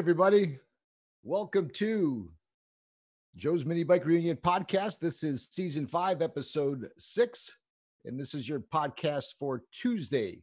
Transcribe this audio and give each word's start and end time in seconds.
everybody. 0.00 0.58
Welcome 1.22 1.68
to 1.74 2.30
Joe's 3.36 3.66
Mini 3.66 3.84
Bike 3.84 4.06
Reunion 4.06 4.38
podcast. 4.38 4.98
This 4.98 5.22
is 5.22 5.46
season 5.50 5.86
five, 5.86 6.22
episode 6.22 6.88
six, 6.96 7.54
and 8.06 8.18
this 8.18 8.32
is 8.32 8.48
your 8.48 8.60
podcast 8.60 9.34
for 9.38 9.62
Tuesday, 9.72 10.42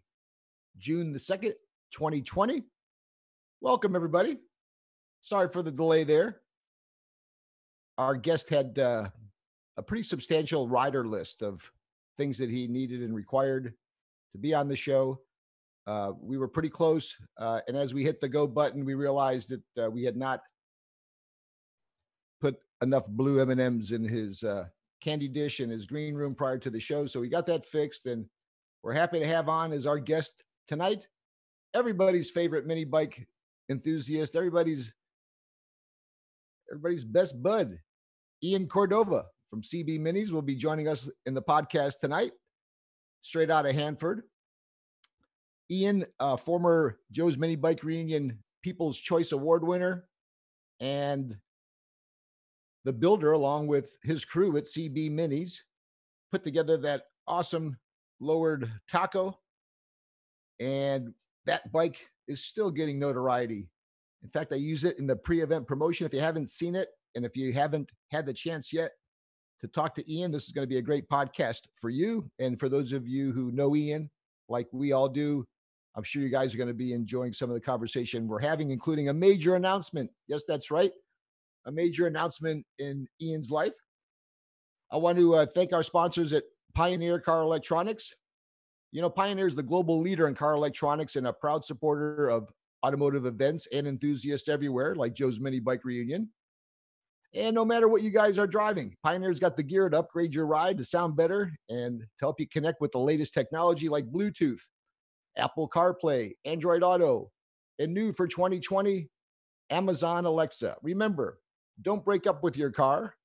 June 0.77 1.11
the 1.11 1.17
2nd, 1.17 1.53
2020. 1.89 2.65
Welcome, 3.59 3.95
everybody. 3.95 4.37
Sorry 5.21 5.49
for 5.51 5.63
the 5.63 5.71
delay 5.71 6.03
there. 6.03 6.41
Our 7.97 8.15
guest 8.15 8.51
had 8.51 8.77
uh, 8.77 9.05
a 9.75 9.81
pretty 9.81 10.03
substantial 10.03 10.69
rider 10.69 11.03
list 11.03 11.41
of 11.41 11.71
things 12.15 12.37
that 12.37 12.51
he 12.51 12.67
needed 12.67 13.01
and 13.01 13.15
required 13.15 13.73
to 14.33 14.37
be 14.37 14.53
on 14.53 14.67
the 14.67 14.75
show. 14.75 15.19
Uh, 15.87 16.11
we 16.21 16.37
were 16.37 16.47
pretty 16.47 16.69
close, 16.69 17.15
uh, 17.37 17.61
and 17.67 17.77
as 17.77 17.93
we 17.93 18.03
hit 18.03 18.19
the 18.19 18.27
go 18.27 18.45
button, 18.45 18.83
we 18.83 18.93
realized 18.93 19.49
that 19.49 19.85
uh, 19.85 19.89
we 19.89 20.03
had 20.03 20.17
not 20.17 20.41
put 22.41 22.57
enough 22.81 23.07
blue 23.07 23.39
M 23.39 23.49
and 23.49 23.61
M's 23.61 23.93
in 23.93 24.03
his 24.03 24.43
uh, 24.43 24.65
candy 25.01 25.29
dish 25.29 25.61
in 25.61 25.69
his 25.69 25.85
green 25.85 26.13
room 26.13 26.35
prior 26.35 26.57
to 26.57 26.69
the 26.69 26.79
show. 26.79 27.05
So 27.05 27.21
we 27.21 27.29
got 27.29 27.45
that 27.45 27.65
fixed, 27.65 28.05
and 28.05 28.25
we're 28.83 28.93
happy 28.93 29.19
to 29.19 29.27
have 29.27 29.47
on 29.47 29.71
as 29.71 29.87
our 29.87 29.97
guest 29.97 30.33
tonight, 30.67 31.07
everybody's 31.73 32.29
favorite 32.29 32.67
mini 32.67 32.83
bike 32.83 33.25
enthusiast, 33.69 34.35
everybody's 34.35 34.93
everybody's 36.69 37.05
best 37.05 37.41
bud, 37.41 37.79
Ian 38.43 38.67
Cordova 38.67 39.25
from 39.49 39.61
CB 39.61 39.99
Minis 39.99 40.31
will 40.31 40.41
be 40.41 40.55
joining 40.55 40.87
us 40.87 41.09
in 41.25 41.33
the 41.33 41.41
podcast 41.41 41.99
tonight, 41.99 42.31
straight 43.21 43.49
out 43.49 43.65
of 43.65 43.73
Hanford. 43.73 44.23
Ian, 45.69 46.05
uh, 46.19 46.37
former 46.37 46.99
Joe's 47.11 47.37
Mini 47.37 47.55
Bike 47.55 47.83
Reunion 47.83 48.39
People's 48.63 48.97
Choice 48.97 49.31
Award 49.31 49.65
winner, 49.65 50.05
and 50.79 51.37
the 52.85 52.93
builder, 52.93 53.33
along 53.33 53.67
with 53.67 53.95
his 54.03 54.23
crew 54.23 54.55
at 54.57 54.65
CB 54.65 55.11
Minis, 55.11 55.59
put 56.31 56.43
together 56.43 56.77
that 56.77 57.03
awesome 57.27 57.77
lowered 58.19 58.71
taco. 58.89 59.37
And 60.59 61.13
that 61.45 61.71
bike 61.71 62.09
is 62.27 62.43
still 62.43 62.71
getting 62.71 62.99
notoriety. 62.99 63.69
In 64.23 64.29
fact, 64.29 64.51
I 64.51 64.55
use 64.55 64.83
it 64.83 64.97
in 64.99 65.07
the 65.07 65.15
pre 65.15 65.41
event 65.41 65.67
promotion. 65.67 66.05
If 66.05 66.13
you 66.13 66.19
haven't 66.19 66.49
seen 66.49 66.75
it, 66.75 66.89
and 67.15 67.25
if 67.25 67.35
you 67.35 67.53
haven't 67.53 67.89
had 68.11 68.25
the 68.25 68.33
chance 68.33 68.71
yet 68.71 68.91
to 69.61 69.67
talk 69.67 69.95
to 69.95 70.13
Ian, 70.13 70.31
this 70.31 70.45
is 70.45 70.51
going 70.51 70.63
to 70.63 70.69
be 70.69 70.77
a 70.77 70.81
great 70.81 71.09
podcast 71.09 71.61
for 71.79 71.89
you. 71.89 72.29
And 72.39 72.59
for 72.59 72.69
those 72.69 72.91
of 72.91 73.07
you 73.07 73.31
who 73.31 73.51
know 73.51 73.75
Ian, 73.75 74.09
like 74.49 74.67
we 74.71 74.91
all 74.91 75.09
do, 75.09 75.45
I'm 75.97 76.03
sure 76.03 76.21
you 76.21 76.29
guys 76.29 76.53
are 76.53 76.57
going 76.59 76.67
to 76.67 76.75
be 76.75 76.93
enjoying 76.93 77.33
some 77.33 77.49
of 77.49 77.55
the 77.55 77.59
conversation 77.59 78.27
we're 78.27 78.39
having, 78.39 78.69
including 78.69 79.09
a 79.09 79.13
major 79.13 79.55
announcement. 79.55 80.11
Yes, 80.27 80.43
that's 80.47 80.69
right. 80.69 80.91
A 81.65 81.71
major 81.71 82.05
announcement 82.05 82.65
in 82.77 83.07
Ian's 83.19 83.49
life. 83.49 83.73
I 84.91 84.97
want 84.97 85.17
to 85.17 85.33
uh, 85.33 85.45
thank 85.47 85.73
our 85.73 85.81
sponsors 85.81 86.33
at 86.33 86.43
Pioneer 86.75 87.19
Car 87.19 87.41
Electronics. 87.41 88.13
You 88.91 89.01
know, 89.01 89.09
Pioneer 89.09 89.47
is 89.47 89.55
the 89.55 89.63
global 89.63 89.99
leader 89.99 90.27
in 90.27 90.35
car 90.35 90.53
electronics 90.53 91.15
and 91.15 91.25
a 91.25 91.33
proud 91.33 91.65
supporter 91.65 92.29
of 92.29 92.53
automotive 92.85 93.25
events 93.25 93.67
and 93.73 93.87
enthusiasts 93.87 94.47
everywhere, 94.47 94.93
like 94.95 95.15
Joe's 95.15 95.39
Mini 95.39 95.59
Bike 95.59 95.83
Reunion. 95.83 96.29
And 97.33 97.55
no 97.55 97.65
matter 97.65 97.87
what 97.87 98.03
you 98.03 98.11
guys 98.11 98.37
are 98.37 98.47
driving, 98.47 98.95
Pioneer's 99.03 99.39
got 99.39 99.57
the 99.57 99.63
gear 99.63 99.89
to 99.89 99.99
upgrade 99.99 100.33
your 100.33 100.45
ride 100.45 100.77
to 100.77 100.85
sound 100.85 101.17
better 101.17 101.51
and 101.69 102.01
to 102.01 102.05
help 102.19 102.39
you 102.39 102.47
connect 102.47 102.81
with 102.81 102.91
the 102.91 102.99
latest 102.99 103.33
technology 103.33 103.89
like 103.89 104.05
Bluetooth, 104.05 104.61
Apple 105.37 105.69
CarPlay, 105.69 106.33
Android 106.45 106.83
Auto, 106.83 107.31
and 107.79 107.93
new 107.93 108.11
for 108.11 108.27
2020, 108.27 109.09
Amazon 109.69 110.25
Alexa. 110.25 110.75
Remember, 110.81 111.39
don't 111.81 112.03
break 112.03 112.27
up 112.27 112.43
with 112.43 112.57
your 112.57 112.71
car, 112.71 113.15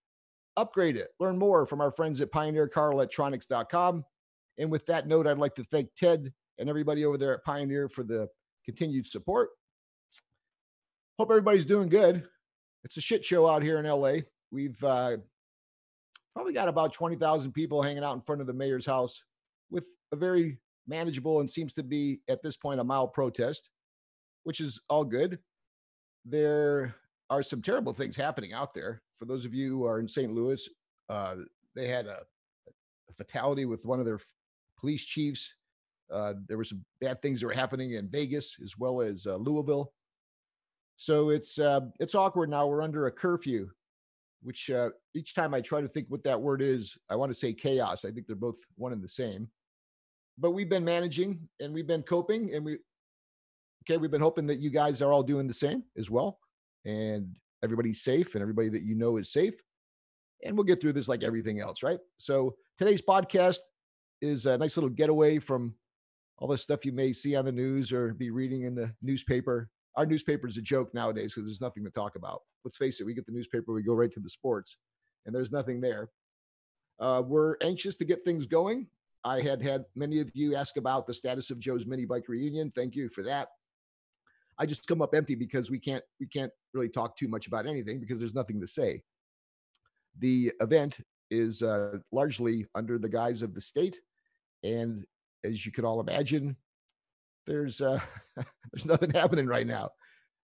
upgrade 0.57 0.97
it. 0.97 1.09
Learn 1.19 1.39
more 1.39 1.67
from 1.67 1.81
our 1.81 1.91
friends 1.91 2.21
at 2.21 2.31
pioneercarelectronics.com. 2.31 4.05
And 4.59 4.71
with 4.71 4.87
that 4.87 5.07
note, 5.07 5.27
I'd 5.27 5.39
like 5.39 5.55
to 5.55 5.65
thank 5.65 5.89
Ted 5.97 6.33
and 6.59 6.69
everybody 6.69 7.05
over 7.05 7.17
there 7.17 7.35
at 7.35 7.45
Pioneer 7.45 7.89
for 7.89 8.05
the 8.05 8.29
continued 8.65 9.07
support. 9.07 9.51
Hope 11.19 11.31
everybody's 11.31 11.67
doing 11.67 11.89
good. 11.89 12.29
It's 12.85 12.97
a 12.97 13.01
shit 13.01 13.25
show 13.25 13.49
out 13.49 13.63
here 13.63 13.79
in 13.79 13.87
LA. 13.87 14.23
We've 14.51 14.83
uh, 14.85 15.19
probably 16.35 16.53
got 16.53 16.69
about 16.69 16.93
20,000 16.93 17.53
people 17.53 17.81
hanging 17.81 18.05
out 18.05 18.15
in 18.15 18.21
front 18.21 18.41
of 18.41 18.47
the 18.47 18.53
mayor's 18.53 18.87
house 18.87 19.25
with 19.71 19.87
a 20.13 20.17
very 20.17 20.59
manageable 20.87 21.41
and 21.41 21.51
seems 21.51 21.73
to 21.75 21.83
be 21.83 22.21
at 22.29 22.43
this 22.43 22.57
point 22.57 22.81
a 22.81 22.85
mild 22.85 23.13
protest, 23.13 23.71
which 24.45 24.61
is 24.61 24.81
all 24.89 25.05
good. 25.05 25.39
There 26.25 26.95
are 27.31 27.43
some 27.43 27.63
terrible 27.63 27.93
things 27.93 28.17
happening 28.17 28.53
out 28.53 28.75
there. 28.75 29.03
For 29.19 29.25
those 29.25 29.45
of 29.45 29.55
you 29.55 29.71
who 29.71 29.87
are 29.87 30.01
in 30.01 30.09
St. 30.09 30.33
Louis, 30.33 30.69
uh, 31.09 31.37
they 31.75 31.87
had 31.87 32.07
a, 32.07 32.21
a, 32.69 33.13
fatality 33.17 33.65
with 33.65 33.85
one 33.85 34.01
of 34.01 34.07
their 34.07 34.19
police 34.79 35.05
chiefs. 35.05 35.55
Uh, 36.11 36.35
there 36.49 36.57
were 36.57 36.65
some 36.65 36.85
bad 37.01 37.23
things 37.23 37.41
that 37.41 37.47
were 37.47 37.53
happening 37.53 37.93
in 37.93 38.09
Vegas 38.09 38.57
as 38.63 38.77
well 38.79 39.01
as 39.01 39.27
uh, 39.27 39.37
Louisville. 39.37 39.93
So 40.97 41.31
it's 41.31 41.59
uh, 41.59 41.81
it's 42.01 42.15
awkward 42.15 42.51
now. 42.51 42.67
We're 42.67 42.83
under 42.83 43.07
a 43.07 43.13
curfew, 43.13 43.71
which 44.43 44.71
uh, 44.71 44.91
each 45.15 45.35
time 45.35 45.55
I 45.55 45.61
try 45.61 45.81
to 45.81 45.89
think 45.89 46.07
what 46.09 46.25
that 46.25 46.41
word 46.41 46.63
is, 46.63 46.99
I 47.09 47.17
want 47.17 47.31
to 47.31 47.35
say 47.35 47.53
chaos. 47.53 48.05
I 48.05 48.11
think 48.11 48.27
they're 48.27 48.37
both 48.37 48.59
one 48.77 48.93
and 48.93 49.03
the 49.03 49.09
same 49.09 49.49
but 50.39 50.53
we've 50.53 50.69
been 50.69 50.85
managing 50.85 51.49
and 51.61 51.73
we've 51.73 51.87
been 51.87 52.03
coping 52.03 52.55
and 52.55 52.65
we 52.65 52.79
okay 53.83 53.97
we've 53.97 54.11
been 54.11 54.21
hoping 54.21 54.47
that 54.47 54.61
you 54.61 54.71
guys 54.71 55.03
are 55.03 55.13
all 55.13 55.23
doing 55.23 55.47
the 55.47 55.55
same 55.55 55.83
as 55.97 56.11
well 56.11 56.39
and 56.85 57.35
everybody's 57.63 58.03
safe 58.03 58.35
and 58.35 58.43
everybody 58.43 58.69
that 58.69 58.83
you 58.83 58.95
know 58.95 59.17
is 59.17 59.33
safe. 59.33 59.55
And 60.45 60.57
we'll 60.57 60.65
get 60.65 60.81
through 60.81 60.95
this 60.95 61.09
like 61.09 61.23
everything 61.23 61.61
else 61.61 61.83
right? 61.83 62.01
So 62.17 62.57
today's 62.79 63.03
podcast 63.03 63.59
is 64.21 64.47
a 64.47 64.59
nice 64.59 64.77
little 64.77 64.91
getaway 64.91 65.39
from 65.39 65.75
all 66.39 66.49
the 66.49 66.59
stuff 66.59 66.85
you 66.85 66.93
may 66.93 67.13
see 67.13 67.37
on 67.37 67.45
the 67.45 67.53
news 67.53 67.93
or 67.93 68.15
be 68.15 68.31
reading 68.31 68.63
in 68.63 68.75
the 68.75 68.93
newspaper. 69.03 69.69
Our 69.97 70.07
newspaper 70.07 70.49
is 70.49 70.57
a 70.57 70.63
joke 70.63 70.93
nowadays 70.95 71.35
because 71.35 71.47
there's 71.47 71.61
nothing 71.61 71.85
to 71.85 71.91
talk 71.91 72.17
about. 72.17 72.41
Let's 72.65 72.77
face 72.77 73.01
it 73.01 73.05
we 73.05 73.15
get 73.15 73.27
the 73.27 73.33
newspaper 73.33 73.73
we 73.73 73.83
go 73.83 73.95
right 73.95 74.13
to 74.13 74.21
the 74.21 74.29
sports 74.29 74.77
and 75.27 75.35
there's 75.35 75.53
nothing 75.53 75.81
there. 75.81 76.09
Uh, 76.99 77.23
we're 77.25 77.57
anxious 77.63 77.97
to 77.97 78.05
get 78.05 78.25
things 78.25 78.47
going 78.47 78.87
I 79.25 79.41
had 79.41 79.63
had 79.63 79.85
many 79.95 80.21
of 80.21 80.31
you 80.35 80.57
ask 80.57 80.77
about 80.77 81.07
the 81.07 81.15
status 81.15 81.51
of 81.51 81.61
Joe's 81.61 81.87
mini 81.87 82.05
bike 82.05 82.29
reunion. 82.29 82.73
Thank 82.75 82.97
you 82.97 83.09
for 83.09 83.23
that. 83.25 83.49
I 84.59 84.67
just 84.67 84.87
come 84.87 85.03
up 85.03 85.15
empty 85.15 85.35
because 85.35 85.71
we 85.71 85.79
can't 85.79 86.05
we 86.21 86.27
can't 86.27 86.53
really 86.75 86.89
talk 86.89 87.17
too 87.17 87.29
much 87.29 87.47
about 87.47 87.67
anything 87.67 88.01
because 88.01 88.19
there's 88.19 88.35
nothing 88.35 88.61
to 88.61 88.67
say. 88.67 89.03
The 90.19 90.53
event 90.61 90.99
is 91.31 91.63
uh, 91.63 91.99
largely 92.11 92.67
under 92.75 92.99
the 92.99 93.09
guise 93.09 93.43
of 93.43 93.55
the 93.55 93.61
state, 93.61 94.01
and 94.63 95.05
as 95.45 95.65
you 95.65 95.73
can 95.73 95.85
all 95.85 96.01
imagine, 96.01 96.57
there's 97.47 97.81
uh, 97.81 98.01
there's 98.73 98.87
nothing 98.87 99.11
happening 99.11 99.47
right 99.47 99.67
now. 99.67 99.91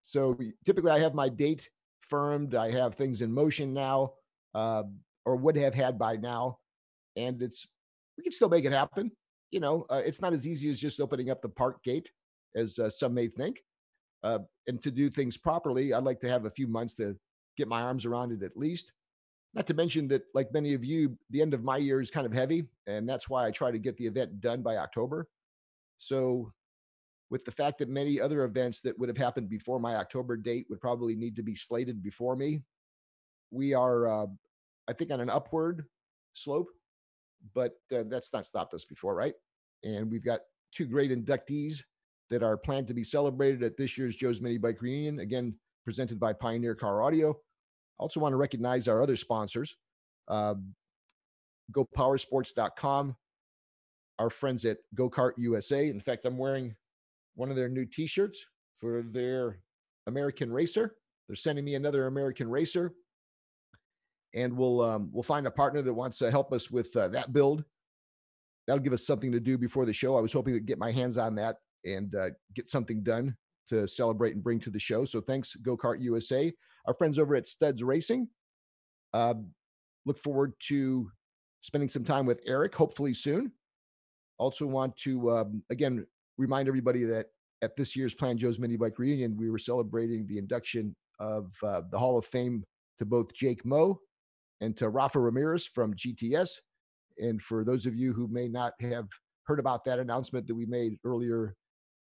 So 0.02 0.38
typically, 0.64 0.92
I 0.92 1.00
have 1.00 1.14
my 1.14 1.28
date 1.28 1.68
firmed. 2.00 2.54
I 2.54 2.70
have 2.70 2.94
things 2.94 3.22
in 3.22 3.32
motion 3.32 3.74
now, 3.74 4.14
uh, 4.54 4.84
or 5.26 5.36
would 5.36 5.56
have 5.56 5.74
had 5.74 5.98
by 5.98 6.16
now, 6.16 6.58
and 7.16 7.42
it's 7.42 7.66
we 8.18 8.24
can 8.24 8.32
still 8.32 8.50
make 8.50 8.64
it 8.64 8.72
happen. 8.72 9.10
You 9.50 9.60
know, 9.60 9.86
uh, 9.88 10.02
it's 10.04 10.20
not 10.20 10.34
as 10.34 10.46
easy 10.46 10.68
as 10.68 10.78
just 10.78 11.00
opening 11.00 11.30
up 11.30 11.40
the 11.40 11.48
park 11.48 11.82
gate 11.82 12.10
as 12.54 12.78
uh, 12.78 12.90
some 12.90 13.14
may 13.14 13.28
think. 13.28 13.62
Uh, 14.22 14.40
and 14.66 14.82
to 14.82 14.90
do 14.90 15.08
things 15.08 15.38
properly, 15.38 15.94
I'd 15.94 16.02
like 16.02 16.20
to 16.20 16.28
have 16.28 16.44
a 16.44 16.50
few 16.50 16.66
months 16.66 16.96
to 16.96 17.16
get 17.56 17.68
my 17.68 17.82
arms 17.82 18.04
around 18.04 18.32
it 18.32 18.42
at 18.42 18.56
least. 18.56 18.92
Not 19.54 19.66
to 19.68 19.74
mention 19.74 20.08
that, 20.08 20.22
like 20.34 20.52
many 20.52 20.74
of 20.74 20.84
you, 20.84 21.16
the 21.30 21.40
end 21.40 21.54
of 21.54 21.64
my 21.64 21.78
year 21.78 22.00
is 22.00 22.10
kind 22.10 22.26
of 22.26 22.32
heavy, 22.32 22.64
and 22.86 23.08
that's 23.08 23.30
why 23.30 23.46
I 23.46 23.50
try 23.50 23.70
to 23.70 23.78
get 23.78 23.96
the 23.96 24.06
event 24.06 24.40
done 24.40 24.60
by 24.62 24.76
October. 24.76 25.26
So, 25.96 26.52
with 27.30 27.44
the 27.44 27.52
fact 27.52 27.78
that 27.78 27.88
many 27.88 28.20
other 28.20 28.44
events 28.44 28.80
that 28.82 28.98
would 28.98 29.08
have 29.08 29.16
happened 29.16 29.48
before 29.48 29.78
my 29.78 29.96
October 29.96 30.36
date 30.36 30.66
would 30.68 30.80
probably 30.80 31.14
need 31.14 31.36
to 31.36 31.42
be 31.42 31.54
slated 31.54 32.02
before 32.02 32.36
me, 32.36 32.62
we 33.50 33.74
are, 33.74 34.08
uh, 34.08 34.26
I 34.88 34.92
think, 34.92 35.10
on 35.10 35.20
an 35.20 35.30
upward 35.30 35.86
slope 36.34 36.68
but 37.54 37.72
uh, 37.94 38.04
that's 38.06 38.32
not 38.32 38.46
stopped 38.46 38.74
us 38.74 38.84
before, 38.84 39.14
right? 39.14 39.34
And 39.84 40.10
we've 40.10 40.24
got 40.24 40.40
two 40.72 40.86
great 40.86 41.10
inductees 41.10 41.82
that 42.30 42.42
are 42.42 42.56
planned 42.56 42.88
to 42.88 42.94
be 42.94 43.04
celebrated 43.04 43.62
at 43.62 43.76
this 43.76 43.96
year's 43.96 44.16
Joe's 44.16 44.40
Mini 44.40 44.58
Bike 44.58 44.82
Reunion, 44.82 45.20
again, 45.20 45.54
presented 45.84 46.20
by 46.20 46.32
Pioneer 46.32 46.74
Car 46.74 47.02
Audio. 47.02 47.30
I 47.30 48.02
also 48.02 48.20
want 48.20 48.32
to 48.32 48.36
recognize 48.36 48.86
our 48.86 49.02
other 49.02 49.16
sponsors, 49.16 49.76
uh, 50.28 50.54
GoPowersports.com, 51.72 53.16
our 54.18 54.30
friends 54.30 54.64
at 54.64 54.78
Go 54.94 55.08
Kart 55.08 55.32
USA. 55.38 55.88
In 55.88 56.00
fact, 56.00 56.24
I'm 56.24 56.38
wearing 56.38 56.74
one 57.34 57.50
of 57.50 57.56
their 57.56 57.68
new 57.68 57.86
t 57.86 58.06
shirts 58.06 58.46
for 58.80 59.02
their 59.02 59.60
American 60.06 60.52
Racer. 60.52 60.94
They're 61.28 61.36
sending 61.36 61.64
me 61.64 61.74
another 61.74 62.06
American 62.06 62.48
Racer 62.48 62.92
and 64.34 64.56
we'll 64.56 64.80
um, 64.82 65.10
we'll 65.12 65.22
find 65.22 65.46
a 65.46 65.50
partner 65.50 65.82
that 65.82 65.92
wants 65.92 66.18
to 66.18 66.30
help 66.30 66.52
us 66.52 66.70
with 66.70 66.94
uh, 66.96 67.08
that 67.08 67.32
build. 67.32 67.64
That'll 68.66 68.82
give 68.82 68.92
us 68.92 69.06
something 69.06 69.32
to 69.32 69.40
do 69.40 69.56
before 69.56 69.86
the 69.86 69.92
show. 69.92 70.16
I 70.16 70.20
was 70.20 70.32
hoping 70.32 70.54
to 70.54 70.60
get 70.60 70.78
my 70.78 70.90
hands 70.90 71.16
on 71.16 71.34
that 71.36 71.56
and 71.84 72.14
uh, 72.14 72.30
get 72.54 72.68
something 72.68 73.02
done 73.02 73.34
to 73.68 73.86
celebrate 73.86 74.34
and 74.34 74.42
bring 74.42 74.60
to 74.60 74.70
the 74.70 74.78
show. 74.78 75.04
So 75.04 75.20
thanks, 75.20 75.54
Go 75.56 75.76
Kart 75.76 76.00
USA, 76.02 76.52
our 76.86 76.94
friends 76.94 77.18
over 77.18 77.34
at 77.34 77.46
Studs 77.46 77.82
Racing. 77.82 78.28
Uh, 79.14 79.34
look 80.04 80.18
forward 80.18 80.52
to 80.68 81.10
spending 81.60 81.88
some 81.88 82.04
time 82.04 82.26
with 82.26 82.40
Eric, 82.46 82.74
hopefully 82.74 83.14
soon. 83.14 83.52
Also, 84.38 84.66
want 84.66 84.96
to 84.98 85.30
um, 85.30 85.62
again 85.70 86.06
remind 86.36 86.68
everybody 86.68 87.04
that 87.04 87.26
at 87.62 87.74
this 87.74 87.96
year's 87.96 88.14
Plan 88.14 88.38
Joe's 88.38 88.60
Mini 88.60 88.76
Bike 88.76 88.98
Reunion, 88.98 89.36
we 89.36 89.50
were 89.50 89.58
celebrating 89.58 90.26
the 90.26 90.38
induction 90.38 90.94
of 91.18 91.52
uh, 91.62 91.82
the 91.90 91.98
Hall 91.98 92.16
of 92.16 92.24
Fame 92.24 92.62
to 92.98 93.04
both 93.04 93.34
Jake 93.34 93.64
Moe 93.64 93.98
and 94.60 94.76
to 94.76 94.88
Rafa 94.88 95.20
Ramirez 95.20 95.66
from 95.66 95.94
GTS. 95.94 96.50
And 97.18 97.40
for 97.40 97.64
those 97.64 97.86
of 97.86 97.96
you 97.96 98.12
who 98.12 98.28
may 98.28 98.48
not 98.48 98.74
have 98.80 99.08
heard 99.44 99.58
about 99.58 99.84
that 99.84 99.98
announcement 99.98 100.46
that 100.46 100.54
we 100.54 100.66
made 100.66 100.98
earlier 101.04 101.54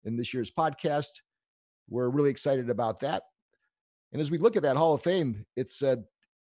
in 0.06 0.15
this 0.15 0.33
year's 0.33 0.51
podcast, 0.51 1.09
we're 1.89 2.09
really 2.09 2.30
excited 2.30 2.69
about 2.69 3.00
that. 3.00 3.24
And 4.12 4.21
as 4.21 4.31
we 4.31 4.38
look 4.38 4.56
at 4.56 4.63
that 4.63 4.77
Hall 4.77 4.94
of 4.94 5.01
Fame, 5.01 5.45
it's 5.56 5.81
uh, 5.81 5.98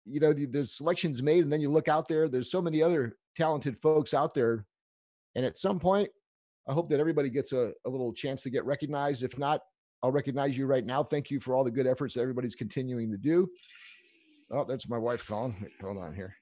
you 0.06 0.20
know 0.20 0.34
there's 0.34 0.78
selections 0.78 1.24
made, 1.24 1.44
and 1.44 1.52
then 1.52 1.62
you 1.62 1.72
look 1.72 1.88
out 1.88 2.08
there. 2.08 2.28
There's 2.28 2.52
so 2.52 2.62
many 2.62 2.82
other 2.82 3.18
talented 3.36 3.78
folks 3.78 4.14
out 4.14 4.34
there, 4.34 4.66
and 5.36 5.46
at 5.46 5.58
some 5.58 5.80
point, 5.80 6.10
I 6.68 6.74
hope 6.74 6.90
that 6.90 7.00
everybody 7.00 7.30
gets 7.30 7.54
a, 7.54 7.72
a 7.86 7.90
little 7.90 8.14
chance 8.14 8.44
to 8.44 8.50
get 8.50 8.66
recognized. 8.66 9.24
If 9.24 9.38
not, 9.38 9.62
I'll 10.04 10.12
recognize 10.12 10.58
you 10.58 10.68
right 10.68 10.86
now. 10.86 11.04
Thank 11.04 11.32
you 11.32 11.40
for 11.40 11.56
all 11.56 11.64
the 11.64 11.72
good 11.72 11.88
efforts 11.88 12.14
that 12.14 12.22
everybody's 12.22 12.56
continuing 12.56 13.12
to 13.12 13.18
do. 13.18 13.50
Oh, 14.52 14.64
that's 14.64 14.88
my 14.88 14.98
wife 14.98 15.28
calling. 15.28 15.56
Hold 15.82 15.98
on 15.98 16.14
here. 16.14 16.36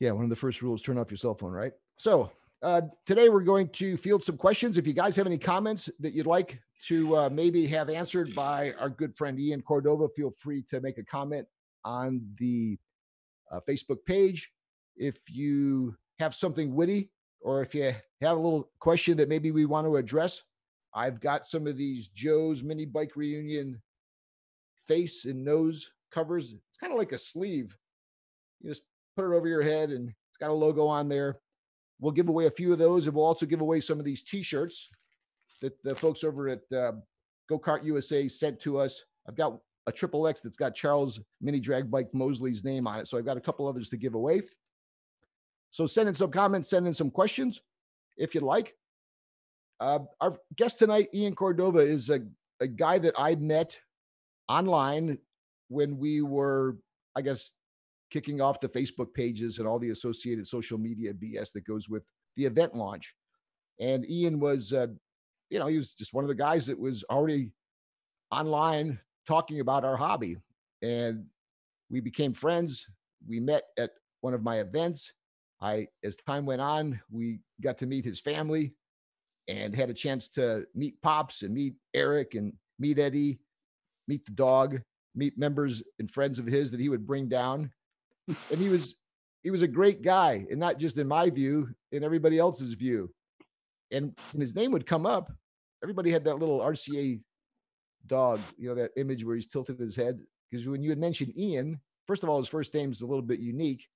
Yeah, 0.00 0.12
one 0.12 0.24
of 0.24 0.30
the 0.30 0.36
first 0.36 0.62
rules 0.62 0.82
turn 0.82 0.98
off 0.98 1.10
your 1.10 1.16
cell 1.16 1.34
phone, 1.34 1.52
right? 1.52 1.72
So, 1.96 2.30
uh, 2.62 2.82
today 3.06 3.28
we're 3.28 3.40
going 3.40 3.68
to 3.70 3.96
field 3.96 4.22
some 4.22 4.36
questions. 4.36 4.76
If 4.76 4.86
you 4.86 4.92
guys 4.92 5.16
have 5.16 5.26
any 5.26 5.38
comments 5.38 5.90
that 6.00 6.12
you'd 6.12 6.26
like 6.26 6.60
to 6.88 7.16
uh, 7.16 7.28
maybe 7.30 7.66
have 7.66 7.88
answered 7.88 8.34
by 8.34 8.74
our 8.78 8.90
good 8.90 9.16
friend 9.16 9.38
Ian 9.38 9.62
Cordova, 9.62 10.08
feel 10.08 10.32
free 10.36 10.62
to 10.68 10.80
make 10.80 10.98
a 10.98 11.04
comment 11.04 11.46
on 11.84 12.20
the 12.38 12.78
uh, 13.50 13.60
Facebook 13.66 13.98
page. 14.06 14.50
If 14.96 15.18
you 15.30 15.96
have 16.18 16.34
something 16.34 16.74
witty 16.74 17.10
or 17.40 17.62
if 17.62 17.74
you 17.74 17.94
have 18.20 18.36
a 18.36 18.40
little 18.40 18.70
question 18.80 19.16
that 19.18 19.28
maybe 19.28 19.50
we 19.50 19.66
want 19.66 19.86
to 19.86 19.96
address, 19.96 20.42
I've 20.96 21.20
got 21.20 21.46
some 21.46 21.66
of 21.66 21.76
these 21.76 22.08
Joe's 22.08 22.64
mini 22.64 22.86
bike 22.86 23.16
reunion 23.16 23.82
face 24.88 25.26
and 25.26 25.44
nose 25.44 25.90
covers. 26.10 26.54
It's 26.54 26.78
kind 26.78 26.90
of 26.90 26.98
like 26.98 27.12
a 27.12 27.18
sleeve. 27.18 27.76
You 28.62 28.70
just 28.70 28.84
put 29.14 29.30
it 29.30 29.36
over 29.36 29.46
your 29.46 29.62
head 29.62 29.90
and 29.90 30.08
it's 30.08 30.38
got 30.40 30.50
a 30.50 30.54
logo 30.54 30.86
on 30.86 31.10
there. 31.10 31.38
We'll 32.00 32.12
give 32.12 32.30
away 32.30 32.46
a 32.46 32.50
few 32.50 32.72
of 32.72 32.78
those 32.78 33.06
and 33.06 33.14
we'll 33.14 33.26
also 33.26 33.44
give 33.44 33.60
away 33.60 33.80
some 33.80 33.98
of 33.98 34.06
these 34.06 34.24
t-shirts 34.24 34.88
that 35.60 35.80
the 35.84 35.94
folks 35.94 36.24
over 36.24 36.48
at 36.48 36.60
uh, 36.72 36.92
Go 37.46 37.58
Kart 37.58 37.84
USA 37.84 38.26
sent 38.26 38.58
to 38.60 38.78
us. 38.78 39.04
I've 39.28 39.36
got 39.36 39.58
a 39.86 39.92
triple 39.92 40.26
X 40.26 40.40
that's 40.40 40.56
got 40.56 40.74
Charles 40.74 41.20
Mini 41.42 41.60
Drag 41.60 41.90
Bike 41.90 42.08
Mosley's 42.14 42.64
name 42.64 42.86
on 42.86 43.00
it. 43.00 43.06
So 43.06 43.18
I've 43.18 43.26
got 43.26 43.36
a 43.36 43.40
couple 43.40 43.68
others 43.68 43.90
to 43.90 43.98
give 43.98 44.14
away. 44.14 44.42
So 45.70 45.86
send 45.86 46.08
in 46.08 46.14
some 46.14 46.30
comments, 46.30 46.70
send 46.70 46.86
in 46.86 46.94
some 46.94 47.10
questions 47.10 47.60
if 48.16 48.34
you'd 48.34 48.42
like. 48.42 48.74
Uh, 49.80 50.00
our 50.20 50.36
guest 50.56 50.78
tonight, 50.78 51.08
Ian 51.14 51.34
Cordova, 51.34 51.80
is 51.80 52.08
a, 52.10 52.20
a 52.60 52.66
guy 52.66 52.98
that 52.98 53.14
I 53.18 53.34
met 53.34 53.76
online 54.48 55.18
when 55.68 55.98
we 55.98 56.22
were, 56.22 56.76
I 57.14 57.22
guess, 57.22 57.52
kicking 58.10 58.40
off 58.40 58.60
the 58.60 58.68
Facebook 58.68 59.12
pages 59.14 59.58
and 59.58 59.66
all 59.68 59.78
the 59.78 59.90
associated 59.90 60.46
social 60.46 60.78
media 60.78 61.12
BS 61.12 61.52
that 61.52 61.66
goes 61.66 61.88
with 61.88 62.06
the 62.36 62.46
event 62.46 62.74
launch. 62.74 63.14
And 63.80 64.08
Ian 64.08 64.40
was, 64.40 64.72
uh, 64.72 64.86
you 65.50 65.58
know, 65.58 65.66
he 65.66 65.76
was 65.76 65.94
just 65.94 66.14
one 66.14 66.24
of 66.24 66.28
the 66.28 66.34
guys 66.34 66.66
that 66.66 66.78
was 66.78 67.04
already 67.10 67.50
online 68.30 68.98
talking 69.26 69.60
about 69.60 69.84
our 69.84 69.96
hobby. 69.96 70.36
And 70.82 71.26
we 71.90 72.00
became 72.00 72.32
friends. 72.32 72.86
We 73.26 73.40
met 73.40 73.64
at 73.78 73.90
one 74.20 74.34
of 74.34 74.42
my 74.42 74.58
events. 74.58 75.12
I, 75.60 75.88
as 76.04 76.16
time 76.16 76.46
went 76.46 76.60
on, 76.60 77.00
we 77.10 77.40
got 77.60 77.78
to 77.78 77.86
meet 77.86 78.04
his 78.04 78.20
family 78.20 78.74
and 79.48 79.74
had 79.74 79.90
a 79.90 79.94
chance 79.94 80.28
to 80.30 80.66
meet 80.74 81.00
Pops 81.00 81.42
and 81.42 81.54
meet 81.54 81.74
Eric 81.94 82.34
and 82.34 82.52
meet 82.78 82.98
Eddie, 82.98 83.38
meet 84.08 84.24
the 84.24 84.32
dog, 84.32 84.80
meet 85.14 85.38
members 85.38 85.82
and 85.98 86.10
friends 86.10 86.38
of 86.38 86.46
his 86.46 86.70
that 86.70 86.80
he 86.80 86.88
would 86.88 87.06
bring 87.06 87.28
down 87.28 87.70
and 88.50 88.60
he 88.60 88.68
was 88.68 88.96
he 89.42 89.50
was 89.50 89.62
a 89.62 89.68
great 89.68 90.02
guy, 90.02 90.44
and 90.50 90.58
not 90.58 90.78
just 90.78 90.98
in 90.98 91.06
my 91.06 91.30
view, 91.30 91.68
in 91.92 92.02
everybody 92.02 92.36
else's 92.36 92.72
view. 92.72 93.12
And 93.92 94.12
when 94.32 94.40
his 94.40 94.56
name 94.56 94.72
would 94.72 94.86
come 94.86 95.06
up, 95.06 95.30
everybody 95.84 96.10
had 96.10 96.24
that 96.24 96.40
little 96.40 96.58
RCA 96.58 97.20
dog, 98.08 98.40
you 98.58 98.68
know, 98.68 98.74
that 98.74 98.90
image 98.96 99.24
where 99.24 99.36
he's 99.36 99.46
tilted 99.46 99.78
his 99.78 99.94
head. 99.94 100.18
Because 100.50 100.66
when 100.66 100.82
you 100.82 100.90
had 100.90 100.98
mentioned 100.98 101.38
Ian, 101.38 101.78
first 102.08 102.24
of 102.24 102.28
all, 102.28 102.38
his 102.38 102.48
first 102.48 102.74
name's 102.74 103.02
a 103.02 103.06
little 103.06 103.22
bit 103.22 103.38
unique. 103.38 103.86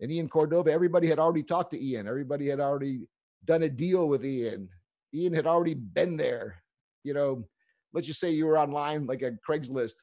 And 0.00 0.12
Ian 0.12 0.28
Cordova, 0.28 0.70
everybody 0.70 1.08
had 1.08 1.18
already 1.18 1.42
talked 1.42 1.70
to 1.72 1.82
Ian. 1.82 2.06
Everybody 2.06 2.48
had 2.48 2.60
already 2.60 3.06
done 3.44 3.62
a 3.62 3.68
deal 3.68 4.08
with 4.08 4.24
Ian. 4.24 4.68
Ian 5.14 5.32
had 5.32 5.46
already 5.46 5.74
been 5.74 6.16
there. 6.16 6.62
You 7.02 7.14
know, 7.14 7.44
let's 7.92 8.06
just 8.06 8.20
say 8.20 8.30
you 8.30 8.46
were 8.46 8.58
online 8.58 9.06
like 9.06 9.22
a 9.22 9.32
Craigslist 9.48 9.94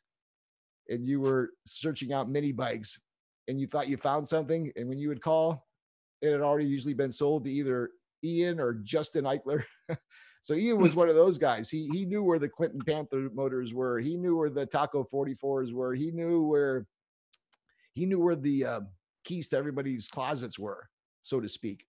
and 0.90 1.06
you 1.06 1.20
were 1.20 1.52
searching 1.66 2.14
out 2.14 2.30
mini 2.30 2.52
bikes 2.52 3.00
and 3.48 3.60
you 3.60 3.68
thought 3.68 3.90
you 3.90 3.98
found 3.98 4.28
something, 4.28 4.72
and 4.76 4.88
when 4.88 4.98
you 4.98 5.10
would 5.10 5.22
call, 5.22 5.68
it 6.22 6.32
had 6.32 6.42
already 6.42 6.68
usually 6.68 6.94
been 6.94 7.12
sold 7.12 7.44
to 7.44 7.52
either 7.52 7.90
Ian 8.24 8.60
or 8.60 8.74
Justin 8.74 9.26
Eichler. 9.26 9.64
so 10.42 10.54
Ian 10.54 10.80
was 10.80 10.96
one 10.96 11.10
of 11.10 11.16
those 11.16 11.38
guys. 11.38 11.70
He 11.70 11.88
he 11.92 12.06
knew 12.06 12.24
where 12.24 12.40
the 12.40 12.50
Clinton 12.50 12.82
Panther 12.86 13.30
motors 13.34 13.74
were. 13.74 14.00
He 14.00 14.16
knew 14.16 14.38
where 14.38 14.50
the 14.50 14.66
Taco 14.66 15.04
44s 15.04 15.74
were. 15.74 15.94
He 15.94 16.12
knew 16.12 16.44
where 16.44 16.86
he 17.94 18.06
knew 18.06 18.20
where 18.20 18.36
the 18.36 18.66
uh, 18.66 18.82
keys 19.26 19.50
to 19.50 19.58
everybody's 19.58 20.08
closets 20.08 20.58
were, 20.58 20.88
so 21.24 21.40
to 21.40 21.50
speak. 21.50 21.86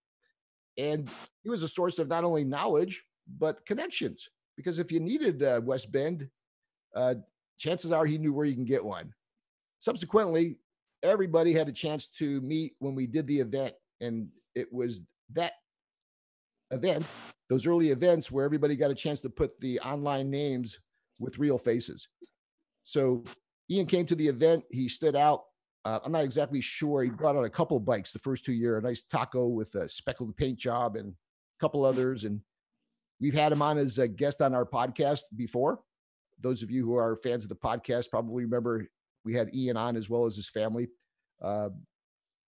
And 0.79 1.11
he 1.43 1.51
was 1.51 1.63
a 1.63 1.69
source 1.69 1.99
of 1.99 2.09
not 2.09 2.25
only 2.25 2.45
knowledge 2.45 3.05
but 3.39 3.65
connections. 3.67 4.29
Because 4.57 4.79
if 4.79 4.93
you 4.93 5.01
needed 5.01 5.43
uh, 5.43 5.61
West 5.63 5.93
Bend, 5.93 6.29
uh, 6.95 7.15
chances 7.59 7.93
are 7.93 8.05
he 8.05 8.19
knew 8.19 8.33
where 8.33 8.47
you 8.47 8.55
can 8.55 8.65
get 8.65 8.85
one. 8.85 9.13
Subsequently, 9.79 10.59
everybody 11.03 11.53
had 11.53 11.69
a 11.69 11.73
chance 11.73 12.09
to 12.09 12.41
meet 12.43 12.75
when 12.79 12.95
we 12.95 13.07
did 13.07 13.27
the 13.27 13.41
event. 13.41 13.75
And 14.01 14.29
it 14.55 14.73
was 14.73 15.03
that 15.33 15.53
event, 16.71 17.07
those 17.49 17.67
early 17.67 17.91
events 17.91 18.31
where 18.31 18.45
everybody 18.45 18.77
got 18.77 18.91
a 18.91 18.95
chance 18.95 19.21
to 19.23 19.31
put 19.31 19.59
the 19.61 19.81
online 19.81 20.31
names 20.31 20.79
with 21.19 21.39
real 21.39 21.59
faces. 21.59 22.09
So 22.83 23.25
Ian 23.71 23.87
came 23.87 24.07
to 24.07 24.15
the 24.15 24.29
event. 24.29 24.65
He 24.71 24.89
stood 24.89 25.17
out. 25.17 25.45
Uh, 25.85 25.99
I'm 26.05 26.13
not 26.13 26.25
exactly 26.25 26.61
sure. 26.61 27.03
He 27.03 27.11
brought 27.11 27.37
out 27.37 27.45
a 27.45 27.51
couple 27.51 27.79
bikes 27.81 28.13
the 28.13 28.19
first 28.19 28.45
two 28.45 28.53
year, 28.53 28.79
a 28.79 28.83
nice 28.83 29.03
taco 29.03 29.47
with 29.47 29.75
a 29.75 29.89
speckled 29.89 30.37
paint 30.37 30.59
job 30.59 30.97
and 30.97 31.11
a 31.11 31.61
couple 31.61 31.85
others. 31.85 32.25
And 32.25 32.41
we've 33.21 33.35
had 33.35 33.53
him 33.53 33.63
on 33.63 33.79
as 33.79 33.99
a 33.99 34.07
guest 34.07 34.41
on 34.41 34.55
our 34.55 34.65
podcast 34.65 35.23
before. 35.37 35.81
Those 36.41 36.63
of 36.63 36.71
you 36.71 36.85
who 36.85 36.97
are 36.97 37.17
fans 37.17 37.45
of 37.45 37.49
the 37.49 37.57
podcast 37.57 38.11
probably 38.11 38.45
remember 38.45 38.87
we 39.25 39.35
had 39.35 39.55
Ian 39.55 39.77
on 39.77 39.97
as 39.97 40.09
well 40.09 40.25
as 40.25 40.37
his 40.37 40.49
family. 40.49 40.89
Uh, 41.41 41.71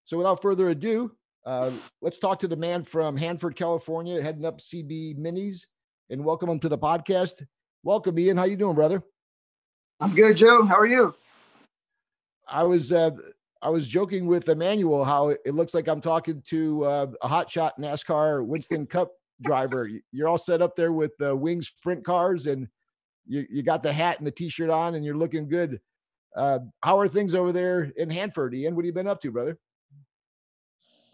so 0.05 0.17
without 0.17 0.43
further 0.43 0.69
ado, 0.69 1.12
uh, 1.45 1.71
let's 2.00 2.19
talk 2.19 2.41
to 2.41 2.49
the 2.49 2.57
man 2.57 2.83
from 2.85 3.17
Hanford, 3.17 3.57
California, 3.57 4.23
heading 4.23 4.45
up 4.45 4.61
CB 4.61 5.19
Minis, 5.19 5.67
and 6.11 6.25
welcome 6.25 6.49
him 6.49 6.61
to 6.61 6.69
the 6.69 6.79
podcast. 6.79 7.45
Welcome, 7.83 8.19
Ian. 8.19 8.37
How 8.37 8.45
you 8.45 8.57
doing, 8.57 8.75
brother? 8.75 9.03
I'm 10.00 10.14
good, 10.14 10.37
Joe. 10.37 10.64
How 10.64 10.76
are 10.76 10.87
you? 10.87 11.14
I 12.48 12.62
was 12.62 12.92
uh, 12.92 13.10
I 13.62 13.70
was 13.70 13.88
joking 13.88 14.26
with 14.26 14.48
Emmanuel 14.48 15.04
how 15.04 15.28
it 15.28 15.54
looks 15.54 15.74
like 15.74 15.88
I'm 15.88 16.00
talking 16.00 16.42
to 16.48 16.84
uh, 16.84 17.06
a 17.22 17.28
hotshot 17.28 17.72
NASCAR 17.80 18.44
Winston 18.44 18.86
Cup 18.88 19.12
driver. 19.42 19.88
You're 20.12 20.28
all 20.28 20.38
set 20.38 20.62
up 20.62 20.76
there 20.76 20.92
with 20.92 21.16
the 21.18 21.34
wing 21.34 21.62
sprint 21.62 22.04
cars, 22.04 22.46
and 22.46 22.68
you 23.26 23.46
you 23.50 23.62
got 23.62 23.82
the 23.82 23.92
hat 23.92 24.18
and 24.18 24.26
the 24.26 24.32
t-shirt 24.32 24.70
on, 24.70 24.94
and 24.94 25.04
you're 25.04 25.16
looking 25.16 25.48
good. 25.48 25.80
Uh, 26.36 26.58
how 26.82 26.98
are 26.98 27.08
things 27.08 27.34
over 27.34 27.52
there 27.52 27.92
in 27.96 28.10
Hanford, 28.10 28.54
Ian? 28.54 28.74
What 28.74 28.84
have 28.84 28.86
you 28.86 28.92
been 28.92 29.06
up 29.06 29.20
to, 29.22 29.30
brother? 29.30 29.56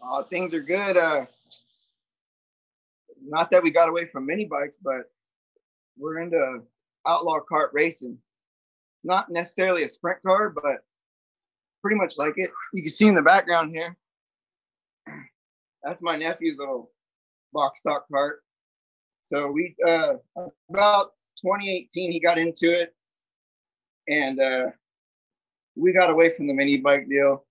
Uh, 0.01 0.23
things 0.23 0.53
are 0.53 0.63
good. 0.63 0.97
Uh, 0.97 1.25
not 3.23 3.51
that 3.51 3.61
we 3.61 3.69
got 3.69 3.87
away 3.87 4.07
from 4.07 4.25
mini 4.25 4.45
bikes, 4.45 4.77
but 4.77 5.03
we're 5.97 6.19
into 6.19 6.61
outlaw 7.07 7.39
kart 7.49 7.67
racing. 7.71 8.17
Not 9.03 9.29
necessarily 9.29 9.83
a 9.83 9.89
sprint 9.89 10.21
car, 10.23 10.49
but 10.49 10.83
pretty 11.81 11.97
much 11.97 12.17
like 12.17 12.33
it. 12.37 12.51
You 12.73 12.83
can 12.83 12.91
see 12.91 13.07
in 13.07 13.15
the 13.15 13.21
background 13.21 13.71
here. 13.71 13.97
That's 15.83 16.01
my 16.01 16.15
nephew's 16.15 16.57
little 16.57 16.91
box 17.53 17.79
stock 17.79 18.05
cart. 18.11 18.43
So 19.23 19.51
we 19.51 19.75
uh, 19.87 20.15
about 20.69 21.13
2018 21.41 22.11
he 22.11 22.19
got 22.19 22.37
into 22.37 22.71
it, 22.71 22.93
and 24.07 24.39
uh, 24.39 24.67
we 25.75 25.93
got 25.93 26.09
away 26.09 26.35
from 26.35 26.47
the 26.47 26.53
mini 26.53 26.77
bike 26.77 27.07
deal 27.09 27.45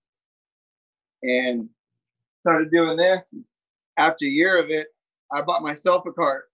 and 1.23 1.69
started 2.41 2.71
doing 2.71 2.97
this. 2.97 3.33
after 3.97 4.25
a 4.25 4.29
year 4.29 4.57
of 4.61 4.69
it, 4.69 4.87
I 5.31 5.41
bought 5.41 5.61
myself 5.61 6.05
a 6.05 6.11
cart, 6.11 6.45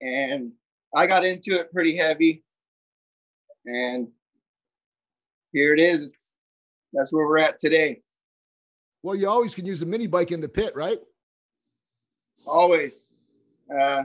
and 0.00 0.52
I 0.94 1.06
got 1.06 1.24
into 1.24 1.58
it 1.58 1.72
pretty 1.72 1.96
heavy, 1.96 2.44
and 3.66 4.08
here 5.52 5.74
it 5.74 5.80
is. 5.80 6.02
It's 6.02 6.31
that's 6.92 7.12
where 7.12 7.26
we're 7.26 7.38
at 7.38 7.58
today. 7.58 8.00
Well, 9.02 9.16
you 9.16 9.28
always 9.28 9.54
can 9.54 9.66
use 9.66 9.82
a 9.82 9.86
mini 9.86 10.06
bike 10.06 10.30
in 10.30 10.40
the 10.40 10.48
pit, 10.48 10.74
right? 10.76 10.98
Always. 12.46 13.04
Uh, 13.74 14.04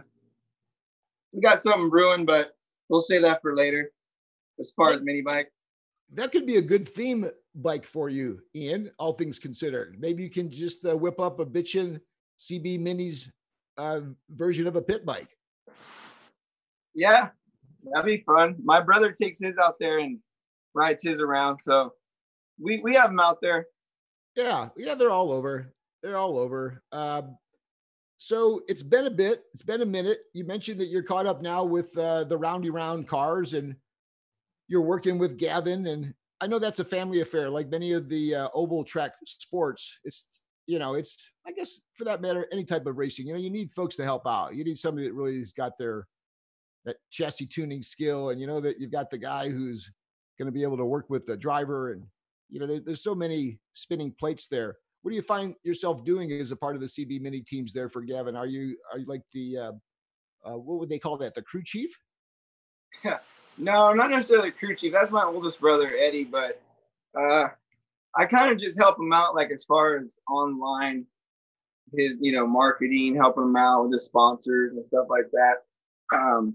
we 1.33 1.41
got 1.41 1.59
something 1.59 1.89
brewing, 1.89 2.25
but 2.25 2.55
we'll 2.89 3.01
save 3.01 3.21
that 3.23 3.41
for 3.41 3.55
later. 3.55 3.91
As 4.59 4.71
far 4.75 4.93
as 4.93 5.01
mini 5.03 5.21
bike, 5.21 5.51
that 6.15 6.31
could 6.31 6.45
be 6.45 6.55
a 6.55 6.61
good 6.61 6.87
theme 6.87 7.29
bike 7.53 7.85
for 7.85 8.09
you, 8.09 8.39
Ian. 8.55 8.89
All 8.97 9.13
things 9.13 9.39
considered, 9.39 9.97
maybe 9.99 10.23
you 10.23 10.29
can 10.29 10.49
just 10.49 10.85
uh, 10.85 10.95
whip 10.97 11.19
up 11.19 11.39
a 11.39 11.45
bitchin' 11.45 11.99
CB 12.39 12.79
Minis 12.79 13.29
uh, 13.77 14.01
version 14.29 14.65
of 14.65 14.75
a 14.75 14.81
pit 14.81 15.05
bike. 15.05 15.29
Yeah, 16.95 17.29
that'd 17.91 18.05
be 18.05 18.23
fun. 18.25 18.55
My 18.63 18.81
brother 18.81 19.11
takes 19.11 19.37
his 19.39 19.57
out 19.57 19.75
there 19.79 19.99
and 19.99 20.17
rides 20.73 21.03
his 21.03 21.19
around, 21.19 21.59
so 21.59 21.93
we 22.61 22.79
we 22.83 22.95
have 22.95 23.09
them 23.09 23.19
out 23.19 23.39
there. 23.41 23.65
Yeah, 24.35 24.69
yeah, 24.77 24.95
they're 24.95 25.11
all 25.11 25.31
over. 25.31 25.73
They're 26.03 26.17
all 26.17 26.37
over. 26.37 26.83
Um, 26.91 27.37
so 28.17 28.61
it's 28.67 28.83
been 28.83 29.07
a 29.07 29.11
bit. 29.11 29.43
It's 29.53 29.63
been 29.63 29.81
a 29.81 29.85
minute. 29.85 30.19
You 30.33 30.45
mentioned 30.45 30.79
that 30.81 30.87
you're 30.87 31.03
caught 31.03 31.27
up 31.27 31.41
now 31.41 31.63
with 31.63 31.95
uh, 31.97 32.23
the 32.23 32.37
roundy 32.37 32.69
round 32.69 33.07
cars, 33.07 33.53
and 33.53 33.75
you're 34.67 34.81
working 34.81 35.17
with 35.17 35.37
Gavin. 35.37 35.87
And 35.87 36.13
I 36.41 36.47
know 36.47 36.59
that's 36.59 36.79
a 36.79 36.85
family 36.85 37.21
affair, 37.21 37.49
like 37.49 37.69
many 37.69 37.93
of 37.93 38.09
the 38.09 38.35
uh, 38.35 38.49
oval 38.53 38.83
track 38.83 39.13
sports. 39.25 39.99
It's 40.03 40.27
you 40.65 40.79
know, 40.79 40.95
it's 40.95 41.33
I 41.47 41.51
guess 41.51 41.81
for 41.93 42.03
that 42.05 42.21
matter, 42.21 42.47
any 42.51 42.65
type 42.65 42.85
of 42.85 42.97
racing. 42.97 43.27
You 43.27 43.33
know, 43.33 43.39
you 43.39 43.49
need 43.49 43.71
folks 43.71 43.95
to 43.95 44.03
help 44.03 44.27
out. 44.27 44.55
You 44.55 44.63
need 44.63 44.77
somebody 44.77 45.07
that 45.07 45.13
really 45.13 45.37
has 45.39 45.53
got 45.53 45.77
their 45.77 46.07
that 46.85 46.97
chassis 47.11 47.47
tuning 47.47 47.81
skill, 47.81 48.29
and 48.29 48.41
you 48.41 48.47
know 48.47 48.59
that 48.59 48.79
you've 48.79 48.91
got 48.91 49.09
the 49.09 49.17
guy 49.17 49.49
who's 49.49 49.91
going 50.37 50.47
to 50.47 50.51
be 50.51 50.63
able 50.63 50.77
to 50.77 50.85
work 50.85 51.09
with 51.09 51.25
the 51.25 51.37
driver, 51.37 51.91
and 51.91 52.03
you 52.49 52.59
know, 52.59 52.67
there, 52.67 52.79
there's 52.79 53.03
so 53.03 53.15
many 53.15 53.59
spinning 53.73 54.13
plates 54.19 54.47
there 54.47 54.77
what 55.07 55.11
do 55.11 55.15
you 55.15 55.23
find 55.23 55.55
yourself 55.63 56.03
doing 56.03 56.33
as 56.33 56.51
a 56.51 56.55
part 56.57 56.75
of 56.75 56.81
the 56.81 56.87
CB 56.87 57.21
mini 57.21 57.39
teams 57.39 57.71
there 57.71 57.87
for 57.87 58.01
Gavin? 58.01 58.35
Are 58.35 58.45
you 58.45 58.75
are 58.91 58.99
you 58.99 59.05
like 59.05 59.21
the 59.33 59.57
uh, 59.57 59.71
uh, 60.45 60.57
what 60.57 60.79
would 60.79 60.89
they 60.89 60.99
call 60.99 61.17
that? 61.19 61.33
The 61.33 61.41
crew 61.41 61.63
chief? 61.63 61.91
Yeah. 63.03 63.19
No, 63.59 63.91
not 63.91 64.11
necessarily 64.11 64.51
crew 64.51 64.75
chief. 64.75 64.93
That's 64.93 65.09
my 65.09 65.23
oldest 65.23 65.59
brother 65.59 65.91
Eddie, 65.97 66.25
but 66.25 66.61
uh, 67.19 67.47
I 68.15 68.25
kind 68.25 68.51
of 68.51 68.59
just 68.59 68.77
help 68.77 68.99
him 68.99 69.11
out, 69.11 69.33
like 69.33 69.49
as 69.49 69.63
far 69.63 69.97
as 69.97 70.19
online, 70.29 71.07
his 71.91 72.17
you 72.21 72.33
know 72.33 72.45
marketing, 72.45 73.15
helping 73.15 73.45
him 73.45 73.55
out 73.55 73.85
with 73.85 73.93
his 73.93 74.05
sponsors 74.05 74.73
and 74.75 74.85
stuff 74.85 75.07
like 75.09 75.25
that. 75.31 76.15
Um, 76.15 76.53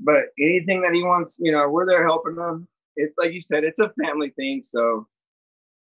but 0.00 0.24
anything 0.38 0.82
that 0.82 0.92
he 0.92 1.02
wants, 1.02 1.38
you 1.40 1.50
know, 1.50 1.66
we're 1.70 1.86
there 1.86 2.04
helping 2.04 2.36
him. 2.36 2.68
It's 2.96 3.14
like 3.18 3.32
you 3.32 3.40
said, 3.40 3.64
it's 3.64 3.78
a 3.78 3.92
family 4.02 4.30
thing, 4.36 4.62
so 4.62 5.06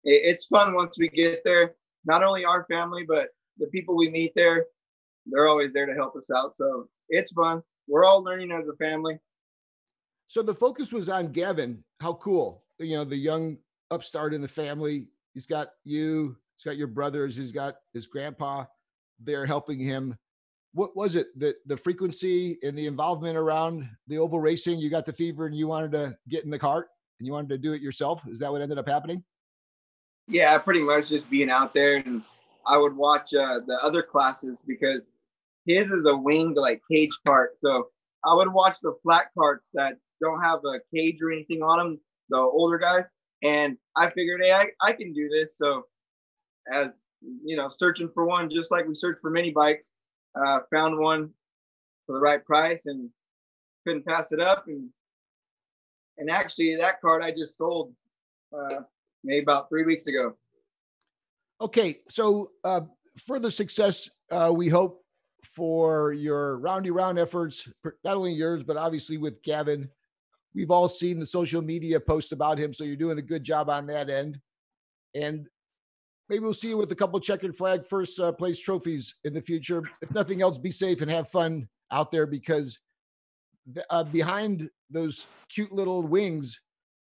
it's 0.04 0.46
fun 0.46 0.74
once 0.74 0.96
we 0.98 1.08
get 1.08 1.42
there. 1.44 1.74
Not 2.04 2.24
only 2.24 2.44
our 2.44 2.64
family, 2.70 3.04
but 3.06 3.28
the 3.58 3.68
people 3.68 3.96
we 3.96 4.10
meet 4.10 4.32
there, 4.34 4.66
they're 5.26 5.46
always 5.46 5.72
there 5.72 5.86
to 5.86 5.94
help 5.94 6.16
us 6.16 6.30
out. 6.34 6.54
So 6.54 6.88
it's 7.08 7.32
fun. 7.32 7.62
We're 7.86 8.04
all 8.04 8.22
learning 8.22 8.50
as 8.52 8.66
a 8.68 8.76
family. 8.76 9.18
So 10.26 10.42
the 10.42 10.54
focus 10.54 10.92
was 10.92 11.08
on 11.08 11.32
Gavin. 11.32 11.84
How 12.00 12.14
cool. 12.14 12.62
You 12.78 12.96
know, 12.96 13.04
the 13.04 13.16
young 13.16 13.58
upstart 13.90 14.34
in 14.34 14.40
the 14.40 14.48
family. 14.48 15.08
He's 15.34 15.46
got 15.46 15.68
you, 15.84 16.36
he's 16.56 16.64
got 16.64 16.76
your 16.76 16.88
brothers, 16.88 17.36
he's 17.36 17.52
got 17.52 17.76
his 17.92 18.06
grandpa 18.06 18.64
there 19.20 19.46
helping 19.46 19.78
him. 19.78 20.16
What 20.74 20.96
was 20.96 21.16
it 21.16 21.38
that 21.38 21.56
the 21.66 21.76
frequency 21.76 22.58
and 22.62 22.76
the 22.76 22.86
involvement 22.86 23.36
around 23.36 23.88
the 24.08 24.18
oval 24.18 24.40
racing? 24.40 24.78
You 24.78 24.88
got 24.88 25.04
the 25.04 25.12
fever 25.12 25.46
and 25.46 25.54
you 25.54 25.66
wanted 25.66 25.92
to 25.92 26.16
get 26.28 26.44
in 26.44 26.50
the 26.50 26.58
cart 26.58 26.88
and 27.18 27.26
you 27.26 27.32
wanted 27.32 27.50
to 27.50 27.58
do 27.58 27.72
it 27.72 27.82
yourself. 27.82 28.22
Is 28.26 28.38
that 28.38 28.50
what 28.50 28.62
ended 28.62 28.78
up 28.78 28.88
happening? 28.88 29.22
Yeah, 30.28 30.56
pretty 30.58 30.82
much 30.82 31.08
just 31.08 31.28
being 31.28 31.50
out 31.50 31.74
there, 31.74 31.96
and 31.96 32.22
I 32.66 32.78
would 32.78 32.96
watch 32.96 33.34
uh, 33.34 33.60
the 33.66 33.78
other 33.82 34.02
classes 34.02 34.62
because 34.66 35.10
his 35.66 35.90
is 35.90 36.06
a 36.06 36.16
winged 36.16 36.56
like 36.56 36.80
cage 36.90 37.16
cart. 37.26 37.56
So 37.60 37.88
I 38.24 38.34
would 38.34 38.52
watch 38.52 38.78
the 38.82 38.94
flat 39.02 39.26
carts 39.36 39.70
that 39.74 39.94
don't 40.22 40.40
have 40.42 40.60
a 40.64 40.78
cage 40.94 41.18
or 41.20 41.32
anything 41.32 41.62
on 41.62 41.78
them, 41.78 42.00
the 42.30 42.38
older 42.38 42.78
guys, 42.78 43.10
and 43.42 43.76
I 43.96 44.08
figured, 44.10 44.40
hey, 44.42 44.52
I, 44.52 44.66
I 44.80 44.92
can 44.92 45.12
do 45.12 45.28
this. 45.28 45.58
So 45.58 45.84
as 46.72 47.04
you 47.44 47.56
know, 47.56 47.68
searching 47.68 48.08
for 48.14 48.24
one, 48.24 48.48
just 48.48 48.70
like 48.70 48.86
we 48.86 48.94
search 48.94 49.18
for 49.20 49.30
mini 49.30 49.52
bikes, 49.52 49.90
uh, 50.34 50.60
found 50.72 50.98
one 50.98 51.30
for 52.06 52.14
the 52.14 52.20
right 52.20 52.44
price 52.44 52.86
and 52.86 53.08
couldn't 53.86 54.06
pass 54.06 54.32
it 54.32 54.40
up. 54.40 54.66
And 54.66 54.88
and 56.18 56.30
actually, 56.30 56.76
that 56.76 57.00
card 57.00 57.22
I 57.22 57.30
just 57.30 57.56
sold 57.56 57.92
uh, 58.56 58.80
maybe 59.24 59.42
about 59.42 59.68
three 59.68 59.84
weeks 59.84 60.06
ago. 60.06 60.34
Okay, 61.60 62.00
so 62.08 62.50
uh, 62.64 62.82
further 63.26 63.50
success 63.50 64.10
uh, 64.30 64.52
we 64.54 64.68
hope 64.68 65.04
for 65.44 66.12
your 66.12 66.58
roundy 66.58 66.90
round 66.90 67.18
efforts, 67.18 67.68
not 68.04 68.16
only 68.16 68.32
yours 68.32 68.62
but 68.62 68.76
obviously 68.76 69.16
with 69.16 69.42
Gavin. 69.42 69.88
We've 70.54 70.70
all 70.70 70.88
seen 70.88 71.18
the 71.18 71.26
social 71.26 71.62
media 71.62 71.98
posts 71.98 72.32
about 72.32 72.58
him, 72.58 72.74
so 72.74 72.84
you're 72.84 72.96
doing 72.96 73.18
a 73.18 73.22
good 73.22 73.42
job 73.42 73.70
on 73.70 73.86
that 73.86 74.10
end. 74.10 74.38
And 75.14 75.46
maybe 76.32 76.44
we'll 76.44 76.54
see 76.54 76.70
you 76.70 76.78
with 76.78 76.90
a 76.90 76.94
couple 76.94 77.20
checkered 77.20 77.54
flag 77.54 77.84
first 77.84 78.18
uh, 78.18 78.32
place 78.32 78.58
trophies 78.58 79.16
in 79.24 79.34
the 79.34 79.42
future. 79.42 79.82
If 80.00 80.14
nothing 80.14 80.40
else, 80.40 80.56
be 80.56 80.70
safe 80.70 81.02
and 81.02 81.10
have 81.10 81.28
fun 81.28 81.68
out 81.90 82.10
there 82.10 82.26
because 82.26 82.78
uh, 83.90 84.04
behind 84.04 84.70
those 84.90 85.26
cute 85.50 85.70
little 85.70 86.02
wings 86.02 86.58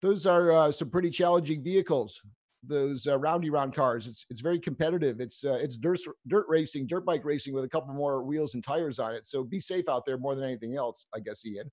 those 0.02 0.26
are 0.26 0.54
uh, 0.54 0.72
some 0.72 0.90
pretty 0.90 1.10
challenging 1.10 1.62
vehicles. 1.62 2.22
Those 2.64 3.08
uh, 3.08 3.20
roundy 3.20 3.50
round 3.50 3.76
cars. 3.76 4.08
It's 4.08 4.26
it's 4.30 4.40
very 4.40 4.58
competitive. 4.58 5.20
It's 5.20 5.44
uh, 5.44 5.60
it's 5.62 5.76
dirt 5.76 6.00
dirt 6.26 6.46
racing, 6.48 6.88
dirt 6.88 7.06
bike 7.06 7.26
racing 7.26 7.54
with 7.54 7.66
a 7.66 7.70
couple 7.70 7.94
more 7.94 8.24
wheels 8.24 8.54
and 8.54 8.64
tires 8.64 9.00
on 9.00 9.14
it. 9.14 9.28
So 9.28 9.44
be 9.44 9.60
safe 9.60 9.90
out 9.90 10.06
there 10.06 10.18
more 10.18 10.34
than 10.34 10.46
anything 10.46 10.78
else, 10.78 11.08
I 11.14 11.20
guess, 11.20 11.46
Ian. 11.46 11.70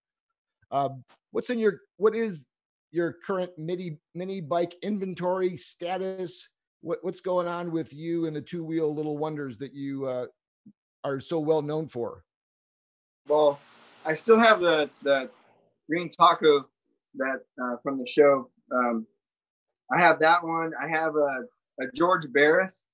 Um, 0.72 1.04
what's 1.30 1.50
in 1.50 1.60
your 1.60 1.82
what 1.96 2.16
is 2.16 2.46
your 2.90 3.16
current 3.24 3.52
mini 3.56 4.00
mini 4.16 4.40
bike 4.40 4.74
inventory 4.82 5.56
status? 5.56 6.48
What 6.86 7.00
what's 7.02 7.20
going 7.20 7.48
on 7.48 7.72
with 7.72 7.92
you 7.92 8.26
and 8.26 8.36
the 8.36 8.40
two 8.40 8.62
wheel 8.62 8.94
little 8.94 9.18
wonders 9.18 9.58
that 9.58 9.74
you 9.74 10.06
uh, 10.06 10.26
are 11.02 11.18
so 11.18 11.40
well 11.40 11.60
known 11.60 11.88
for? 11.88 12.22
Well, 13.26 13.58
I 14.04 14.14
still 14.14 14.38
have 14.38 14.60
the 14.60 14.88
the 15.02 15.28
green 15.90 16.08
taco 16.08 16.64
that 17.16 17.40
uh, 17.60 17.78
from 17.82 17.98
the 17.98 18.06
show. 18.06 18.48
Um, 18.72 19.04
I 19.92 20.00
have 20.00 20.20
that 20.20 20.44
one. 20.44 20.70
I 20.80 20.86
have 20.86 21.16
a, 21.16 21.44
a 21.80 21.90
George 21.92 22.32
Barris. 22.32 22.86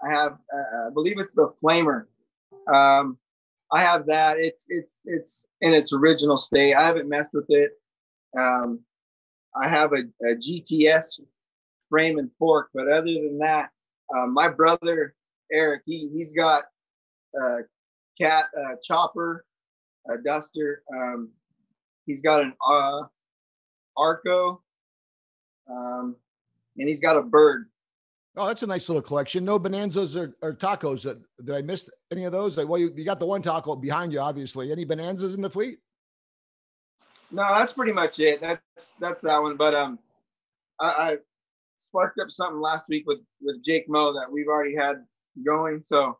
I 0.00 0.12
have, 0.12 0.32
uh, 0.32 0.86
I 0.86 0.90
believe 0.94 1.18
it's 1.18 1.34
the 1.34 1.52
Flamer. 1.60 2.04
Um, 2.72 3.18
I 3.72 3.80
have 3.82 4.06
that. 4.06 4.38
It's 4.38 4.66
it's 4.68 5.00
it's 5.06 5.44
in 5.60 5.74
its 5.74 5.92
original 5.92 6.38
state. 6.38 6.74
I 6.74 6.86
haven't 6.86 7.08
messed 7.08 7.34
with 7.34 7.46
it. 7.48 7.72
Um, 8.38 8.78
I 9.60 9.68
have 9.68 9.92
a, 9.92 10.04
a, 10.24 10.36
GTS 10.36 11.18
frame 11.90 12.18
and 12.18 12.30
fork, 12.38 12.70
but 12.72 12.88
other 12.88 13.12
than 13.12 13.38
that, 13.38 13.70
uh, 14.16 14.26
my 14.26 14.48
brother 14.48 15.14
Eric, 15.52 15.82
he 15.84 16.08
he's 16.14 16.32
got 16.32 16.64
a 17.40 17.58
cat 18.20 18.46
a 18.56 18.76
chopper, 18.82 19.44
a 20.08 20.18
duster. 20.18 20.82
Um, 20.94 21.30
he's 22.06 22.22
got 22.22 22.42
an 22.42 22.54
uh, 22.66 23.02
Arco, 23.96 24.62
um, 25.68 26.16
and 26.78 26.88
he's 26.88 27.00
got 27.00 27.16
a 27.16 27.22
bird. 27.22 27.66
Oh, 28.36 28.46
that's 28.46 28.62
a 28.62 28.66
nice 28.66 28.88
little 28.88 29.02
collection. 29.02 29.44
No 29.44 29.58
bonanzas 29.58 30.16
or, 30.16 30.34
or 30.40 30.54
tacos. 30.54 31.02
That, 31.02 31.20
did 31.44 31.54
I 31.54 31.62
miss 31.62 31.90
any 32.12 32.24
of 32.24 32.32
those? 32.32 32.56
Well, 32.56 32.78
you, 32.78 32.92
you 32.96 33.04
got 33.04 33.18
the 33.18 33.26
one 33.26 33.42
taco 33.42 33.74
behind 33.74 34.12
you, 34.12 34.20
obviously. 34.20 34.70
Any 34.70 34.84
bonanzas 34.84 35.34
in 35.34 35.42
the 35.42 35.50
fleet? 35.50 35.78
No, 37.32 37.42
that's 37.58 37.72
pretty 37.72 37.92
much 37.92 38.20
it. 38.20 38.40
That's 38.40 38.94
that's 39.00 39.22
that 39.22 39.40
one. 39.42 39.56
But 39.56 39.74
um, 39.74 39.98
I, 40.80 40.86
I 40.86 41.16
sparked 41.80 42.18
up 42.20 42.30
something 42.30 42.60
last 42.60 42.88
week 42.88 43.04
with 43.06 43.20
with 43.40 43.64
Jake 43.64 43.88
Mo 43.88 44.12
that 44.12 44.30
we've 44.30 44.48
already 44.48 44.76
had 44.76 45.04
going. 45.44 45.82
So 45.82 46.18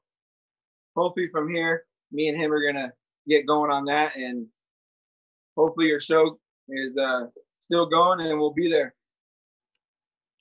hopefully 0.97 1.29
from 1.31 1.55
here, 1.55 1.85
me 2.11 2.29
and 2.29 2.41
him 2.41 2.53
are 2.53 2.65
gonna 2.65 2.93
get 3.29 3.47
going 3.47 3.71
on 3.71 3.85
that, 3.87 4.17
and 4.17 4.47
hopefully 5.57 5.87
your 5.87 6.01
show 6.01 6.39
is 6.69 6.97
uh 6.97 7.27
still 7.61 7.87
going 7.87 8.21
and 8.21 8.39
we'll 8.39 8.53
be 8.53 8.69
there. 8.69 8.95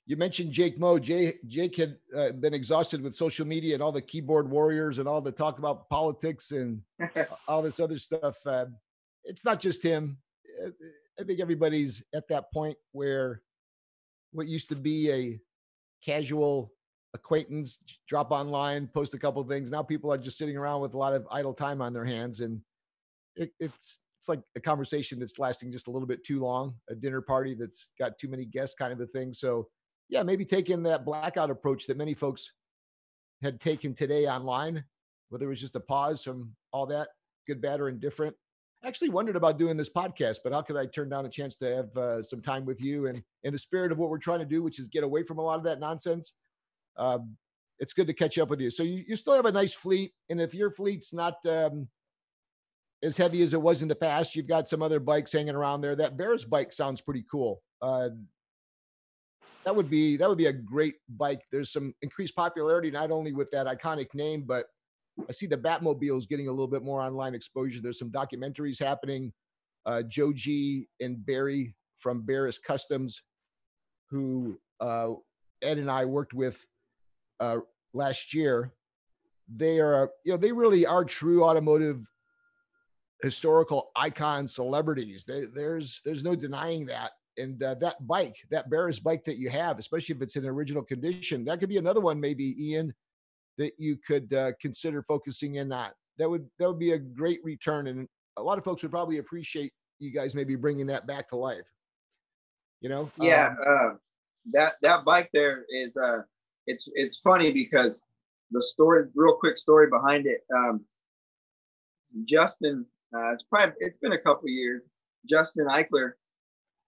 You 0.06 0.16
mentioned 0.16 0.50
Jake 0.50 0.78
Mo. 0.78 0.98
Jay, 0.98 1.38
Jake 1.46 1.76
had 1.76 1.96
uh, 2.16 2.32
been 2.32 2.52
exhausted 2.52 3.00
with 3.00 3.14
social 3.14 3.46
media 3.46 3.74
and 3.74 3.82
all 3.82 3.92
the 3.92 4.02
keyboard 4.02 4.50
warriors 4.50 4.98
and 4.98 5.06
all 5.06 5.20
the 5.20 5.30
talk 5.30 5.58
about 5.58 5.88
politics 5.88 6.50
and 6.50 6.82
all 7.46 7.62
this 7.62 7.78
other 7.78 7.98
stuff. 7.98 8.36
Uh, 8.44 8.66
it's 9.22 9.44
not 9.44 9.60
just 9.60 9.84
him. 9.84 10.18
I 11.18 11.22
think 11.22 11.38
everybody's 11.38 12.02
at 12.12 12.26
that 12.28 12.50
point 12.52 12.76
where 12.90 13.42
what 14.32 14.46
used 14.46 14.68
to 14.70 14.76
be 14.76 15.10
a 15.10 15.40
casual 16.04 16.72
acquaintance, 17.14 17.78
drop 18.08 18.30
online, 18.30 18.86
post 18.86 19.14
a 19.14 19.18
couple 19.18 19.42
things. 19.44 19.70
Now 19.70 19.82
people 19.82 20.12
are 20.12 20.18
just 20.18 20.38
sitting 20.38 20.56
around 20.56 20.80
with 20.80 20.94
a 20.94 20.98
lot 20.98 21.12
of 21.12 21.26
idle 21.30 21.54
time 21.54 21.82
on 21.82 21.92
their 21.92 22.04
hands, 22.04 22.40
and 22.40 22.60
it, 23.36 23.52
it's 23.58 23.98
it's 24.20 24.28
like 24.28 24.42
a 24.54 24.60
conversation 24.60 25.18
that's 25.18 25.38
lasting 25.38 25.72
just 25.72 25.88
a 25.88 25.90
little 25.90 26.06
bit 26.06 26.22
too 26.22 26.40
long, 26.40 26.74
a 26.90 26.94
dinner 26.94 27.22
party 27.22 27.54
that's 27.54 27.92
got 27.98 28.18
too 28.18 28.28
many 28.28 28.44
guests, 28.44 28.76
kind 28.76 28.92
of 28.92 29.00
a 29.00 29.06
thing. 29.06 29.32
So, 29.32 29.68
yeah, 30.10 30.22
maybe 30.22 30.44
taking 30.44 30.82
that 30.82 31.06
blackout 31.06 31.50
approach 31.50 31.86
that 31.86 31.96
many 31.96 32.12
folks 32.12 32.52
had 33.40 33.62
taken 33.62 33.94
today 33.94 34.26
online, 34.26 34.84
whether 35.30 35.46
it 35.46 35.48
was 35.48 35.60
just 35.60 35.74
a 35.74 35.80
pause 35.80 36.22
from 36.22 36.54
all 36.70 36.84
that, 36.86 37.08
good, 37.46 37.62
bad, 37.62 37.80
or 37.80 37.88
indifferent. 37.88 38.36
Actually 38.82 39.10
wondered 39.10 39.36
about 39.36 39.58
doing 39.58 39.76
this 39.76 39.90
podcast, 39.90 40.38
but 40.42 40.52
how 40.52 40.62
could 40.62 40.76
I 40.76 40.86
turn 40.86 41.10
down 41.10 41.26
a 41.26 41.28
chance 41.28 41.56
to 41.56 41.76
have 41.76 41.96
uh, 41.96 42.22
some 42.22 42.40
time 42.40 42.64
with 42.64 42.80
you 42.80 43.06
and 43.06 43.22
in 43.44 43.52
the 43.52 43.58
spirit 43.58 43.92
of 43.92 43.98
what 43.98 44.08
we're 44.08 44.18
trying 44.18 44.38
to 44.38 44.46
do, 44.46 44.62
which 44.62 44.78
is 44.78 44.88
get 44.88 45.04
away 45.04 45.22
from 45.22 45.38
a 45.38 45.42
lot 45.42 45.58
of 45.58 45.64
that 45.64 45.80
nonsense? 45.80 46.34
Um, 46.96 47.36
it's 47.78 47.92
good 47.92 48.06
to 48.06 48.14
catch 48.14 48.38
up 48.38 48.48
with 48.48 48.60
you. 48.60 48.70
So 48.70 48.82
you, 48.82 49.04
you 49.06 49.16
still 49.16 49.34
have 49.34 49.44
a 49.44 49.52
nice 49.52 49.74
fleet, 49.74 50.12
and 50.30 50.40
if 50.40 50.54
your 50.54 50.70
fleet's 50.70 51.12
not 51.12 51.34
um, 51.46 51.88
as 53.02 53.16
heavy 53.16 53.42
as 53.42 53.54
it 53.54 53.60
was 53.60 53.82
in 53.82 53.88
the 53.88 53.94
past, 53.94 54.34
you've 54.34 54.46
got 54.46 54.68
some 54.68 54.82
other 54.82 55.00
bikes 55.00 55.32
hanging 55.32 55.54
around 55.54 55.82
there. 55.82 55.96
That 55.96 56.16
Barris 56.16 56.44
bike 56.44 56.72
sounds 56.72 57.00
pretty 57.00 57.24
cool. 57.30 57.62
Uh, 57.82 58.10
that 59.64 59.76
would 59.76 59.90
be 59.90 60.16
that 60.16 60.28
would 60.28 60.38
be 60.38 60.46
a 60.46 60.52
great 60.52 60.94
bike. 61.16 61.42
There's 61.52 61.70
some 61.70 61.94
increased 62.02 62.34
popularity 62.34 62.90
not 62.90 63.10
only 63.10 63.32
with 63.32 63.50
that 63.50 63.66
iconic 63.66 64.14
name, 64.14 64.44
but 64.46 64.66
I 65.28 65.32
see 65.32 65.46
the 65.46 65.56
Batmobile 65.56 66.16
is 66.16 66.26
getting 66.26 66.48
a 66.48 66.50
little 66.50 66.68
bit 66.68 66.82
more 66.82 67.00
online 67.02 67.34
exposure. 67.34 67.80
There's 67.80 67.98
some 67.98 68.10
documentaries 68.10 68.78
happening. 68.82 69.32
Uh, 69.86 70.02
Joji 70.02 70.88
and 71.00 71.24
Barry 71.24 71.74
from 71.96 72.22
Barris 72.22 72.58
Customs, 72.58 73.22
who 74.10 74.58
uh, 74.80 75.12
Ed 75.62 75.78
and 75.78 75.90
I 75.90 76.04
worked 76.04 76.34
with 76.34 76.64
uh, 77.38 77.58
last 77.92 78.34
year. 78.34 78.72
They 79.54 79.80
are, 79.80 80.10
you 80.24 80.32
know, 80.32 80.38
they 80.38 80.52
really 80.52 80.86
are 80.86 81.04
true 81.04 81.44
automotive 81.44 82.04
historical 83.22 83.90
icon 83.96 84.46
celebrities. 84.46 85.24
They, 85.24 85.44
there's 85.52 86.00
there's 86.04 86.24
no 86.24 86.34
denying 86.34 86.86
that. 86.86 87.12
And 87.38 87.62
uh, 87.62 87.74
that 87.80 88.06
bike, 88.06 88.36
that 88.50 88.70
Barris 88.70 89.00
bike 89.00 89.24
that 89.24 89.38
you 89.38 89.50
have, 89.50 89.78
especially 89.78 90.14
if 90.14 90.22
it's 90.22 90.36
in 90.36 90.44
original 90.46 90.82
condition, 90.82 91.44
that 91.46 91.58
could 91.58 91.68
be 91.68 91.78
another 91.78 92.00
one, 92.00 92.20
maybe 92.20 92.54
Ian, 92.70 92.92
that 93.58 93.72
you 93.78 93.96
could 93.96 94.32
uh, 94.32 94.52
consider 94.60 95.02
focusing 95.02 95.56
in 95.56 95.72
on. 95.72 95.90
That 96.18 96.28
would 96.28 96.46
that 96.58 96.68
would 96.68 96.78
be 96.78 96.92
a 96.92 96.98
great 96.98 97.40
return, 97.44 97.86
and 97.86 98.06
a 98.36 98.42
lot 98.42 98.58
of 98.58 98.64
folks 98.64 98.82
would 98.82 98.92
probably 98.92 99.18
appreciate 99.18 99.72
you 99.98 100.10
guys 100.10 100.34
maybe 100.34 100.56
bringing 100.56 100.86
that 100.86 101.06
back 101.06 101.28
to 101.28 101.36
life. 101.36 101.66
You 102.80 102.88
know? 102.88 103.10
Yeah, 103.18 103.48
um, 103.48 103.56
uh, 103.68 103.94
that 104.52 104.74
that 104.82 105.04
bike 105.04 105.30
there 105.32 105.64
is 105.70 105.96
uh, 105.96 106.22
it's 106.66 106.88
it's 106.94 107.20
funny 107.20 107.52
because 107.52 108.02
the 108.50 108.62
story, 108.62 109.06
real 109.14 109.36
quick 109.36 109.58
story 109.58 109.88
behind 109.88 110.26
it. 110.26 110.40
Um, 110.56 110.84
Justin, 112.24 112.86
uh, 113.14 113.32
it's 113.32 113.42
probably 113.42 113.74
it's 113.80 113.96
been 113.98 114.12
a 114.12 114.18
couple 114.18 114.48
years. 114.48 114.82
Justin 115.28 115.66
Eichler, 115.66 116.12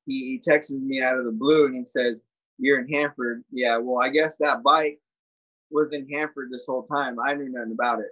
he, 0.06 0.30
he 0.30 0.38
texts 0.38 0.72
me 0.72 1.02
out 1.02 1.18
of 1.18 1.24
the 1.24 1.32
blue 1.32 1.66
and 1.66 1.76
he 1.76 1.84
says, 1.84 2.22
"You're 2.58 2.80
in 2.80 2.88
Hanford." 2.88 3.44
Yeah, 3.50 3.76
well, 3.78 4.02
I 4.02 4.08
guess 4.08 4.38
that 4.38 4.62
bike 4.62 4.98
was 5.72 5.92
in 5.92 6.08
Hanford 6.08 6.50
this 6.50 6.66
whole 6.66 6.84
time. 6.84 7.18
I 7.18 7.34
knew 7.34 7.48
nothing 7.48 7.72
about 7.72 8.00
it. 8.00 8.10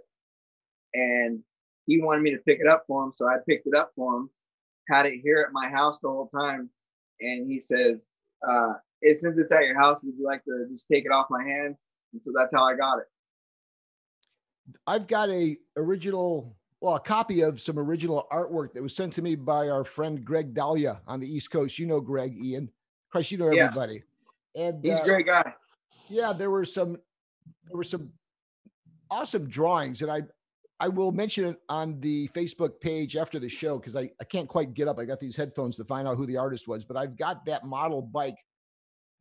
And 0.94 1.40
he 1.86 2.00
wanted 2.00 2.22
me 2.22 2.30
to 2.32 2.38
pick 2.38 2.60
it 2.60 2.68
up 2.68 2.84
for 2.86 3.04
him. 3.04 3.12
So 3.14 3.28
I 3.28 3.36
picked 3.48 3.66
it 3.66 3.74
up 3.74 3.92
for 3.94 4.16
him, 4.16 4.30
had 4.88 5.06
it 5.06 5.20
here 5.22 5.44
at 5.46 5.52
my 5.52 5.68
house 5.68 6.00
the 6.00 6.08
whole 6.08 6.28
time. 6.28 6.70
And 7.20 7.50
he 7.50 7.58
says, 7.58 8.06
uh, 8.46 8.74
since 9.02 9.38
it's 9.38 9.52
at 9.52 9.64
your 9.64 9.78
house, 9.78 10.02
would 10.02 10.14
you 10.18 10.24
like 10.24 10.44
to 10.44 10.66
just 10.70 10.88
take 10.90 11.04
it 11.04 11.12
off 11.12 11.26
my 11.30 11.42
hands? 11.42 11.82
And 12.12 12.22
so 12.22 12.32
that's 12.34 12.52
how 12.54 12.64
I 12.64 12.74
got 12.74 12.98
it. 12.98 13.06
I've 14.86 15.06
got 15.06 15.30
a 15.30 15.56
original, 15.76 16.56
well, 16.80 16.96
a 16.96 17.00
copy 17.00 17.42
of 17.42 17.60
some 17.60 17.78
original 17.78 18.26
artwork 18.32 18.72
that 18.74 18.82
was 18.82 18.94
sent 18.94 19.14
to 19.14 19.22
me 19.22 19.34
by 19.34 19.68
our 19.68 19.84
friend 19.84 20.24
Greg 20.24 20.54
Dahlia 20.54 21.00
on 21.06 21.20
the 21.20 21.32
East 21.32 21.50
Coast. 21.50 21.78
You 21.78 21.86
know 21.86 22.00
Greg, 22.00 22.36
Ian. 22.42 22.70
Christ, 23.10 23.32
you 23.32 23.38
know 23.38 23.48
everybody. 23.48 24.02
Yeah. 24.54 24.68
And 24.68 24.84
he's 24.84 24.98
uh, 24.98 25.02
a 25.02 25.06
great 25.06 25.26
guy. 25.26 25.54
Yeah, 26.08 26.32
there 26.32 26.50
were 26.50 26.64
some 26.64 26.98
there 27.66 27.76
were 27.76 27.84
some 27.84 28.10
awesome 29.10 29.48
drawings, 29.48 30.02
and 30.02 30.10
I 30.10 30.22
I 30.80 30.88
will 30.88 31.12
mention 31.12 31.44
it 31.44 31.56
on 31.68 32.00
the 32.00 32.28
Facebook 32.28 32.80
page 32.80 33.16
after 33.16 33.38
the 33.38 33.48
show 33.48 33.78
because 33.78 33.96
I, 33.96 34.10
I 34.18 34.24
can't 34.24 34.48
quite 34.48 34.72
get 34.72 34.88
up. 34.88 34.98
I 34.98 35.04
got 35.04 35.20
these 35.20 35.36
headphones 35.36 35.76
to 35.76 35.84
find 35.84 36.08
out 36.08 36.16
who 36.16 36.24
the 36.24 36.38
artist 36.38 36.66
was, 36.66 36.86
but 36.86 36.96
I've 36.96 37.16
got 37.16 37.44
that 37.44 37.64
model 37.64 38.00
bike 38.00 38.38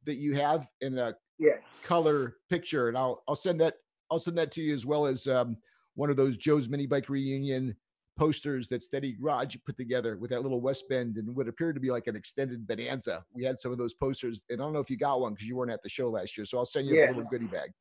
that 0.06 0.16
you 0.16 0.36
have 0.36 0.70
in 0.80 0.98
a 0.98 1.16
yeah. 1.38 1.58
color 1.84 2.38
picture, 2.50 2.88
and 2.88 2.98
I'll 2.98 3.24
I'll 3.28 3.36
send 3.36 3.60
that 3.62 3.76
I'll 4.10 4.20
send 4.20 4.38
that 4.38 4.52
to 4.54 4.62
you 4.62 4.74
as 4.74 4.86
well 4.86 5.06
as 5.06 5.28
um, 5.28 5.58
one 5.96 6.10
of 6.10 6.18
those 6.18 6.38
Joe's 6.38 6.70
mini 6.70 6.88
bike 6.88 7.10
reunion 7.10 7.76
posters 8.18 8.68
that 8.68 8.84
Steady 8.84 9.14
Garage 9.14 9.56
put 9.66 9.78
together 9.78 10.18
with 10.18 10.30
that 10.30 10.42
little 10.42 10.60
West 10.60 10.86
Bend 10.90 11.18
and 11.18 11.34
what 11.36 11.48
appeared 11.48 11.76
to 11.76 11.82
be 11.82 11.90
like 11.90 12.08
an 12.08 12.16
extended 12.16 12.68
bonanza. 12.68 13.24
We 13.34 13.44
had 13.44 13.60
some 13.60 13.72
of 13.72 13.78
those 13.78 13.94
posters, 13.94 14.44
and 14.50 14.62
I 14.62 14.64
don't 14.64 14.74
know 14.74 14.80
if 14.80 14.90
you 14.90 14.98
got 14.98 15.22
one 15.22 15.34
because 15.34 15.48
you 15.48 15.56
weren't 15.56 15.72
at 15.72 15.84
the 15.84 15.90
show 15.90 16.10
last 16.10 16.38
year, 16.38 16.46
so 16.46 16.58
I'll 16.58 16.66
send 16.66 16.88
you 16.88 16.96
yeah. 16.96 17.08
a 17.08 17.14
little 17.14 17.30
goodie 17.30 17.46
bag. 17.46 17.72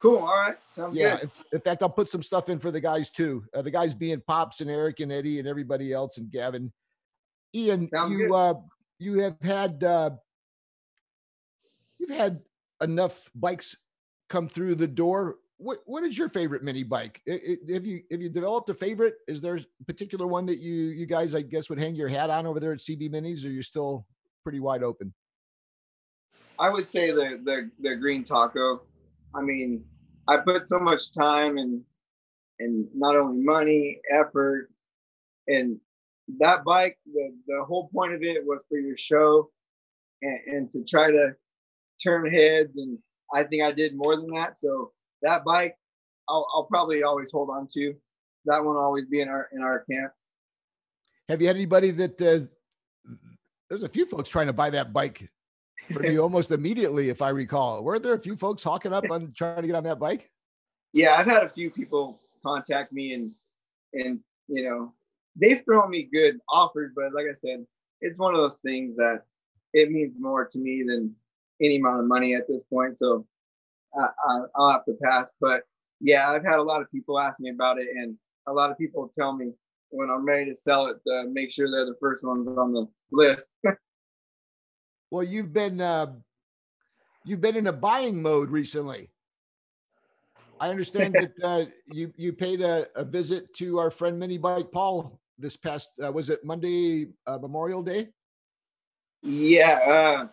Cool. 0.00 0.18
All 0.18 0.26
right. 0.26 0.56
Sounds 0.74 0.96
yeah. 0.96 1.18
Good. 1.18 1.30
In 1.52 1.60
fact, 1.60 1.82
I'll 1.82 1.88
put 1.88 2.08
some 2.08 2.22
stuff 2.22 2.48
in 2.48 2.58
for 2.58 2.70
the 2.70 2.80
guys 2.80 3.10
too. 3.10 3.44
Uh, 3.54 3.62
the 3.62 3.70
guys 3.70 3.94
being 3.94 4.20
Pops 4.26 4.60
and 4.60 4.70
Eric 4.70 5.00
and 5.00 5.10
Eddie 5.10 5.38
and 5.38 5.48
everybody 5.48 5.92
else 5.92 6.18
and 6.18 6.30
Gavin. 6.30 6.72
Ian, 7.54 7.88
Sounds 7.92 8.12
you 8.12 8.34
uh 8.34 8.54
you 8.98 9.20
have 9.20 9.36
had 9.42 9.82
uh 9.82 10.10
you've 11.98 12.10
had 12.10 12.40
enough 12.82 13.30
bikes 13.34 13.76
come 14.28 14.48
through 14.48 14.74
the 14.74 14.86
door. 14.86 15.36
What 15.58 15.78
what 15.86 16.04
is 16.04 16.18
your 16.18 16.28
favorite 16.28 16.62
mini 16.62 16.82
bike? 16.82 17.22
It, 17.24 17.60
it, 17.68 17.74
have 17.74 17.86
you 17.86 18.02
have 18.10 18.20
you 18.20 18.28
developed 18.28 18.68
a 18.68 18.74
favorite? 18.74 19.14
Is 19.26 19.40
there 19.40 19.56
a 19.56 19.84
particular 19.86 20.26
one 20.26 20.44
that 20.46 20.58
you 20.58 20.74
you 20.74 21.06
guys 21.06 21.34
I 21.34 21.40
guess 21.40 21.70
would 21.70 21.78
hang 21.78 21.94
your 21.94 22.08
hat 22.08 22.28
on 22.28 22.46
over 22.46 22.60
there 22.60 22.72
at 22.72 22.78
CB 22.78 23.10
Minis, 23.10 23.44
or 23.46 23.48
you're 23.48 23.62
still 23.62 24.06
pretty 24.42 24.60
wide 24.60 24.82
open? 24.82 25.14
I 26.58 26.68
would 26.68 26.90
say 26.90 27.10
the 27.10 27.40
the 27.42 27.70
the 27.80 27.96
green 27.96 28.22
taco. 28.22 28.82
I 29.34 29.42
mean, 29.42 29.84
I 30.28 30.38
put 30.38 30.66
so 30.66 30.78
much 30.78 31.12
time 31.12 31.58
and 31.58 31.82
and 32.58 32.86
not 32.94 33.16
only 33.16 33.44
money, 33.44 34.00
effort, 34.10 34.70
and 35.46 35.78
that 36.38 36.64
bike. 36.64 36.98
The 37.06 37.34
the 37.46 37.64
whole 37.64 37.88
point 37.94 38.14
of 38.14 38.22
it 38.22 38.44
was 38.44 38.60
for 38.68 38.78
your 38.78 38.96
show, 38.96 39.50
and, 40.22 40.38
and 40.46 40.70
to 40.72 40.84
try 40.84 41.10
to 41.10 41.34
turn 42.02 42.30
heads. 42.30 42.78
And 42.78 42.98
I 43.32 43.44
think 43.44 43.62
I 43.62 43.72
did 43.72 43.96
more 43.96 44.16
than 44.16 44.28
that. 44.28 44.56
So 44.56 44.92
that 45.22 45.44
bike, 45.44 45.76
I'll 46.28 46.46
I'll 46.54 46.64
probably 46.64 47.02
always 47.02 47.30
hold 47.30 47.50
on 47.50 47.68
to. 47.74 47.94
That 48.46 48.64
one 48.64 48.74
will 48.74 48.82
always 48.82 49.06
be 49.06 49.20
in 49.20 49.28
our 49.28 49.48
in 49.52 49.62
our 49.62 49.84
camp. 49.90 50.12
Have 51.28 51.40
you 51.40 51.48
had 51.48 51.56
anybody 51.56 51.90
that 51.90 52.22
uh, 52.22 52.46
there's 53.68 53.82
a 53.82 53.88
few 53.88 54.06
folks 54.06 54.28
trying 54.28 54.46
to 54.46 54.52
buy 54.52 54.70
that 54.70 54.92
bike 54.92 55.28
for 55.92 56.06
you 56.06 56.22
almost 56.22 56.50
immediately, 56.50 57.08
if 57.08 57.22
I 57.22 57.30
recall. 57.30 57.82
Were 57.82 57.98
there 57.98 58.14
a 58.14 58.18
few 58.18 58.36
folks 58.36 58.62
hawking 58.62 58.92
up 58.92 59.04
on 59.10 59.32
trying 59.32 59.62
to 59.62 59.66
get 59.66 59.76
on 59.76 59.84
that 59.84 59.98
bike? 59.98 60.30
Yeah, 60.92 61.14
I've 61.14 61.26
had 61.26 61.42
a 61.42 61.48
few 61.48 61.70
people 61.70 62.20
contact 62.44 62.92
me 62.92 63.12
and 63.12 63.32
and 63.92 64.20
you 64.48 64.62
know 64.62 64.92
they've 65.40 65.62
thrown 65.64 65.90
me 65.90 66.08
good 66.12 66.38
offers, 66.48 66.92
but 66.94 67.12
like 67.12 67.26
I 67.30 67.34
said, 67.34 67.64
it's 68.00 68.18
one 68.18 68.34
of 68.34 68.40
those 68.40 68.60
things 68.60 68.96
that 68.96 69.22
it 69.72 69.90
means 69.90 70.14
more 70.18 70.46
to 70.46 70.58
me 70.58 70.84
than 70.86 71.14
any 71.60 71.76
amount 71.76 72.00
of 72.00 72.06
money 72.06 72.34
at 72.34 72.48
this 72.48 72.62
point. 72.64 72.98
So 72.98 73.26
I, 73.98 74.08
i'll 74.54 74.70
have 74.70 74.84
to 74.86 74.96
pass. 75.02 75.34
But 75.40 75.62
yeah, 76.00 76.30
I've 76.30 76.44
had 76.44 76.58
a 76.58 76.62
lot 76.62 76.82
of 76.82 76.90
people 76.90 77.18
ask 77.18 77.40
me 77.40 77.50
about 77.50 77.78
it, 77.78 77.88
and 77.94 78.16
a 78.46 78.52
lot 78.52 78.70
of 78.70 78.78
people 78.78 79.10
tell 79.16 79.34
me 79.34 79.52
when 79.90 80.10
I'm 80.10 80.24
ready 80.24 80.50
to 80.50 80.56
sell 80.56 80.86
it 80.86 80.98
to 81.06 81.28
make 81.30 81.52
sure 81.52 81.70
they're 81.70 81.86
the 81.86 81.96
first 82.00 82.24
ones 82.24 82.48
on 82.48 82.72
the 82.72 82.86
list. 83.12 83.50
Well, 85.16 85.24
you've 85.24 85.54
been 85.54 85.80
uh, 85.80 86.12
you've 87.24 87.40
been 87.40 87.56
in 87.56 87.68
a 87.68 87.72
buying 87.72 88.20
mode 88.20 88.50
recently. 88.50 89.08
I 90.60 90.68
understand 90.68 91.14
that 91.18 91.32
uh, 91.42 91.64
you 91.86 92.12
you 92.18 92.34
paid 92.34 92.60
a, 92.60 92.86
a, 92.94 93.02
visit 93.02 93.54
to 93.54 93.78
our 93.78 93.90
friend 93.90 94.18
Mini 94.18 94.36
Bike 94.36 94.70
Paul 94.70 95.18
this 95.38 95.56
past 95.56 95.92
uh, 96.04 96.12
was 96.12 96.28
it 96.28 96.44
Monday 96.44 97.12
uh, 97.26 97.38
Memorial 97.38 97.82
Day? 97.82 98.08
Yeah, 99.22 99.78
uh, 99.86 100.28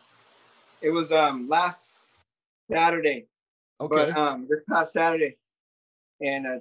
it 0.82 0.89
was 0.89 1.13
um 1.13 1.48
last 1.48 2.26
Saturday. 2.69 3.28
Okay. 3.80 3.96
But, 3.96 4.17
um, 4.17 4.48
this 4.50 4.60
past 4.69 4.91
Saturday, 4.91 5.38
and 6.19 6.46
uh, 6.46 6.60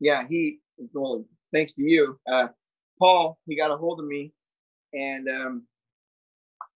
yeah, 0.00 0.26
he 0.28 0.58
well, 0.92 1.24
thanks 1.50 1.72
to 1.76 1.82
you, 1.82 2.20
uh, 2.30 2.48
Paul, 2.98 3.38
he 3.46 3.56
got 3.56 3.70
a 3.70 3.76
hold 3.78 4.00
of 4.00 4.06
me, 4.06 4.34
and 4.92 5.30
um, 5.30 5.62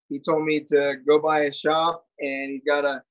he 0.08 0.18
told 0.18 0.44
me 0.44 0.60
to 0.60 0.96
go 1.06 1.18
by 1.18 1.44
his 1.44 1.58
shop 1.58 2.06
and 2.18 2.52
he's 2.52 2.62
got 2.66 2.84
a 2.84 3.02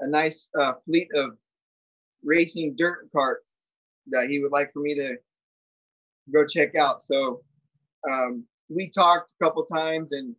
a 0.00 0.08
nice 0.08 0.48
uh, 0.58 0.72
fleet 0.86 1.08
of 1.14 1.36
racing 2.24 2.74
dirt 2.78 3.08
carts 3.14 3.54
that 4.06 4.28
he 4.28 4.40
would 4.40 4.50
like 4.50 4.72
for 4.72 4.80
me 4.80 4.94
to 4.94 5.16
go 6.32 6.46
check 6.46 6.74
out. 6.74 7.02
So 7.02 7.42
um, 8.10 8.44
we 8.70 8.88
talked 8.88 9.32
a 9.32 9.44
couple 9.44 9.64
times 9.66 10.12
and 10.12 10.34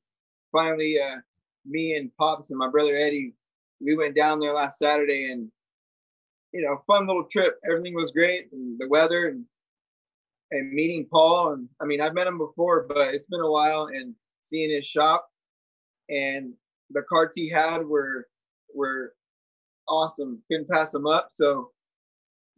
finally 0.52 1.00
uh, 1.00 1.17
me 1.65 1.95
and 1.95 2.10
Pops 2.17 2.50
and 2.50 2.58
my 2.58 2.69
brother 2.69 2.95
Eddie 2.95 3.36
we 3.84 3.95
went 3.95 4.15
down 4.15 4.39
there 4.39 4.54
last 4.54 4.80
Saturday 4.80 5.32
and 5.32 5.50
you 6.54 6.62
know, 6.62 6.84
fun 6.86 7.08
little 7.08 7.24
trip. 7.32 7.58
Everything 7.65 7.93
was 7.93 8.12
great 8.12 8.52
and 8.52 8.78
the 8.80 8.88
weather 8.88 9.28
and 9.30 9.45
and 10.52 10.74
meeting 10.74 11.08
Paul 11.10 11.54
and 11.54 11.69
I 11.82 11.86
mean 11.86 12.02
I've 12.02 12.13
met 12.13 12.28
him 12.28 12.38
before, 12.38 12.86
but 12.88 13.13
it's 13.13 13.28
been 13.28 13.41
a 13.41 13.52
while 13.52 13.88
and 13.88 14.13
seeing 14.41 14.69
his 14.69 14.88
shop 14.88 15.31
and 16.12 16.54
the 16.91 17.02
cards 17.10 17.36
he 17.36 17.50
had 17.50 17.86
were 17.86 18.28
were 18.74 19.13
awesome. 19.88 20.41
Couldn't 20.50 20.69
pass 20.69 20.91
them 20.91 21.08
up. 21.08 21.30
So 21.32 21.71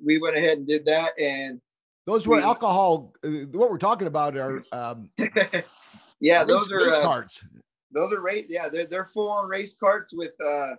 we 0.03 0.19
went 0.19 0.37
ahead 0.37 0.57
and 0.57 0.67
did 0.67 0.85
that 0.85 1.17
and 1.19 1.61
those 2.05 2.27
were 2.27 2.37
we, 2.37 2.43
alcohol 2.43 3.13
uh, 3.25 3.29
what 3.51 3.69
we're 3.69 3.77
talking 3.77 4.07
about 4.07 4.37
are 4.37 4.63
um 4.71 5.09
yeah 6.19 6.39
race, 6.39 6.47
those 6.47 6.71
are 6.71 6.77
race 6.77 6.93
uh, 6.93 7.01
carts 7.01 7.45
those 7.91 8.11
are 8.11 8.21
race 8.21 8.45
yeah 8.49 8.69
they're, 8.69 8.85
they're 8.85 9.09
full 9.13 9.29
on 9.29 9.47
race 9.47 9.75
carts 9.79 10.13
with 10.13 10.33
uh 10.45 10.71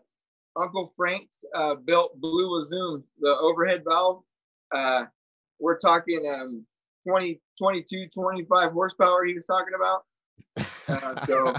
uncle 0.61 0.93
frank's 0.97 1.45
uh 1.55 1.75
built 1.75 2.19
blue 2.21 2.65
Azoom, 2.65 3.03
the 3.21 3.37
overhead 3.39 3.83
valve 3.89 4.23
uh 4.75 5.05
we're 5.59 5.79
talking 5.79 6.31
um 6.33 6.65
20 7.07 7.41
22 7.59 8.07
25 8.15 8.73
horsepower 8.73 9.25
he 9.25 9.35
was 9.35 9.45
talking 9.45 9.75
about 9.75 10.05
uh, 10.89 11.27
so 11.27 11.55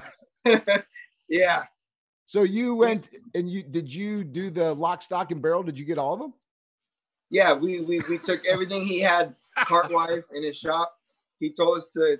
yeah 1.30 1.64
so 2.26 2.44
you 2.44 2.76
went 2.76 3.10
and 3.34 3.50
you 3.50 3.64
did 3.64 3.92
you 3.94 4.24
do 4.24 4.50
the 4.50 4.74
lock 4.74 5.02
stock 5.02 5.32
and 5.32 5.42
barrel 5.42 5.64
did 5.64 5.78
you 5.78 5.86
get 5.86 5.98
all 5.98 6.14
of 6.14 6.20
them 6.20 6.34
yeah 7.30 7.54
we 7.54 7.82
we, 7.82 8.00
we 8.10 8.18
took 8.18 8.46
everything 8.46 8.86
he 8.86 9.00
had 9.00 9.36
cart 9.64 9.92
wise 9.92 10.32
in 10.34 10.44
his 10.44 10.58
shop. 10.58 10.96
He 11.40 11.52
told 11.52 11.78
us 11.78 11.92
to 11.94 12.18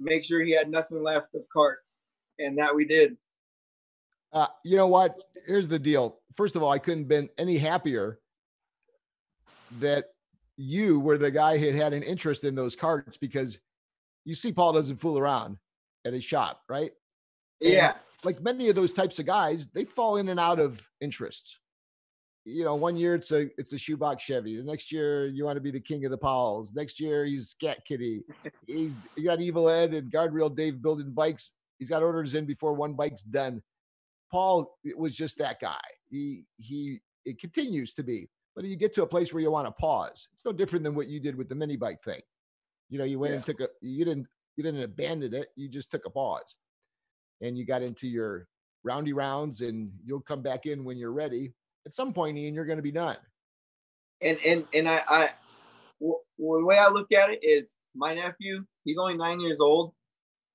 make 0.00 0.24
sure 0.24 0.42
he 0.42 0.52
had 0.52 0.70
nothing 0.70 1.02
left 1.02 1.34
of 1.34 1.42
carts, 1.52 1.96
and 2.38 2.56
that 2.58 2.74
we 2.74 2.84
did. 2.84 3.16
Uh, 4.32 4.46
you 4.64 4.76
know 4.76 4.86
what? 4.86 5.16
Here's 5.46 5.68
the 5.68 5.78
deal. 5.78 6.20
First 6.36 6.56
of 6.56 6.62
all, 6.62 6.70
I 6.70 6.78
couldn't 6.78 7.04
been 7.04 7.28
any 7.38 7.58
happier 7.58 8.20
that 9.80 10.06
you 10.56 11.00
were 11.00 11.18
the 11.18 11.30
guy 11.30 11.58
who 11.58 11.70
had 11.72 11.92
an 11.92 12.02
interest 12.02 12.44
in 12.44 12.54
those 12.54 12.76
carts 12.76 13.16
because 13.16 13.58
you 14.24 14.34
see 14.34 14.52
Paul 14.52 14.72
doesn't 14.72 14.98
fool 14.98 15.18
around 15.18 15.56
at 16.04 16.12
his 16.12 16.24
shop, 16.24 16.62
right? 16.68 16.90
Yeah. 17.60 17.88
And 17.88 17.96
like 18.24 18.42
many 18.42 18.68
of 18.68 18.74
those 18.74 18.92
types 18.92 19.18
of 19.18 19.26
guys, 19.26 19.68
they 19.68 19.84
fall 19.84 20.16
in 20.16 20.28
and 20.28 20.40
out 20.40 20.60
of 20.60 20.80
interests 21.00 21.60
you 22.48 22.64
know, 22.64 22.74
one 22.74 22.96
year 22.96 23.14
it's 23.14 23.30
a 23.30 23.48
it's 23.58 23.72
a 23.72 23.78
shoebox 23.78 24.24
Chevy. 24.24 24.56
The 24.56 24.62
next 24.62 24.90
year 24.90 25.26
you 25.26 25.44
want 25.44 25.56
to 25.56 25.60
be 25.60 25.70
the 25.70 25.80
king 25.80 26.04
of 26.04 26.10
the 26.10 26.18
Pauls. 26.18 26.74
Next 26.74 26.98
year 26.98 27.24
he's 27.24 27.50
Scat 27.50 27.84
Kitty. 27.84 28.22
He's 28.66 28.96
he 29.16 29.22
got 29.22 29.40
Evil 29.40 29.68
Ed 29.68 29.92
and 29.92 30.10
Guardrail 30.10 30.54
Dave 30.54 30.80
building 30.80 31.12
bikes. 31.12 31.52
He's 31.78 31.90
got 31.90 32.02
orders 32.02 32.34
in 32.34 32.46
before 32.46 32.72
one 32.72 32.94
bike's 32.94 33.22
done. 33.22 33.62
Paul 34.30 34.78
was 34.96 35.14
just 35.14 35.38
that 35.38 35.60
guy. 35.60 35.76
He 36.10 36.44
he 36.56 37.00
it 37.24 37.38
continues 37.38 37.92
to 37.94 38.02
be. 38.02 38.28
But 38.56 38.64
you 38.64 38.76
get 38.76 38.94
to 38.94 39.02
a 39.02 39.06
place 39.06 39.32
where 39.32 39.42
you 39.42 39.50
want 39.50 39.66
to 39.66 39.72
pause. 39.72 40.28
It's 40.32 40.44
no 40.44 40.52
different 40.52 40.84
than 40.84 40.94
what 40.94 41.08
you 41.08 41.20
did 41.20 41.36
with 41.36 41.48
the 41.48 41.54
mini 41.54 41.76
bike 41.76 42.02
thing. 42.02 42.20
You 42.88 42.98
know, 42.98 43.04
you 43.04 43.18
went 43.18 43.32
yeah. 43.32 43.36
and 43.36 43.46
took 43.46 43.60
a 43.60 43.68
you 43.80 44.04
didn't 44.04 44.26
you 44.56 44.64
didn't 44.64 44.82
abandon 44.82 45.34
it. 45.34 45.48
You 45.54 45.68
just 45.68 45.90
took 45.90 46.06
a 46.06 46.10
pause, 46.10 46.56
and 47.40 47.56
you 47.56 47.64
got 47.64 47.82
into 47.82 48.08
your 48.08 48.46
roundy 48.84 49.12
rounds, 49.12 49.60
and 49.60 49.90
you'll 50.04 50.20
come 50.20 50.42
back 50.42 50.66
in 50.66 50.84
when 50.84 50.96
you're 50.96 51.12
ready 51.12 51.52
at 51.88 51.94
some 51.94 52.12
point, 52.12 52.36
Ian, 52.36 52.54
you're 52.54 52.66
going 52.66 52.76
to 52.76 52.82
be 52.82 52.92
done. 52.92 53.16
And 54.20 54.38
and 54.44 54.66
and 54.74 54.86
I, 54.86 55.02
I 55.08 55.30
well, 56.00 56.20
the 56.38 56.64
way 56.64 56.76
I 56.76 56.88
look 56.88 57.12
at 57.12 57.30
it 57.30 57.40
is 57.42 57.76
my 57.94 58.14
nephew. 58.14 58.62
He's 58.84 58.98
only 58.98 59.16
nine 59.16 59.40
years 59.40 59.58
old. 59.58 59.94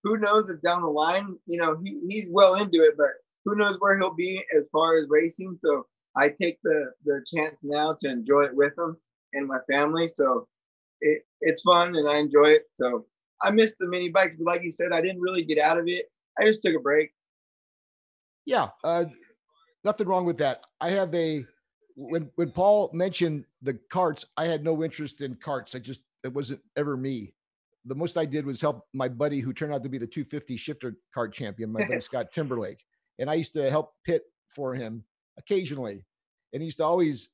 Who 0.04 0.18
knows 0.20 0.50
if 0.50 0.62
down 0.62 0.84
the 0.84 0.90
line, 0.90 1.36
you 1.48 1.58
know, 1.60 1.78
he, 1.84 2.00
he's 2.08 2.30
well 2.30 2.56
into 2.56 2.84
it, 2.84 2.96
but 2.98 3.08
who 3.46 3.56
knows 3.56 3.78
where 3.80 3.98
he'll 3.98 4.14
be 4.14 4.44
as 4.56 4.66
far 4.72 4.98
as 4.98 5.08
racing. 5.10 5.58
So 5.60 5.88
I 6.16 6.30
take 6.30 6.60
the 6.64 6.92
the 7.04 7.26
chance 7.26 7.64
now 7.64 7.96
to 8.02 8.10
enjoy 8.10 8.44
it 8.44 8.56
with 8.56 8.78
him 8.78 8.96
and 9.34 9.48
my 9.48 9.60
family. 9.68 10.10
So 10.10 10.48
it, 11.02 11.24
it's 11.42 11.62
fun 11.62 11.96
and 11.96 12.08
I 12.08 12.18
enjoy 12.18 12.50
it. 12.50 12.66
So 12.76 13.06
I 13.42 13.50
miss 13.50 13.76
the 13.78 13.88
mini 13.88 14.10
bikes, 14.10 14.36
but 14.38 14.46
like 14.46 14.64
you 14.64 14.72
said, 14.72 14.92
I 14.92 15.02
didn't 15.02 15.22
really 15.22 15.44
get 15.44 15.58
out 15.58 15.80
of 15.80 15.88
it. 15.88 16.06
I 16.40 16.46
just 16.46 16.62
took 16.62 16.76
a 16.76 16.80
break. 16.80 17.12
Yeah, 18.46 18.70
uh, 18.84 19.06
nothing 19.84 20.08
wrong 20.08 20.26
with 20.26 20.38
that. 20.40 20.62
I 20.82 20.90
have 20.90 21.14
a 21.16 21.46
when 21.96 22.30
when 22.36 22.52
Paul 22.52 22.90
mentioned 22.94 23.46
the 23.62 23.80
carts, 23.92 24.26
I 24.38 24.46
had 24.46 24.64
no 24.64 24.84
interest 24.84 25.22
in 25.22 25.36
carts. 25.36 25.76
I 25.76 25.80
just 25.80 26.02
it 26.24 26.34
wasn't 26.34 26.62
ever 26.76 26.98
me. 26.98 27.34
The 27.86 27.96
most 27.96 28.18
I 28.18 28.26
did 28.26 28.46
was 28.46 28.62
help 28.62 28.86
my 28.94 29.10
buddy 29.10 29.40
who 29.40 29.54
turned 29.54 29.74
out 29.74 29.84
to 29.84 29.90
be 29.90 29.98
the 29.98 30.08
250 30.08 30.56
shifter 30.56 30.96
cart 31.14 31.34
champion, 31.34 31.72
my 31.72 31.86
buddy 31.86 32.00
Scott 32.02 32.32
Timberlake. 32.32 32.80
And 33.20 33.30
I 33.30 33.34
used 33.36 33.54
to 33.54 33.70
help 33.70 33.92
pit 34.06 34.24
for 34.48 34.74
him 34.74 35.04
occasionally. 35.38 36.06
And 36.54 36.62
he 36.62 36.66
used 36.66 36.78
to 36.78 36.86
always 36.86 37.30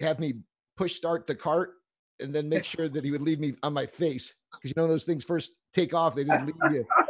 have 0.00 0.20
me 0.20 0.34
push 0.76 0.94
start 0.94 1.26
the 1.26 1.34
cart 1.34 1.72
and 2.20 2.32
then 2.32 2.48
make 2.48 2.64
sure 2.64 2.88
that 2.88 3.04
he 3.04 3.10
would 3.10 3.22
leave 3.22 3.40
me 3.40 3.54
on 3.62 3.72
my 3.72 3.86
face. 3.86 4.34
Because 4.52 4.70
you 4.70 4.80
know 4.80 4.88
those 4.88 5.04
things 5.04 5.24
first 5.24 5.54
take 5.74 5.92
off, 5.94 6.14
they 6.14 6.24
just 6.24 6.44
leave 6.44 6.72
you. 6.72 6.86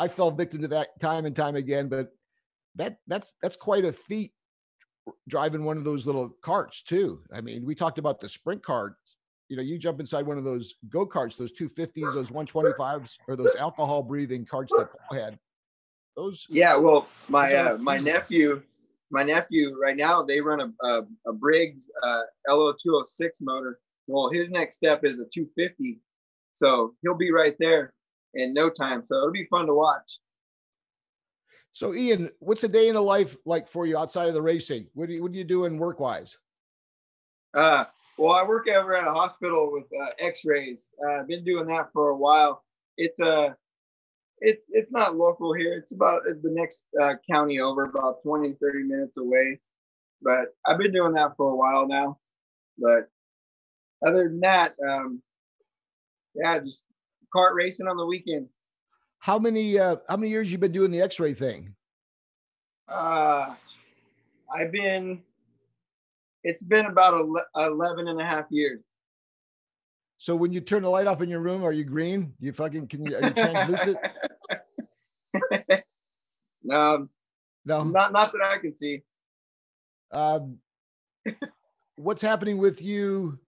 I 0.00 0.08
fell 0.08 0.30
victim 0.30 0.62
to 0.62 0.68
that 0.68 0.98
time 0.98 1.26
and 1.26 1.36
time 1.36 1.56
again, 1.56 1.88
but 1.88 2.08
that 2.76 2.96
that's 3.06 3.34
that's 3.42 3.56
quite 3.56 3.84
a 3.84 3.92
feat 3.92 4.32
driving 5.28 5.62
one 5.62 5.76
of 5.76 5.84
those 5.84 6.06
little 6.06 6.30
carts 6.40 6.82
too. 6.82 7.20
I 7.34 7.42
mean, 7.42 7.66
we 7.66 7.74
talked 7.74 7.98
about 7.98 8.18
the 8.18 8.28
sprint 8.28 8.62
carts. 8.62 9.18
You 9.50 9.58
know, 9.58 9.62
you 9.62 9.78
jump 9.78 10.00
inside 10.00 10.26
one 10.26 10.38
of 10.38 10.44
those 10.44 10.76
go 10.88 11.06
karts, 11.06 11.36
those 11.36 11.52
250s, 11.52 12.14
those 12.14 12.30
125s, 12.30 13.18
or 13.28 13.36
those 13.36 13.54
alcohol 13.56 14.02
breathing 14.02 14.46
carts 14.46 14.72
that 14.74 14.88
Paul 14.90 15.18
had. 15.18 15.38
Those. 16.16 16.46
Yeah, 16.48 16.76
well, 16.76 17.06
my 17.28 17.52
uh, 17.54 17.76
my 17.76 17.98
nephew, 17.98 18.62
my 19.10 19.22
nephew, 19.22 19.76
right 19.78 19.96
now 19.96 20.22
they 20.22 20.40
run 20.40 20.60
a 20.60 20.86
a, 20.86 21.02
a 21.26 21.32
Briggs 21.34 21.90
uh, 22.02 22.22
LO206 22.48 23.28
motor. 23.42 23.80
Well, 24.06 24.30
his 24.32 24.50
next 24.50 24.76
step 24.76 25.04
is 25.04 25.18
a 25.18 25.24
250, 25.24 26.00
so 26.54 26.94
he'll 27.02 27.14
be 27.14 27.32
right 27.32 27.54
there 27.58 27.92
in 28.34 28.54
no 28.54 28.70
time. 28.70 29.02
So 29.04 29.16
it'll 29.16 29.32
be 29.32 29.46
fun 29.50 29.66
to 29.66 29.74
watch. 29.74 30.18
So, 31.72 31.94
Ian, 31.94 32.30
what's 32.40 32.64
a 32.64 32.68
day 32.68 32.88
in 32.88 32.96
a 32.96 33.00
life 33.00 33.36
like 33.44 33.68
for 33.68 33.86
you 33.86 33.96
outside 33.96 34.28
of 34.28 34.34
the 34.34 34.42
racing? 34.42 34.88
What 34.94 35.08
do 35.08 35.14
you 35.14 35.22
what 35.22 35.32
are 35.32 35.36
you 35.36 35.44
doing 35.44 35.78
work 35.78 36.00
wise? 36.00 36.36
Uh, 37.54 37.84
well, 38.18 38.32
I 38.32 38.44
work 38.44 38.68
over 38.68 38.94
at 38.94 39.06
a 39.06 39.12
hospital 39.12 39.70
with 39.72 39.84
uh, 39.98 40.10
X-rays. 40.18 40.90
Uh, 41.02 41.20
I've 41.20 41.28
been 41.28 41.44
doing 41.44 41.66
that 41.68 41.90
for 41.92 42.10
a 42.10 42.16
while. 42.16 42.64
It's 42.96 43.20
a 43.20 43.32
uh, 43.32 43.52
it's 44.40 44.70
it's 44.72 44.92
not 44.92 45.16
local 45.16 45.52
here. 45.52 45.74
It's 45.74 45.94
about 45.94 46.22
uh, 46.28 46.34
the 46.42 46.50
next 46.50 46.86
uh, 47.00 47.14
county 47.30 47.60
over, 47.60 47.84
about 47.84 48.22
20, 48.22 48.54
30 48.60 48.82
minutes 48.84 49.16
away. 49.16 49.60
But 50.22 50.48
I've 50.66 50.78
been 50.78 50.92
doing 50.92 51.12
that 51.12 51.36
for 51.36 51.52
a 51.52 51.56
while 51.56 51.86
now. 51.86 52.18
But 52.78 53.08
other 54.06 54.24
than 54.24 54.40
that, 54.40 54.74
um, 54.86 55.22
yeah, 56.34 56.58
just 56.58 56.86
kart 57.34 57.54
racing 57.54 57.86
on 57.86 57.96
the 57.96 58.06
weekends. 58.06 58.50
How 59.18 59.38
many 59.38 59.78
uh, 59.78 59.96
how 60.08 60.16
many 60.16 60.30
years 60.30 60.50
you 60.50 60.58
been 60.58 60.72
doing 60.72 60.90
the 60.90 61.02
X-ray 61.02 61.34
thing? 61.34 61.74
Uh, 62.88 63.54
I've 64.52 64.72
been. 64.72 65.22
It's 66.42 66.62
been 66.62 66.86
about 66.86 67.20
11 67.54 68.08
and 68.08 68.18
a 68.18 68.24
half 68.24 68.46
years. 68.50 68.80
So 70.16 70.34
when 70.34 70.52
you 70.52 70.60
turn 70.60 70.82
the 70.82 70.88
light 70.90 71.06
off 71.06 71.20
in 71.20 71.28
your 71.28 71.40
room, 71.40 71.64
are 71.64 71.72
you 71.72 71.84
green? 71.84 72.34
Do 72.40 72.46
you 72.46 72.52
fucking 72.52 72.88
can 72.88 73.04
you 73.04 73.16
are 73.16 73.22
you 73.22 73.34
translucent? 73.34 73.98
no, 76.62 77.08
no, 77.64 77.84
not 77.84 78.12
not 78.12 78.32
that 78.32 78.42
I 78.42 78.58
can 78.58 78.74
see. 78.74 79.02
Um, 80.12 80.58
what's 81.96 82.22
happening 82.22 82.58
with 82.58 82.82
you 82.82 83.38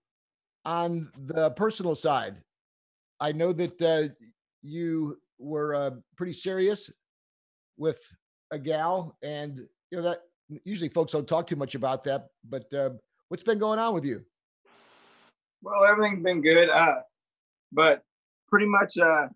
on 0.65 1.11
the 1.17 1.51
personal 1.51 1.95
side? 1.95 2.37
I 3.23 3.31
know 3.31 3.53
that 3.53 3.81
uh, 3.81 4.13
you 4.63 5.17
were 5.39 5.77
uh, 5.77 5.91
pretty 6.17 6.33
serious 6.33 6.91
with 7.79 8.01
a 8.51 8.59
gal, 8.59 9.17
and 9.23 9.59
you 9.91 9.99
know 9.99 10.03
that 10.03 10.19
usually 10.65 10.89
folks 10.89 11.13
don't 11.13 11.27
talk 11.27 11.47
too 11.47 11.55
much 11.55 11.77
about 11.77 12.03
that. 12.05 12.27
But 12.51 12.75
uh, 12.75 12.91
what's 13.29 13.45
been 13.45 13.61
going 13.61 13.79
on 13.79 13.95
with 13.95 14.05
you? 14.05 14.25
Well, 15.63 15.87
everything's 15.87 16.25
been 16.25 16.43
good, 16.43 16.69
uh, 16.69 16.97
but 17.71 18.03
pretty 18.49 18.67
much 18.67 18.99
uh, 18.99 19.29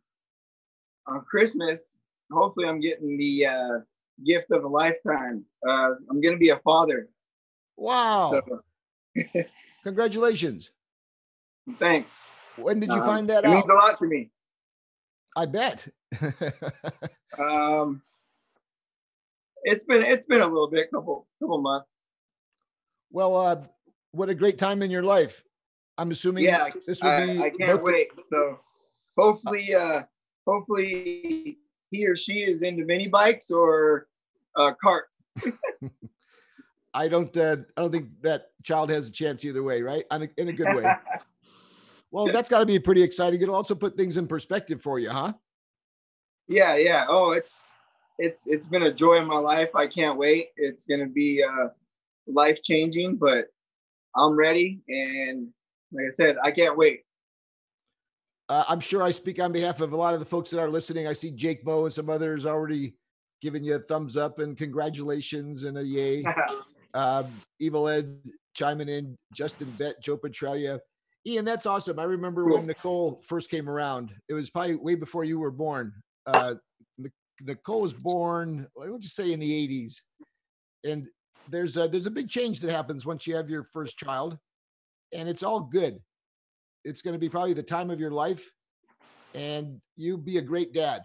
on 1.06 1.20
Christmas, 1.20 2.00
hopefully, 2.32 2.66
I'm 2.66 2.80
getting 2.80 3.16
the 3.16 3.46
uh, 3.46 3.78
gift 4.24 4.50
of 4.50 4.64
a 4.64 4.68
lifetime. 4.68 5.44
Uh, 5.66 5.90
I'm 6.10 6.20
going 6.20 6.34
to 6.34 6.40
be 6.40 6.48
a 6.48 6.58
father. 6.58 7.08
Wow! 7.76 8.32
So, 8.32 9.22
Congratulations. 9.84 10.72
Thanks. 11.78 12.24
When 12.56 12.80
did 12.80 12.90
you 12.90 13.00
um, 13.00 13.06
find 13.06 13.28
that 13.30 13.44
it 13.44 13.46
out? 13.46 13.52
It 13.52 13.54
means 13.54 13.70
a 13.70 13.74
lot 13.74 13.98
to 13.98 14.06
me. 14.06 14.30
I 15.36 15.46
bet. 15.46 15.86
um, 17.38 18.02
it's 19.62 19.84
been 19.84 20.02
it's 20.02 20.26
been 20.26 20.40
a 20.40 20.46
little 20.46 20.70
bit, 20.70 20.90
couple 20.90 21.26
couple 21.40 21.60
months. 21.60 21.92
Well, 23.10 23.36
uh, 23.36 23.62
what 24.12 24.28
a 24.28 24.34
great 24.34 24.58
time 24.58 24.82
in 24.82 24.90
your 24.90 25.02
life. 25.02 25.42
I'm 25.98 26.10
assuming 26.10 26.44
yeah, 26.44 26.70
this 26.86 27.02
will 27.02 27.26
be. 27.26 27.42
I 27.42 27.50
can't 27.50 27.82
wait. 27.82 28.08
So 28.30 28.60
hopefully, 29.16 29.74
uh, 29.74 30.02
hopefully 30.46 31.58
he 31.90 32.06
or 32.06 32.16
she 32.16 32.42
is 32.42 32.62
into 32.62 32.84
mini 32.84 33.08
bikes 33.08 33.50
or 33.50 34.08
uh, 34.56 34.72
carts. 34.82 35.24
I 36.94 37.08
don't. 37.08 37.36
Uh, 37.36 37.56
I 37.76 37.80
don't 37.82 37.92
think 37.92 38.22
that 38.22 38.50
child 38.62 38.90
has 38.90 39.08
a 39.08 39.12
chance 39.12 39.44
either 39.44 39.62
way, 39.62 39.82
right? 39.82 40.04
In 40.10 40.22
a, 40.22 40.28
in 40.38 40.48
a 40.48 40.52
good 40.52 40.74
way. 40.74 40.84
well, 42.10 42.30
that's 42.32 42.48
got 42.48 42.60
to 42.60 42.66
be 42.66 42.78
pretty 42.78 43.02
exciting. 43.02 43.40
It'll 43.40 43.54
also 43.54 43.74
put 43.74 43.96
things 43.96 44.16
in 44.16 44.26
perspective 44.26 44.80
for 44.80 44.98
you, 44.98 45.10
huh? 45.10 45.32
Yeah, 46.48 46.76
yeah. 46.76 47.06
Oh, 47.08 47.32
it's 47.32 47.60
it's 48.18 48.46
it's 48.46 48.66
been 48.66 48.84
a 48.84 48.92
joy 48.92 49.16
in 49.16 49.26
my 49.26 49.38
life. 49.38 49.70
I 49.74 49.86
can't 49.86 50.18
wait. 50.18 50.48
It's 50.56 50.84
gonna 50.86 51.06
be 51.06 51.42
uh, 51.42 51.68
life 52.26 52.58
changing, 52.64 53.16
but 53.16 53.46
I'm 54.16 54.36
ready, 54.36 54.80
and 54.88 55.48
like 55.92 56.06
I 56.08 56.10
said, 56.10 56.36
I 56.42 56.50
can't 56.50 56.76
wait. 56.76 57.02
Uh, 58.48 58.64
I'm 58.68 58.80
sure 58.80 59.02
I 59.02 59.10
speak 59.10 59.40
on 59.40 59.52
behalf 59.52 59.80
of 59.80 59.92
a 59.92 59.96
lot 59.96 60.14
of 60.14 60.20
the 60.20 60.26
folks 60.26 60.50
that 60.50 60.60
are 60.60 60.70
listening. 60.70 61.08
I 61.08 61.12
see 61.12 61.32
Jake 61.32 61.66
Moe 61.66 61.84
and 61.84 61.92
some 61.92 62.08
others 62.08 62.46
already 62.46 62.94
giving 63.42 63.64
you 63.64 63.74
a 63.74 63.78
thumbs 63.78 64.16
up 64.16 64.38
and 64.38 64.56
congratulations 64.56 65.64
and 65.64 65.78
a 65.78 65.84
yay. 65.84 66.24
um, 66.94 67.26
Evil 67.58 67.88
Ed 67.88 68.16
chiming 68.54 68.88
in, 68.88 69.16
Justin 69.34 69.70
Bett, 69.78 70.00
Joe 70.00 70.16
Petralia. 70.16 70.78
Ian, 71.26 71.44
that's 71.44 71.66
awesome. 71.66 71.98
I 71.98 72.04
remember 72.04 72.44
cool. 72.44 72.58
when 72.58 72.66
Nicole 72.66 73.20
first 73.26 73.50
came 73.50 73.68
around. 73.68 74.12
It 74.28 74.34
was 74.34 74.48
probably 74.48 74.76
way 74.76 74.94
before 74.94 75.24
you 75.24 75.40
were 75.40 75.50
born. 75.50 75.92
Uh, 76.24 76.54
Nicole 77.42 77.82
was 77.82 77.94
born, 77.94 78.66
let's 78.76 79.04
just 79.04 79.16
say 79.16 79.32
in 79.32 79.40
the 79.40 79.68
80s. 79.68 79.94
And 80.84 81.06
there's 81.48 81.76
a, 81.76 81.88
there's 81.88 82.06
a 82.06 82.10
big 82.10 82.28
change 82.28 82.60
that 82.60 82.70
happens 82.70 83.04
once 83.04 83.26
you 83.26 83.34
have 83.34 83.50
your 83.50 83.64
first 83.64 83.98
child, 83.98 84.38
and 85.12 85.28
it's 85.28 85.42
all 85.42 85.60
good. 85.60 85.98
It's 86.84 87.02
going 87.02 87.14
to 87.14 87.18
be 87.18 87.28
probably 87.28 87.54
the 87.54 87.62
time 87.62 87.90
of 87.90 87.98
your 87.98 88.12
life, 88.12 88.48
and 89.34 89.80
you 89.96 90.16
be 90.16 90.38
a 90.38 90.42
great 90.42 90.72
dad 90.72 91.02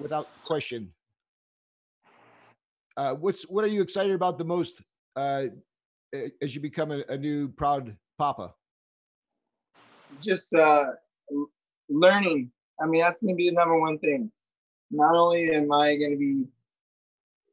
without 0.00 0.28
question. 0.44 0.92
Uh, 2.96 3.14
what's 3.14 3.48
what 3.48 3.64
are 3.64 3.68
you 3.68 3.80
excited 3.80 4.12
about 4.12 4.38
the 4.38 4.44
most 4.44 4.82
uh, 5.16 5.46
as 6.42 6.54
you 6.54 6.60
become 6.60 6.90
a, 6.90 7.02
a 7.08 7.16
new 7.16 7.48
proud 7.48 7.96
papa? 8.18 8.52
Just 10.22 10.54
uh, 10.54 10.90
learning. 11.88 12.50
I 12.80 12.86
mean, 12.86 13.02
that's 13.02 13.22
going 13.22 13.34
to 13.34 13.36
be 13.36 13.48
the 13.48 13.54
number 13.54 13.78
one 13.78 13.98
thing. 13.98 14.30
Not 14.90 15.14
only 15.14 15.50
am 15.54 15.72
I 15.72 15.96
going 15.96 16.12
to 16.12 16.18
be, 16.18 16.44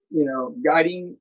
you 0.09 0.25
know, 0.25 0.55
guiding 0.63 1.17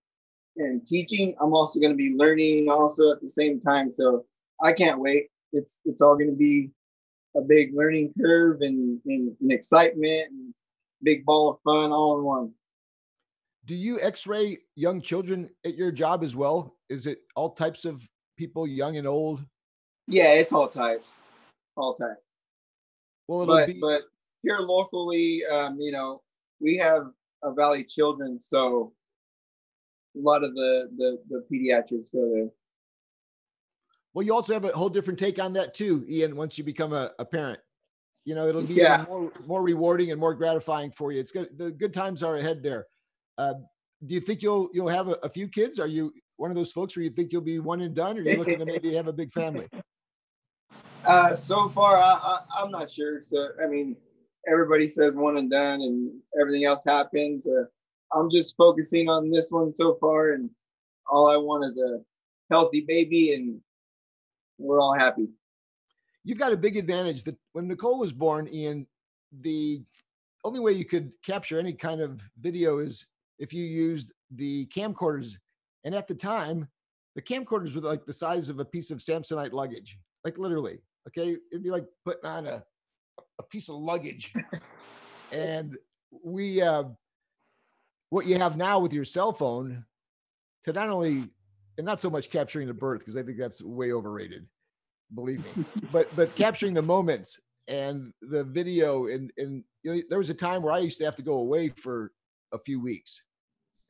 and 0.56 0.84
teaching, 0.84 1.34
I'm 1.40 1.52
also 1.52 1.78
going 1.78 1.92
to 1.92 1.96
be 1.96 2.14
learning 2.16 2.68
also 2.68 3.12
at 3.12 3.20
the 3.20 3.28
same 3.28 3.60
time. 3.60 3.92
So 3.92 4.24
I 4.62 4.72
can't 4.72 5.00
wait. 5.00 5.28
It's 5.52 5.80
it's 5.84 6.02
all 6.02 6.16
going 6.16 6.30
to 6.30 6.36
be 6.36 6.70
a 7.36 7.40
big 7.40 7.74
learning 7.74 8.12
curve 8.20 8.60
and, 8.60 9.00
and, 9.06 9.36
and 9.40 9.52
excitement 9.52 10.30
and 10.30 10.54
big 11.02 11.24
ball 11.24 11.50
of 11.50 11.60
fun 11.62 11.92
all 11.92 12.18
in 12.18 12.24
one 12.24 12.52
do 13.64 13.74
you 13.74 14.00
x-ray 14.00 14.58
young 14.74 15.00
children 15.00 15.48
at 15.64 15.76
your 15.76 15.92
job 15.92 16.24
as 16.24 16.34
well 16.34 16.74
is 16.88 17.06
it 17.06 17.20
all 17.36 17.50
types 17.50 17.84
of 17.84 18.02
people 18.36 18.66
young 18.66 18.96
and 18.96 19.06
old 19.06 19.44
yeah 20.06 20.32
it's 20.32 20.52
all 20.52 20.68
types 20.68 21.18
all 21.78 21.94
time. 21.94 22.16
well 23.26 23.46
but 23.46 23.66
be- 23.66 23.78
but 23.80 24.02
here 24.42 24.58
locally 24.58 25.42
um 25.50 25.76
you 25.78 25.92
know 25.92 26.22
we 26.60 26.76
have 26.76 27.06
a 27.44 27.52
valley 27.52 27.84
children 27.84 28.38
so 28.38 28.92
a 30.16 30.20
lot 30.20 30.42
of 30.42 30.54
the 30.54 30.90
the, 30.96 31.18
the 31.28 31.44
pediatrics 31.52 32.12
go 32.12 32.30
there 32.32 32.48
well 34.14 34.24
you 34.24 34.34
also 34.34 34.52
have 34.52 34.64
a 34.64 34.68
whole 34.68 34.88
different 34.88 35.18
take 35.18 35.38
on 35.38 35.52
that 35.52 35.74
too 35.74 36.04
ian 36.08 36.36
once 36.36 36.58
you 36.58 36.64
become 36.64 36.92
a, 36.92 37.12
a 37.18 37.24
parent 37.24 37.60
you 38.24 38.34
know 38.34 38.46
it'll 38.46 38.62
be 38.62 38.74
yeah. 38.74 39.04
more 39.08 39.32
more 39.46 39.62
rewarding 39.62 40.10
and 40.10 40.20
more 40.20 40.34
gratifying 40.34 40.90
for 40.90 41.12
you 41.12 41.20
it's 41.20 41.32
good 41.32 41.56
the 41.56 41.70
good 41.70 41.94
times 41.94 42.22
are 42.22 42.36
ahead 42.36 42.62
there 42.62 42.86
uh, 43.38 43.54
do 44.06 44.14
you 44.14 44.20
think 44.20 44.42
you'll 44.42 44.68
you'll 44.72 44.88
have 44.88 45.08
a, 45.08 45.18
a, 45.22 45.28
few 45.28 45.48
kids? 45.48 45.78
Are 45.78 45.86
you 45.86 46.12
one 46.36 46.50
of 46.50 46.56
those 46.56 46.72
folks 46.72 46.96
where 46.96 47.04
you 47.04 47.10
think 47.10 47.32
you'll 47.32 47.42
be 47.42 47.58
one 47.58 47.80
and 47.80 47.94
done, 47.94 48.18
or 48.18 48.22
you 48.22 48.36
looking 48.36 48.58
to 48.58 48.64
maybe 48.66 48.94
have 48.94 49.08
a 49.08 49.12
big 49.12 49.32
family? 49.32 49.66
Uh, 51.04 51.34
so 51.34 51.68
far, 51.68 51.96
I, 51.96 52.40
I, 52.58 52.62
am 52.62 52.70
not 52.70 52.90
sure. 52.90 53.22
So 53.22 53.48
I 53.62 53.66
mean, 53.66 53.96
everybody 54.50 54.88
says 54.88 55.14
one 55.14 55.38
and 55.38 55.50
done, 55.50 55.80
and 55.80 56.12
everything 56.40 56.64
else 56.64 56.82
happens. 56.84 57.46
Uh, 57.46 57.64
I'm 58.12 58.30
just 58.30 58.56
focusing 58.56 59.08
on 59.08 59.30
this 59.30 59.50
one 59.50 59.72
so 59.74 59.96
far, 60.00 60.32
and 60.32 60.50
all 61.10 61.28
I 61.28 61.36
want 61.36 61.64
is 61.64 61.78
a 61.78 62.00
healthy 62.50 62.84
baby, 62.86 63.34
and 63.34 63.60
we're 64.58 64.80
all 64.80 64.94
happy. 64.94 65.28
You've 66.24 66.38
got 66.38 66.52
a 66.52 66.56
big 66.56 66.76
advantage 66.76 67.24
that 67.24 67.36
when 67.52 67.68
Nicole 67.68 67.98
was 67.98 68.12
born, 68.12 68.48
Ian, 68.52 68.86
the 69.40 69.82
only 70.44 70.60
way 70.60 70.72
you 70.72 70.84
could 70.84 71.12
capture 71.24 71.58
any 71.58 71.72
kind 71.72 72.00
of 72.00 72.20
video 72.40 72.78
is 72.78 73.06
if 73.38 73.52
you 73.52 73.64
used 73.64 74.12
the 74.30 74.66
camcorders. 74.66 75.36
And 75.84 75.94
at 75.94 76.08
the 76.08 76.14
time, 76.14 76.68
the 77.14 77.22
camcorders 77.22 77.74
were 77.74 77.82
like 77.82 78.04
the 78.04 78.12
size 78.12 78.50
of 78.50 78.58
a 78.58 78.64
piece 78.64 78.90
of 78.90 78.98
Samsonite 78.98 79.52
luggage, 79.52 79.98
like 80.24 80.38
literally. 80.38 80.80
Okay. 81.08 81.36
It'd 81.50 81.64
be 81.64 81.70
like 81.70 81.86
putting 82.04 82.24
on 82.24 82.46
a, 82.46 82.62
a 83.38 83.42
piece 83.44 83.68
of 83.68 83.76
luggage. 83.76 84.32
and 85.32 85.76
we, 86.24 86.62
uh, 86.62 86.84
what 88.10 88.26
you 88.26 88.38
have 88.38 88.56
now 88.56 88.78
with 88.78 88.92
your 88.92 89.04
cell 89.04 89.32
phone 89.32 89.84
to 90.64 90.72
not 90.72 90.88
only, 90.88 91.24
and 91.76 91.86
not 91.86 92.00
so 92.00 92.10
much 92.10 92.30
capturing 92.30 92.66
the 92.66 92.74
birth, 92.74 93.00
because 93.00 93.16
I 93.16 93.22
think 93.22 93.38
that's 93.38 93.62
way 93.62 93.92
overrated, 93.92 94.46
believe 95.14 95.44
me, 95.44 95.64
but, 95.92 96.14
but 96.16 96.34
capturing 96.34 96.74
the 96.74 96.82
moments 96.82 97.38
and 97.68 98.12
the 98.22 98.44
video. 98.44 99.06
And, 99.06 99.30
and 99.36 99.62
you 99.82 99.94
know, 99.94 100.02
there 100.08 100.18
was 100.18 100.30
a 100.30 100.34
time 100.34 100.62
where 100.62 100.72
I 100.72 100.78
used 100.78 100.98
to 100.98 101.04
have 101.04 101.16
to 101.16 101.22
go 101.22 101.34
away 101.34 101.68
for 101.68 102.12
a 102.52 102.58
few 102.58 102.80
weeks 102.80 103.22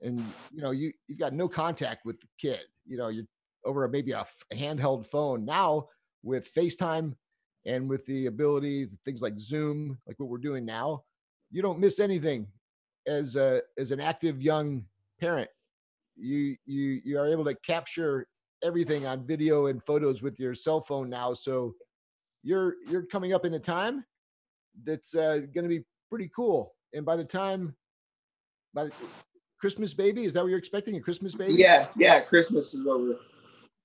and 0.03 0.25
you 0.53 0.63
know 0.63 0.71
you 0.71 0.93
you've 1.07 1.19
got 1.19 1.33
no 1.33 1.49
contact 1.49 2.05
with 2.05 2.21
the 2.21 2.27
kid 2.41 2.61
you 2.87 2.97
know 2.97 3.09
you're 3.09 3.25
over 3.65 3.85
a, 3.85 3.89
maybe 3.89 4.13
a, 4.13 4.25
a 4.53 4.55
handheld 4.55 5.07
phone 5.07 5.45
now 5.45 5.87
with 6.29 6.53
facetime 6.55 7.15
and 7.67 7.89
with 7.89 8.05
the 8.07 8.27
ability 8.27 8.89
things 9.05 9.23
like 9.23 9.39
zoom 9.39 9.99
like 10.07 10.19
what 10.21 10.29
we're 10.29 10.39
doing 10.39 10.65
now 10.65 11.03
you 11.51 11.63
don't 11.63 11.79
miss 11.79 11.99
anything 11.99 12.47
as 13.07 13.35
a 13.37 13.63
as 13.79 13.91
an 13.91 14.01
active 14.01 14.41
young 14.41 14.85
parent 15.21 15.49
you 16.17 16.55
you 16.67 17.01
you 17.05 17.19
are 17.19 17.33
able 17.33 17.45
to 17.45 17.55
capture 17.67 18.27
everything 18.63 19.07
on 19.07 19.27
video 19.27 19.67
and 19.67 19.83
photos 19.85 20.23
with 20.23 20.39
your 20.39 20.55
cell 20.55 20.81
phone 20.81 21.09
now 21.09 21.33
so 21.33 21.75
you're 22.43 22.75
you're 22.89 23.07
coming 23.07 23.33
up 23.33 23.45
in 23.45 23.55
a 23.55 23.59
time 23.59 24.05
that's 24.85 25.15
uh, 25.15 25.41
going 25.55 25.65
to 25.65 25.69
be 25.69 25.83
pretty 26.11 26.31
cool 26.35 26.75
and 26.93 27.05
by 27.05 27.17
the 27.17 27.25
time 27.25 27.75
by 28.75 28.85
the, 28.85 28.93
Christmas 29.59 29.93
baby? 29.93 30.25
Is 30.25 30.33
that 30.35 30.43
what 30.43 30.49
you're 30.49 30.59
expecting? 30.59 30.97
A 30.97 31.01
Christmas 31.01 31.35
baby? 31.35 31.55
Yeah, 31.55 31.89
yeah. 31.97 32.21
Christmas 32.21 32.75
is 32.75 32.85
we're. 32.85 33.17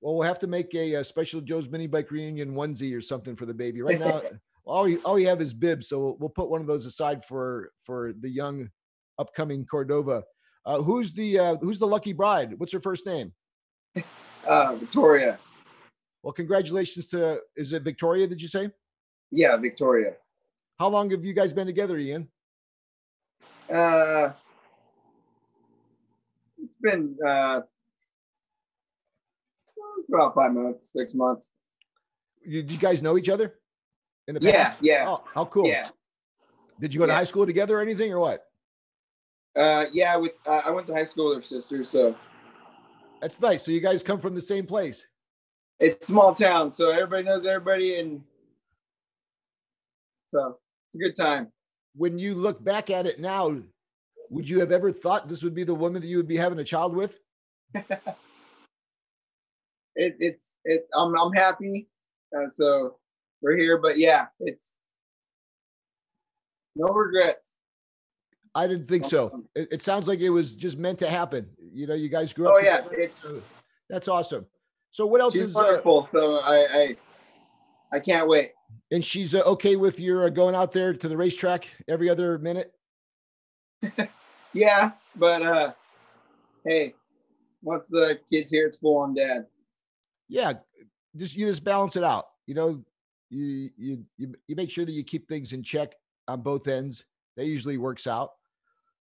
Well, 0.04 0.16
we'll 0.16 0.28
have 0.28 0.40
to 0.40 0.48
make 0.48 0.76
a, 0.76 0.96
a 0.96 1.04
special 1.04 1.40
Joe's 1.40 1.70
mini 1.70 1.88
bike 1.88 2.12
reunion 2.12 2.54
onesie 2.54 2.94
or 2.96 3.00
something 3.00 3.38
for 3.38 3.46
the 3.46 3.54
baby. 3.54 3.82
Right 3.82 4.02
now, 4.02 4.22
all 4.66 4.84
we 4.84 4.98
all 4.98 5.14
we 5.14 5.24
have 5.24 5.40
is 5.40 5.54
bibs, 5.54 5.88
so 5.88 6.00
we'll, 6.00 6.18
we'll, 6.20 6.30
put 6.30 6.50
one 6.50 6.60
of 6.60 6.68
those 6.68 6.86
aside 6.86 7.24
for 7.24 7.72
for 7.86 8.12
the 8.20 8.30
young, 8.30 8.70
upcoming 9.18 9.66
Cordova. 9.66 10.24
Uh, 10.66 10.82
who's 10.82 11.14
the 11.14 11.40
uh, 11.40 11.56
who's 11.62 11.80
the 11.80 11.88
lucky 11.88 12.12
bride? 12.12 12.54
What's 12.58 12.74
her 12.74 12.82
first 12.82 13.08
name? 13.08 13.34
Uh, 14.46 14.76
Victoria. 14.76 15.40
Well, 16.22 16.34
congratulations 16.34 17.08
to 17.08 17.40
is 17.56 17.72
it 17.72 17.82
Victoria? 17.82 18.28
Did 18.28 18.42
you 18.42 18.50
say? 18.50 18.70
Yeah, 19.32 19.56
Victoria. 19.56 20.16
How 20.78 20.90
long 20.90 21.12
have 21.12 21.24
you 21.24 21.32
guys 21.32 21.54
been 21.54 21.66
together, 21.66 21.98
Ian? 21.98 22.28
Uh, 23.72 24.34
it's 26.62 26.74
been 26.82 27.16
uh, 27.26 27.62
about 30.14 30.36
five 30.36 30.54
months, 30.54 30.92
six 30.94 31.14
months. 31.14 31.52
Did 32.50 32.72
you 32.72 32.78
guys 32.78 33.02
know 33.02 33.18
each 33.18 33.30
other 33.30 33.56
in 34.28 34.36
the 34.36 34.42
past? 34.42 34.82
Yeah, 34.82 35.00
yeah. 35.00 35.10
Oh, 35.10 35.24
how 35.34 35.46
cool! 35.46 35.68
Yeah. 35.68 35.90
Did 36.80 36.94
you 36.94 37.00
go 37.00 37.06
to 37.06 37.14
high 37.14 37.24
school 37.24 37.46
together 37.46 37.78
or 37.78 37.82
anything, 37.82 38.12
or 38.12 38.20
what? 38.20 38.46
Uh, 39.56 39.86
yeah, 39.92 40.16
with 40.18 40.34
uh, 40.46 40.62
I 40.66 40.72
went 40.72 40.88
to 40.88 40.94
high 40.94 41.04
school 41.04 41.30
with 41.30 41.38
her 41.38 41.44
sister, 41.44 41.84
so 41.84 42.16
that's 43.22 43.40
nice. 43.40 43.64
So 43.64 43.72
you 43.72 43.80
guys 43.80 44.04
come 44.04 44.20
from 44.20 44.36
the 44.36 44.42
same 44.42 44.66
place. 44.66 45.08
It's 45.80 46.06
small 46.06 46.34
town, 46.34 46.74
so 46.74 46.90
everybody 46.90 47.24
knows 47.24 47.46
everybody, 47.46 48.00
and 48.00 48.22
so 50.28 50.58
it's 50.88 50.96
a 50.96 50.98
good 50.98 51.16
time. 51.16 51.52
When 51.96 52.18
you 52.18 52.34
look 52.34 52.64
back 52.64 52.90
at 52.90 53.06
it 53.06 53.20
now, 53.20 53.56
would 54.30 54.50
you 54.50 54.60
have 54.60 54.72
ever 54.72 54.92
thought 54.92 55.28
this 55.28 55.44
would 55.44 55.54
be 55.54 55.64
the 55.64 55.76
woman 55.76 56.02
that 56.02 56.08
you 56.08 56.18
would 56.18 56.28
be 56.28 56.38
having 56.38 56.60
a 56.60 56.64
child 56.64 56.96
with? 56.96 57.20
it, 59.96 60.16
it's 60.20 60.58
it. 60.66 60.88
I'm 60.96 61.18
I'm 61.20 61.34
happy. 61.34 61.88
Uh, 62.36 62.48
so 62.48 62.98
we're 63.42 63.58
here, 63.58 63.78
but 63.78 63.98
yeah, 63.98 64.28
it's 64.40 64.80
no 66.76 66.88
regrets. 66.88 67.58
I 68.56 68.68
didn't 68.68 68.88
think 68.88 69.06
so. 69.06 69.44
It, 69.56 69.68
it, 69.72 69.82
sounds 69.82 70.08
like 70.08 70.20
it 70.20 70.30
was 70.30 70.54
just 70.54 70.78
meant 70.78 71.00
to 71.00 71.10
happen. 71.10 71.50
You 71.72 71.88
know, 71.88 71.96
you 71.96 72.08
guys 72.08 72.34
grew 72.34 72.48
up. 72.48 72.56
Oh 72.58 72.60
yeah, 72.60 72.82
it's 72.92 73.32
that's 73.90 74.08
awesome. 74.08 74.46
So 74.92 75.06
what 75.08 75.22
else 75.22 75.34
she's 75.34 75.44
is 75.44 75.58
uh, 75.58 75.62
wonderful? 75.64 76.04
Uh, 76.04 76.12
so 76.12 76.36
I, 76.36 76.56
I 76.56 76.98
I 77.94 78.00
can't 78.00 78.28
wait. 78.28 78.52
And 78.92 79.04
she's 79.04 79.34
uh, 79.34 79.42
okay 79.46 79.76
with 79.76 80.00
your 80.00 80.26
uh, 80.26 80.30
going 80.30 80.56
out 80.56 80.72
there 80.72 80.94
to 80.94 81.08
the 81.08 81.18
racetrack 81.18 81.68
every 81.88 82.10
other 82.10 82.38
minute. 82.38 82.74
yeah, 84.54 84.92
but 85.16 85.42
uh, 85.42 85.74
hey, 86.66 86.94
once 87.64 87.88
the 87.88 88.20
kids 88.32 88.52
here, 88.52 88.68
it's 88.68 88.78
full 88.78 88.98
on 88.98 89.16
dad. 89.16 89.46
Yeah, 90.28 90.54
just 91.16 91.36
you 91.36 91.46
just 91.46 91.64
balance 91.64 91.96
it 91.96 92.04
out. 92.04 92.26
You 92.48 92.56
know, 92.56 92.84
you 93.30 93.70
you 93.78 94.06
you 94.18 94.34
you 94.48 94.56
make 94.56 94.70
sure 94.70 94.86
that 94.86 94.92
you 94.92 95.04
keep 95.04 95.28
things 95.28 95.54
in 95.54 95.64
check 95.64 95.94
on 96.28 96.42
both 96.42 96.68
ends. 96.68 97.06
That 97.38 97.46
usually 97.46 97.78
works 97.78 98.08
out. 98.08 98.32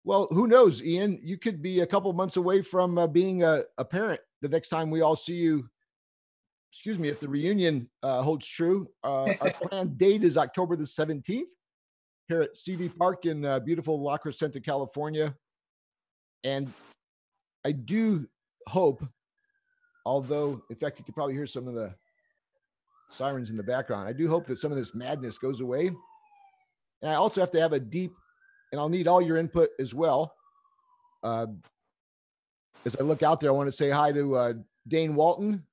Well, 0.04 0.28
who 0.32 0.48
knows, 0.48 0.82
Ian? 0.84 1.20
You 1.22 1.38
could 1.38 1.62
be 1.62 1.82
a 1.82 1.86
couple 1.86 2.12
months 2.14 2.38
away 2.38 2.62
from 2.62 2.98
uh, 2.98 3.08
being 3.08 3.44
a, 3.44 3.64
a, 3.78 3.84
parent 3.84 4.22
the 4.42 4.48
next 4.48 4.70
time 4.70 4.90
we 4.90 5.02
all 5.02 5.18
see 5.18 5.36
you. 5.36 5.70
Excuse 6.72 6.98
me, 6.98 7.10
if 7.10 7.20
the 7.20 7.28
reunion 7.28 7.90
uh, 8.04 8.22
holds 8.22 8.48
true. 8.48 8.88
Uh, 9.04 9.34
our 9.42 9.52
planned 9.62 9.98
date 9.98 10.24
is 10.24 10.38
October 10.38 10.78
the 10.78 10.86
17th 10.86 11.44
here 12.28 12.42
at 12.42 12.56
CV 12.56 12.96
Park 12.96 13.26
in 13.26 13.46
uh, 13.46 13.60
beautiful 13.60 14.02
La 14.02 14.18
Crescenta, 14.18 14.64
California. 14.64 15.36
And 16.44 16.72
I 17.66 17.72
do 17.72 18.28
hope, 18.68 19.06
although, 20.08 20.62
in 20.70 20.76
fact, 20.78 20.98
you 20.98 21.04
could 21.04 21.14
probably 21.14 21.34
hear 21.34 21.46
some 21.46 21.68
of 21.68 21.74
the 21.74 21.94
sirens 23.10 23.50
in 23.50 23.58
the 23.58 23.64
background. 23.64 24.08
I 24.08 24.14
do 24.14 24.30
hope 24.30 24.48
that 24.48 24.58
some 24.58 24.72
of 24.72 24.78
this 24.78 24.96
madness 24.96 25.38
goes 25.38 25.60
away. 25.60 25.88
And 25.88 27.12
I 27.12 27.16
also 27.16 27.42
have 27.42 27.52
to 27.52 27.60
have 27.60 27.74
a 27.74 27.80
deep, 27.80 28.14
and 28.72 28.80
I'll 28.80 28.88
need 28.88 29.10
all 29.10 29.22
your 29.22 29.36
input 29.36 29.70
as 29.80 29.94
well. 29.94 30.34
Uh, 31.22 31.48
as 32.86 32.96
I 32.96 33.04
look 33.04 33.22
out 33.22 33.42
there, 33.42 33.50
I 33.50 33.54
want 33.54 33.68
to 33.68 33.74
say 33.74 33.90
hi 33.90 34.14
to 34.14 34.36
uh, 34.36 34.54
Dane 34.88 35.14
Walton. 35.14 35.64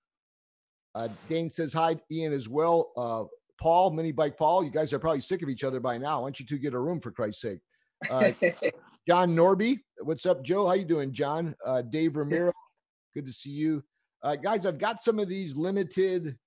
Uh, 0.97 1.09
Dane 1.29 1.49
says 1.49 1.73
hi, 1.73 1.97
Ian, 2.11 2.33
as 2.33 2.49
well. 2.49 2.91
Uh, 2.97 3.25
Paul, 3.61 3.93
Mini 3.93 4.11
Bike 4.11 4.37
Paul, 4.37 4.65
you 4.65 4.71
guys 4.71 4.93
are 4.93 4.99
probably 4.99 5.21
sick 5.21 5.43
of 5.43 5.49
each 5.49 5.63
other 5.63 5.79
by 5.79 5.97
now. 5.97 6.23
Why 6.23 6.27
don't 6.27 6.41
you 6.41 6.47
two 6.47 6.59
get 6.59 6.75
a 6.75 6.79
room 6.79 7.01
for 7.01 7.13
Christ's 7.13 7.43
sake? 7.43 7.61
Uh, 8.11 8.33
John 9.09 9.37
Norby, 9.37 9.79
what's 10.01 10.27
up, 10.27 10.43
Joe? 10.43 10.67
How 10.67 10.73
you 10.73 10.85
doing, 10.85 11.13
John? 11.13 11.55
Uh, 11.65 11.83
Dave 11.83 12.17
Ramiro, 12.17 12.53
good 13.15 13.27
to 13.27 13.33
see 13.33 13.51
you. 13.51 13.85
Uh, 14.25 14.37
guys, 14.37 14.65
I've 14.65 14.79
got 14.79 15.03
some 15.03 15.19
of 15.19 15.29
these 15.29 15.55
limited 15.55 16.39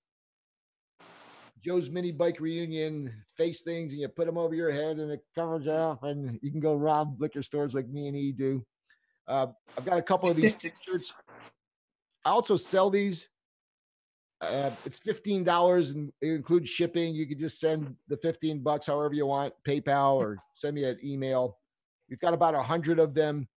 Joe's 1.63 1.91
Mini 1.91 2.11
Bike 2.11 2.39
Reunion 2.39 3.13
face 3.37 3.61
things, 3.61 3.91
and 3.91 4.01
you 4.01 4.07
put 4.07 4.25
them 4.25 4.37
over 4.37 4.55
your 4.55 4.71
head, 4.71 4.97
and 4.97 5.11
it 5.11 5.21
covers 5.35 5.67
up, 5.67 6.01
and 6.01 6.39
you 6.41 6.49
can 6.49 6.59
go 6.59 6.73
rob 6.73 7.21
liquor 7.21 7.43
stores 7.43 7.75
like 7.75 7.87
me 7.87 8.07
and 8.07 8.17
E 8.17 8.31
do. 8.31 8.65
Uh, 9.27 9.47
I've 9.77 9.85
got 9.85 9.99
a 9.99 10.01
couple 10.01 10.27
of 10.27 10.35
these 10.35 10.55
t-shirts. 10.57 11.13
I 12.25 12.31
also 12.31 12.57
sell 12.57 12.89
these 12.89 13.29
uh, 14.41 14.71
it's 14.85 14.99
fifteen 14.99 15.43
dollars 15.43 15.91
and 15.91 16.11
it 16.21 16.29
includes 16.29 16.69
shipping. 16.69 17.13
You 17.13 17.27
could 17.27 17.39
just 17.39 17.59
send 17.59 17.95
the 18.07 18.17
fifteen 18.17 18.59
bucks 18.59 18.87
however 18.87 19.13
you 19.13 19.25
want, 19.25 19.53
PayPal 19.67 20.17
or 20.17 20.37
send 20.53 20.75
me 20.75 20.83
an 20.83 20.97
email. 21.03 21.57
We've 22.09 22.19
got 22.19 22.33
about 22.33 22.55
a 22.55 22.61
hundred 22.61 22.99
of 22.99 23.13
them. 23.13 23.47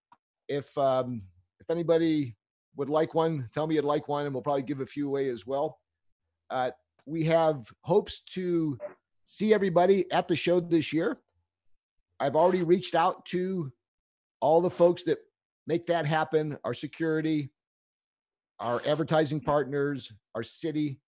If 0.48 0.76
um, 0.78 1.22
if 1.60 1.70
anybody 1.70 2.36
would 2.76 2.88
like 2.88 3.14
one, 3.14 3.48
tell 3.52 3.66
me 3.66 3.74
you'd 3.74 3.84
like 3.84 4.08
one, 4.08 4.26
and 4.26 4.34
we'll 4.34 4.42
probably 4.42 4.62
give 4.62 4.80
a 4.80 4.86
few 4.86 5.08
away 5.08 5.28
as 5.28 5.46
well. 5.46 5.78
Uh, 6.50 6.70
we 7.06 7.24
have 7.24 7.66
hopes 7.82 8.20
to 8.20 8.78
see 9.26 9.54
everybody 9.54 10.10
at 10.12 10.28
the 10.28 10.36
show 10.36 10.60
this 10.60 10.92
year. 10.92 11.18
I've 12.18 12.36
already 12.36 12.62
reached 12.62 12.94
out 12.94 13.24
to 13.26 13.72
all 14.40 14.60
the 14.60 14.70
folks 14.70 15.04
that 15.04 15.18
make 15.66 15.86
that 15.86 16.06
happen, 16.06 16.58
our 16.64 16.74
security, 16.74 17.50
our 18.58 18.82
advertising 18.86 19.40
partners, 19.40 20.12
our 20.34 20.42
city. 20.42 21.00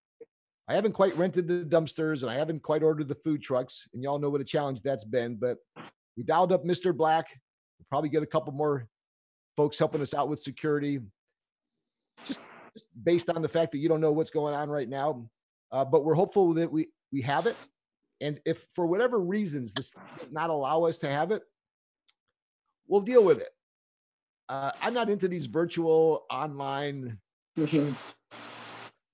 I 0.68 0.74
haven't 0.74 0.92
quite 0.92 1.16
rented 1.16 1.48
the 1.48 1.64
dumpsters 1.64 2.22
and 2.22 2.30
I 2.30 2.34
haven't 2.34 2.62
quite 2.62 2.82
ordered 2.82 3.08
the 3.08 3.14
food 3.16 3.42
trucks. 3.42 3.88
And 3.92 4.02
y'all 4.02 4.18
know 4.18 4.30
what 4.30 4.40
a 4.40 4.44
challenge 4.44 4.82
that's 4.82 5.04
been. 5.04 5.36
But 5.36 5.58
we 6.16 6.22
dialed 6.22 6.52
up 6.52 6.64
Mr. 6.64 6.96
Black. 6.96 7.26
We'll 7.78 7.86
probably 7.90 8.08
get 8.08 8.22
a 8.22 8.26
couple 8.26 8.52
more 8.52 8.86
folks 9.56 9.78
helping 9.78 10.00
us 10.00 10.14
out 10.14 10.28
with 10.28 10.40
security. 10.40 11.00
Just, 12.26 12.40
just 12.72 12.86
based 13.02 13.30
on 13.30 13.42
the 13.42 13.48
fact 13.48 13.72
that 13.72 13.78
you 13.78 13.88
don't 13.88 14.00
know 14.00 14.12
what's 14.12 14.30
going 14.30 14.54
on 14.54 14.68
right 14.68 14.88
now. 14.88 15.28
Uh, 15.70 15.84
but 15.84 16.04
we're 16.04 16.14
hopeful 16.14 16.52
that 16.54 16.70
we 16.70 16.88
we 17.12 17.22
have 17.22 17.46
it. 17.46 17.56
And 18.20 18.40
if 18.44 18.66
for 18.74 18.86
whatever 18.86 19.18
reasons 19.18 19.72
this 19.72 19.94
does 20.18 20.32
not 20.32 20.50
allow 20.50 20.84
us 20.84 20.98
to 20.98 21.08
have 21.08 21.30
it, 21.30 21.42
we'll 22.86 23.00
deal 23.00 23.24
with 23.24 23.40
it. 23.40 23.50
Uh, 24.48 24.70
I'm 24.80 24.94
not 24.94 25.08
into 25.08 25.28
these 25.28 25.46
virtual 25.46 26.26
online 26.30 27.18
Mm-hmm. 27.58 27.92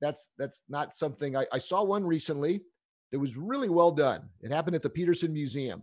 That's 0.01 0.31
that's 0.39 0.63
not 0.69 0.95
something 0.95 1.37
I, 1.37 1.47
I 1.53 1.59
saw 1.59 1.83
one 1.83 2.05
recently 2.05 2.63
that 3.11 3.19
was 3.19 3.37
really 3.37 3.69
well 3.69 3.91
done. 3.91 4.29
It 4.41 4.53
happened 4.53 4.77
at 4.77 4.83
the 4.83 4.91
Peterson 4.91 5.33
Museum. 5.33 5.83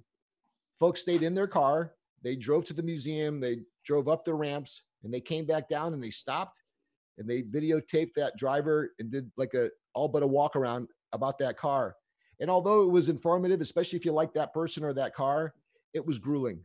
Folks 0.79 1.01
stayed 1.01 1.23
in 1.23 1.35
their 1.35 1.47
car. 1.47 1.93
They 2.23 2.35
drove 2.35 2.65
to 2.65 2.73
the 2.73 2.83
museum. 2.83 3.39
They 3.39 3.61
drove 3.83 4.07
up 4.07 4.23
the 4.23 4.33
ramps 4.33 4.83
and 5.03 5.13
they 5.13 5.21
came 5.21 5.45
back 5.45 5.67
down 5.67 5.93
and 5.93 6.03
they 6.03 6.09
stopped 6.09 6.61
and 7.17 7.29
they 7.29 7.43
videotaped 7.43 8.13
that 8.15 8.37
driver 8.37 8.91
and 8.99 9.11
did 9.11 9.31
like 9.37 9.53
a 9.53 9.69
all 9.93 10.07
but 10.07 10.23
a 10.23 10.27
walk 10.27 10.55
around 10.55 10.87
about 11.13 11.37
that 11.39 11.57
car. 11.57 11.95
And 12.39 12.49
although 12.49 12.83
it 12.83 12.91
was 12.91 13.09
informative, 13.09 13.61
especially 13.61 13.97
if 13.97 14.05
you 14.05 14.11
like 14.11 14.33
that 14.33 14.53
person 14.53 14.83
or 14.83 14.93
that 14.93 15.15
car, 15.15 15.53
it 15.93 16.05
was 16.05 16.19
grueling. 16.19 16.59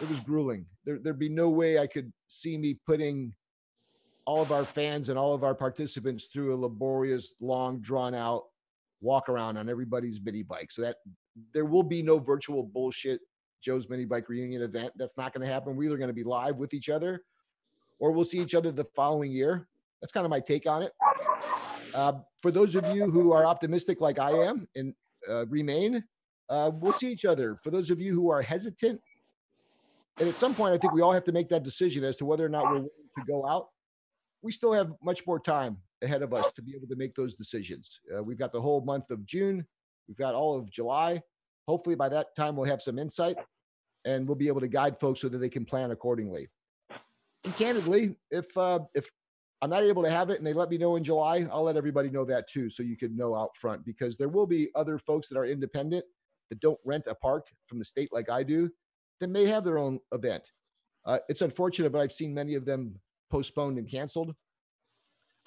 It 0.00 0.08
was 0.08 0.20
grueling. 0.20 0.66
There, 0.84 0.98
there'd 0.98 1.18
be 1.18 1.28
no 1.28 1.50
way 1.50 1.78
I 1.78 1.86
could 1.86 2.12
see 2.26 2.56
me 2.56 2.78
putting 2.86 3.34
all 4.26 4.40
of 4.40 4.52
our 4.52 4.64
fans 4.64 5.10
and 5.10 5.18
all 5.18 5.34
of 5.34 5.44
our 5.44 5.54
participants 5.54 6.28
through 6.32 6.54
a 6.54 6.56
laborious, 6.56 7.34
long, 7.40 7.80
drawn 7.80 8.14
out 8.14 8.44
walk 9.02 9.28
around 9.28 9.58
on 9.58 9.68
everybody's 9.68 10.18
mini 10.24 10.42
bike. 10.42 10.72
So 10.72 10.80
that 10.82 10.96
there 11.52 11.66
will 11.66 11.82
be 11.82 12.02
no 12.02 12.18
virtual 12.18 12.62
bullshit 12.62 13.20
Joe's 13.62 13.88
mini 13.88 14.06
bike 14.06 14.28
reunion 14.28 14.62
event. 14.62 14.92
That's 14.96 15.16
not 15.18 15.34
going 15.34 15.46
to 15.46 15.52
happen. 15.52 15.76
We're 15.76 15.84
either 15.84 15.98
going 15.98 16.08
to 16.08 16.14
be 16.14 16.24
live 16.24 16.56
with 16.56 16.74
each 16.74 16.88
other 16.88 17.22
or 17.98 18.12
we'll 18.12 18.24
see 18.24 18.40
each 18.40 18.54
other 18.54 18.72
the 18.72 18.84
following 18.84 19.30
year. 19.30 19.66
That's 20.00 20.12
kind 20.12 20.24
of 20.24 20.30
my 20.30 20.40
take 20.40 20.66
on 20.66 20.82
it. 20.82 20.92
Uh, 21.94 22.14
for 22.42 22.50
those 22.50 22.74
of 22.74 22.84
you 22.94 23.10
who 23.10 23.32
are 23.32 23.46
optimistic 23.46 24.00
like 24.00 24.18
I 24.18 24.30
am 24.30 24.68
and 24.74 24.94
uh, 25.28 25.46
remain, 25.46 26.02
uh, 26.50 26.70
we'll 26.74 26.92
see 26.92 27.10
each 27.10 27.24
other. 27.24 27.56
For 27.56 27.70
those 27.70 27.90
of 27.90 28.00
you 28.00 28.12
who 28.12 28.30
are 28.30 28.42
hesitant, 28.42 29.00
and 30.18 30.28
at 30.28 30.36
some 30.36 30.54
point, 30.54 30.74
I 30.74 30.78
think 30.78 30.92
we 30.92 31.00
all 31.00 31.12
have 31.12 31.24
to 31.24 31.32
make 31.32 31.48
that 31.48 31.62
decision 31.62 32.04
as 32.04 32.16
to 32.18 32.24
whether 32.24 32.44
or 32.44 32.48
not 32.48 32.64
we're 32.64 32.72
willing 32.74 32.90
to 33.18 33.24
go 33.26 33.46
out 33.46 33.68
we 34.44 34.52
still 34.52 34.74
have 34.74 34.92
much 35.02 35.26
more 35.26 35.40
time 35.40 35.78
ahead 36.02 36.20
of 36.20 36.34
us 36.34 36.52
to 36.52 36.62
be 36.62 36.74
able 36.76 36.86
to 36.86 36.96
make 36.96 37.14
those 37.14 37.34
decisions. 37.34 38.00
Uh, 38.14 38.22
we've 38.22 38.38
got 38.38 38.52
the 38.52 38.60
whole 38.60 38.82
month 38.82 39.10
of 39.10 39.24
June, 39.24 39.66
we've 40.06 40.18
got 40.18 40.34
all 40.34 40.56
of 40.56 40.70
July. 40.70 41.20
Hopefully, 41.66 41.96
by 41.96 42.10
that 42.10 42.36
time, 42.36 42.54
we'll 42.54 42.66
have 42.66 42.82
some 42.82 42.98
insight 42.98 43.36
and 44.04 44.28
we'll 44.28 44.36
be 44.36 44.48
able 44.48 44.60
to 44.60 44.68
guide 44.68 45.00
folks 45.00 45.22
so 45.22 45.30
that 45.30 45.38
they 45.38 45.48
can 45.48 45.64
plan 45.64 45.92
accordingly. 45.92 46.46
And 47.44 47.56
candidly, 47.56 48.16
if 48.30 48.56
uh, 48.56 48.80
if 48.94 49.10
I'm 49.62 49.70
not 49.70 49.82
able 49.82 50.02
to 50.02 50.10
have 50.10 50.30
it 50.30 50.38
and 50.38 50.46
they 50.46 50.52
let 50.52 50.70
me 50.70 50.78
know 50.78 50.96
in 50.96 51.04
July, 51.04 51.46
I'll 51.50 51.62
let 51.62 51.76
everybody 51.76 52.10
know 52.10 52.24
that 52.26 52.48
too, 52.48 52.68
so 52.68 52.82
you 52.82 52.96
can 52.96 53.16
know 53.16 53.34
out 53.34 53.56
front 53.56 53.84
because 53.84 54.16
there 54.16 54.28
will 54.28 54.46
be 54.46 54.70
other 54.74 54.98
folks 54.98 55.28
that 55.28 55.38
are 55.38 55.46
independent 55.46 56.04
that 56.50 56.60
don't 56.60 56.78
rent 56.84 57.04
a 57.06 57.14
park 57.14 57.46
from 57.66 57.78
the 57.78 57.84
state 57.84 58.10
like 58.12 58.30
I 58.30 58.42
do 58.42 58.70
that 59.20 59.30
may 59.30 59.46
have 59.46 59.64
their 59.64 59.78
own 59.78 60.00
event. 60.12 60.50
Uh, 61.06 61.18
it's 61.28 61.42
unfortunate, 61.42 61.92
but 61.92 62.00
I've 62.00 62.12
seen 62.12 62.34
many 62.34 62.54
of 62.54 62.64
them 62.64 62.92
postponed 63.30 63.78
and 63.78 63.88
canceled. 63.88 64.34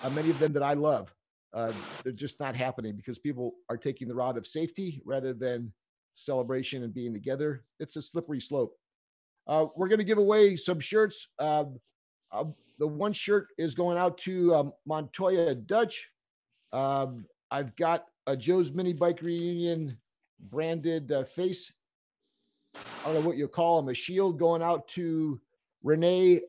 Uh, 0.03 0.09
many 0.11 0.29
of 0.29 0.39
them 0.39 0.53
that 0.53 0.63
I 0.63 0.73
love, 0.73 1.13
uh, 1.53 1.71
they're 2.03 2.11
just 2.11 2.39
not 2.39 2.55
happening 2.55 2.95
because 2.95 3.17
people 3.17 3.53
are 3.69 3.77
taking 3.77 4.07
the 4.07 4.15
route 4.15 4.37
of 4.37 4.45
safety 4.45 5.01
rather 5.05 5.33
than 5.33 5.73
celebration 6.13 6.83
and 6.83 6.93
being 6.93 7.13
together. 7.13 7.63
It's 7.79 7.95
a 7.95 8.01
slippery 8.01 8.39
slope. 8.39 8.75
Uh, 9.47 9.67
we're 9.75 9.87
going 9.87 9.99
to 9.99 10.05
give 10.05 10.17
away 10.17 10.55
some 10.55 10.79
shirts. 10.79 11.29
Um, 11.39 11.79
uh, 12.31 12.45
the 12.79 12.87
one 12.87 13.13
shirt 13.13 13.47
is 13.57 13.73
going 13.73 13.97
out 13.97 14.17
to 14.19 14.53
um, 14.53 14.73
Montoya 14.85 15.55
Dutch. 15.55 16.09
Um, 16.73 17.25
I've 17.49 17.75
got 17.75 18.05
a 18.27 18.35
Joe's 18.35 18.71
Mini 18.73 18.93
Bike 18.93 19.21
Reunion 19.21 19.97
branded 20.39 21.11
uh, 21.11 21.23
face. 21.23 21.73
I 22.75 23.05
don't 23.05 23.15
know 23.15 23.27
what 23.27 23.37
you 23.37 23.47
call 23.47 23.81
them, 23.81 23.89
a 23.89 23.93
shield 23.93 24.37
going 24.37 24.61
out 24.61 24.87
to 24.89 25.39
Renee 25.83 26.41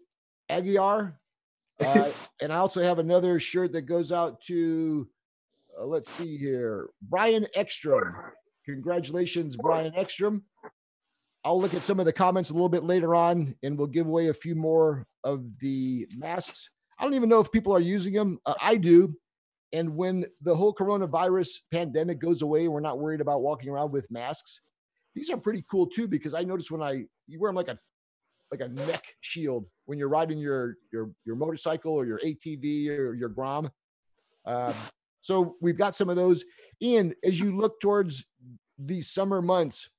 Aguiar. 0.50 1.14
Uh, 1.80 2.10
and 2.42 2.52
I 2.52 2.56
also 2.56 2.82
have 2.82 2.98
another 2.98 3.38
shirt 3.38 3.70
that 3.74 3.82
goes 3.82 4.10
out 4.10 4.40
to, 4.46 5.08
uh, 5.78 5.84
let's 5.84 6.10
see 6.10 6.36
here, 6.36 6.88
Brian 7.00 7.46
Ekstrom. 7.54 8.16
Congratulations, 8.64 9.56
Brian 9.56 9.94
Ekstrom. 9.94 10.42
I'll 11.44 11.60
look 11.60 11.74
at 11.74 11.82
some 11.82 12.00
of 12.00 12.06
the 12.06 12.12
comments 12.12 12.50
a 12.50 12.52
little 12.52 12.68
bit 12.68 12.84
later 12.84 13.14
on 13.14 13.54
and 13.62 13.78
we'll 13.78 13.86
give 13.86 14.06
away 14.06 14.28
a 14.28 14.34
few 14.34 14.54
more 14.54 15.06
of 15.24 15.44
the 15.60 16.06
masks. 16.16 16.70
I 16.98 17.04
don't 17.04 17.14
even 17.14 17.28
know 17.28 17.40
if 17.40 17.52
people 17.52 17.74
are 17.74 17.80
using 17.80 18.12
them. 18.12 18.38
Uh, 18.44 18.54
I 18.60 18.76
do. 18.76 19.14
And 19.72 19.96
when 19.96 20.24
the 20.42 20.54
whole 20.54 20.74
coronavirus 20.74 21.48
pandemic 21.70 22.18
goes 22.18 22.42
away, 22.42 22.68
we're 22.68 22.80
not 22.80 22.98
worried 22.98 23.20
about 23.20 23.42
walking 23.42 23.70
around 23.70 23.92
with 23.92 24.10
masks. 24.10 24.60
These 25.14 25.30
are 25.30 25.36
pretty 25.36 25.64
cool 25.70 25.86
too, 25.86 26.08
because 26.08 26.34
I 26.34 26.42
notice 26.42 26.70
when 26.70 26.82
I 26.82 27.04
you 27.26 27.38
wear 27.40 27.50
them 27.50 27.56
like 27.56 27.68
a 27.68 27.78
like 28.50 28.60
a 28.60 28.68
neck 28.68 29.04
shield 29.20 29.66
when 29.84 29.98
you're 29.98 30.08
riding 30.08 30.38
your 30.38 30.76
your 30.92 31.10
your 31.24 31.36
motorcycle 31.36 31.92
or 31.92 32.06
your 32.06 32.18
ATV 32.20 32.88
or 32.88 33.14
your 33.14 33.28
Grom. 33.28 33.70
Um, 34.46 34.74
so 35.20 35.56
we've 35.60 35.76
got 35.76 35.94
some 35.94 36.08
of 36.08 36.16
those. 36.16 36.44
Ian, 36.80 37.14
as 37.22 37.38
you 37.38 37.56
look 37.56 37.80
towards 37.80 38.24
these 38.78 39.10
summer 39.10 39.42
months, 39.42 39.90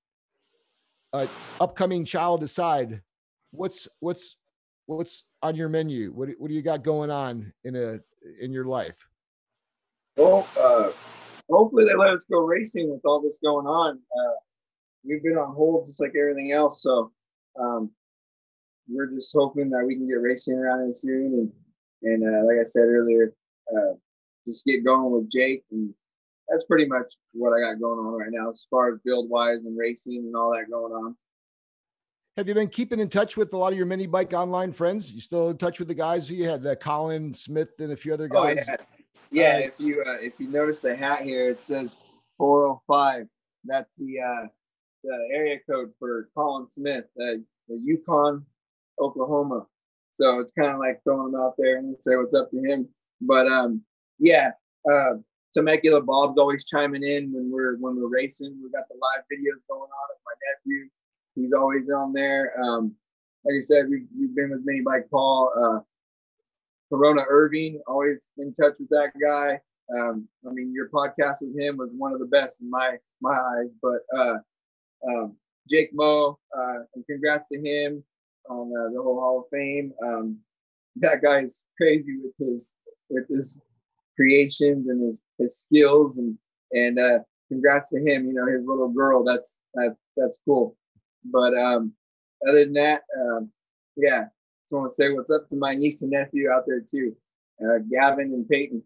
uh, 1.14 1.28
upcoming 1.60 2.06
child 2.06 2.44
aside, 2.44 3.02
what's 3.52 3.88
what's 4.00 4.38
what's 4.86 5.28
on 5.42 5.56
your 5.56 5.70
menu? 5.70 6.12
What 6.12 6.30
what 6.38 6.50
do 6.50 6.54
you 6.54 6.62
got 6.62 6.84
going 6.84 7.12
on 7.12 7.52
in 7.64 7.76
a 7.76 8.00
in 8.40 8.52
your 8.52 8.66
life? 8.66 9.08
Well, 10.18 10.48
uh, 10.60 10.92
hopefully 11.50 11.86
they 11.86 11.96
let 11.96 12.14
us 12.14 12.26
go 12.30 12.40
racing 12.40 12.92
with 12.92 13.02
all 13.06 13.22
this 13.22 13.40
going 13.44 13.66
on. 13.66 13.96
Uh, 13.98 14.36
we've 15.06 15.24
been 15.24 15.38
on 15.38 15.56
hold 15.56 15.88
just 15.88 16.02
like 16.02 16.14
everything 16.20 16.52
else, 16.52 16.84
so 16.84 17.12
um, 17.60 17.90
we're 18.88 19.12
just 19.12 19.34
hoping 19.34 19.70
that 19.70 19.86
we 19.86 19.96
can 19.96 20.08
get 20.08 20.22
racing 20.22 20.56
around 20.56 20.98
soon. 20.98 21.52
And 22.04 22.14
and 22.14 22.24
uh, 22.24 22.46
like 22.46 22.58
I 22.60 22.64
said 22.64 22.84
earlier, 22.84 23.34
uh, 23.76 23.94
just 24.48 24.66
get 24.66 24.86
going 24.86 25.12
with 25.12 25.32
Jake, 25.32 25.64
and 25.72 25.94
that's 26.50 26.64
pretty 26.64 26.86
much 26.86 27.06
what 27.34 27.52
I 27.52 27.60
got 27.60 27.80
going 27.80 28.00
on 28.00 28.14
right 28.14 28.30
now 28.32 28.52
as 28.52 28.66
far 28.70 28.94
as 28.94 29.00
build 29.06 29.30
wise 29.30 29.60
and 29.66 29.78
racing 29.78 30.18
and 30.18 30.36
all 30.36 30.52
that 30.52 30.70
going 30.70 30.94
on. 30.94 31.16
Have 32.38 32.48
you 32.48 32.54
been 32.54 32.70
keeping 32.70 33.00
in 33.00 33.10
touch 33.10 33.36
with 33.36 33.54
a 33.54 33.58
lot 33.58 33.74
of 33.74 33.78
your 33.78 33.86
mini 33.86 34.08
bike 34.08 34.34
online 34.34 34.72
friends? 34.72 35.12
You 35.12 35.20
still 35.20 35.50
in 35.50 35.58
touch 35.58 35.80
with 35.80 35.90
the 35.90 35.94
guys? 35.94 36.32
You 36.32 36.50
had 36.50 36.66
uh, 36.66 36.76
Colin 36.76 37.34
Smith 37.34 37.72
and 37.80 37.92
a 37.92 37.98
few 37.98 38.14
other 38.14 38.28
guys. 38.28 38.66
Oh, 38.70 38.76
yeah, 39.32 39.58
yeah. 39.60 39.66
Uh, 39.66 39.68
if 39.68 39.74
you 39.80 40.04
uh, 40.08 40.18
if 40.22 40.40
you 40.40 40.48
notice 40.48 40.80
the 40.80 40.96
hat 40.96 41.22
here, 41.22 41.50
it 41.50 41.60
says 41.60 41.98
405. 42.38 43.28
That's 43.66 43.98
the 43.98 44.22
uh, 44.22 44.48
the 45.04 45.30
area 45.34 45.58
code 45.70 45.92
for 46.00 46.30
Colin 46.36 46.68
Smith, 46.68 47.06
uh, 47.22 47.44
the 47.68 47.80
Yukon, 47.84 48.46
Oklahoma. 49.00 49.66
So 50.14 50.40
it's 50.40 50.52
kind 50.52 50.72
of 50.72 50.80
like 50.80 51.02
throwing 51.04 51.34
him 51.34 51.40
out 51.40 51.56
there 51.58 51.78
and 51.78 51.96
say 52.00 52.16
what's 52.16 52.34
up 52.34 52.52
to 52.52 52.58
him. 52.58 52.88
But 53.22 53.48
um, 53.48 53.82
yeah, 54.18 54.52
uh, 54.90 55.16
Temecula 55.54 56.02
Bob's 56.02 56.38
always 56.38 56.66
chiming 56.66 57.04
in 57.04 57.34
when 57.34 57.52
we're 57.52 57.78
when 57.78 57.96
we're 57.96 58.08
racing. 58.08 58.60
We 58.64 58.70
got 58.70 58.88
the 58.90 58.96
live 59.02 59.24
videos 59.32 59.62
going 59.68 59.90
on 59.90 60.08
of 60.12 60.20
my 60.26 60.34
nephew 60.48 60.90
He's 61.40 61.54
always 61.54 61.90
on 61.90 62.14
there. 62.14 62.54
Um, 62.62 62.96
like 63.46 63.56
I 63.58 63.62
said, 63.62 63.86
we've, 63.90 64.08
we've 64.18 64.36
been 64.36 64.50
with 64.50 64.62
Mini 64.66 64.82
Bike 64.82 65.08
Paul. 65.10 65.52
Uh, 65.58 65.80
Corona 66.90 67.22
Irving, 67.30 67.80
always 67.88 68.32
in 68.38 68.54
touch 68.54 68.74
with 68.80 68.90
that 68.90 69.12
guy. 69.24 69.60
Um, 69.96 70.28
I 70.48 70.52
mean, 70.52 70.74
your 70.74 70.90
podcast 70.90 71.38
with 71.42 71.58
him 71.58 71.78
was 71.78 71.90
one 71.96 72.14
of 72.14 72.20
the 72.20 72.26
best 72.26 72.62
in 72.62 72.70
my 72.70 72.98
my 73.22 73.32
eyes. 73.32 73.70
But 73.82 74.00
uh, 74.18 74.38
um, 75.08 75.36
Jake 75.70 75.92
Moe, 75.94 76.40
uh, 76.58 76.80
and 76.96 77.06
congrats 77.06 77.50
to 77.50 77.60
him 77.60 78.04
on 78.50 78.74
uh, 78.76 78.90
the 78.90 79.02
whole 79.02 79.20
Hall 79.20 79.40
of 79.40 79.46
Fame. 79.52 79.94
Um, 80.06 80.40
that 80.98 81.22
guy's 81.22 81.66
crazy 81.78 82.18
with 82.18 82.34
his 82.38 82.76
with 83.10 83.28
his 83.30 83.60
creations 84.20 84.90
and 84.90 85.02
his 85.06 85.24
his 85.38 85.58
skills 85.58 86.18
and 86.18 86.38
and 86.72 87.00
uh, 87.00 87.20
congrats 87.48 87.90
to 87.92 88.00
him. 88.00 88.28
You 88.28 88.34
know, 88.34 88.48
his 88.48 88.68
little 88.68 88.90
girl. 88.90 89.24
That's 89.24 89.62
that, 89.76 89.96
that's 90.18 90.40
cool. 90.44 90.76
But 91.24 91.54
um, 91.58 91.94
other 92.48 92.66
than 92.66 92.74
that, 92.74 93.04
um, 93.18 93.50
yeah, 93.96 94.26
just 94.64 94.74
want 94.74 94.90
to 94.90 94.96
say 94.96 95.12
what's 95.12 95.32
up 95.32 95.48
to 95.50 95.56
my 95.56 95.74
niece 95.74 96.02
and 96.02 96.12
nephew 96.12 96.50
out 96.50 96.64
there 96.68 96.82
too, 96.82 97.16
uh, 97.64 97.80
Gavin 97.92 98.34
and 98.34 98.48
Peyton. 98.48 98.84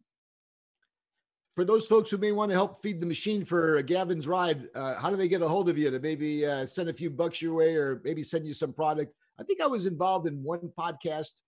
For 1.56 1.66
those 1.66 1.86
folks 1.86 2.10
who 2.10 2.18
may 2.18 2.32
want 2.32 2.50
to 2.50 2.56
help 2.56 2.82
feed 2.82 3.00
the 3.00 3.06
machine 3.06 3.46
for 3.46 3.82
Gavin's 3.84 4.28
ride, 4.28 4.70
uh, 4.74 4.96
how 4.96 5.12
do 5.12 5.16
they 5.16 5.28
get 5.28 5.44
a 5.44 5.48
hold 5.48 5.70
of 5.70 5.78
you 5.78 5.92
to 5.92 6.00
maybe 6.00 6.46
uh, 6.48 6.66
send 6.66 6.90
a 6.90 6.94
few 6.94 7.12
bucks 7.12 7.44
your 7.44 7.54
way 7.54 7.76
or 7.76 8.02
maybe 8.04 8.24
send 8.24 8.48
you 8.48 8.56
some 8.56 8.74
product? 8.74 9.14
I 9.40 9.44
think 9.44 9.62
I 9.62 9.68
was 9.68 9.86
involved 9.86 10.26
in 10.26 10.42
one 10.42 10.72
podcast. 10.76 11.42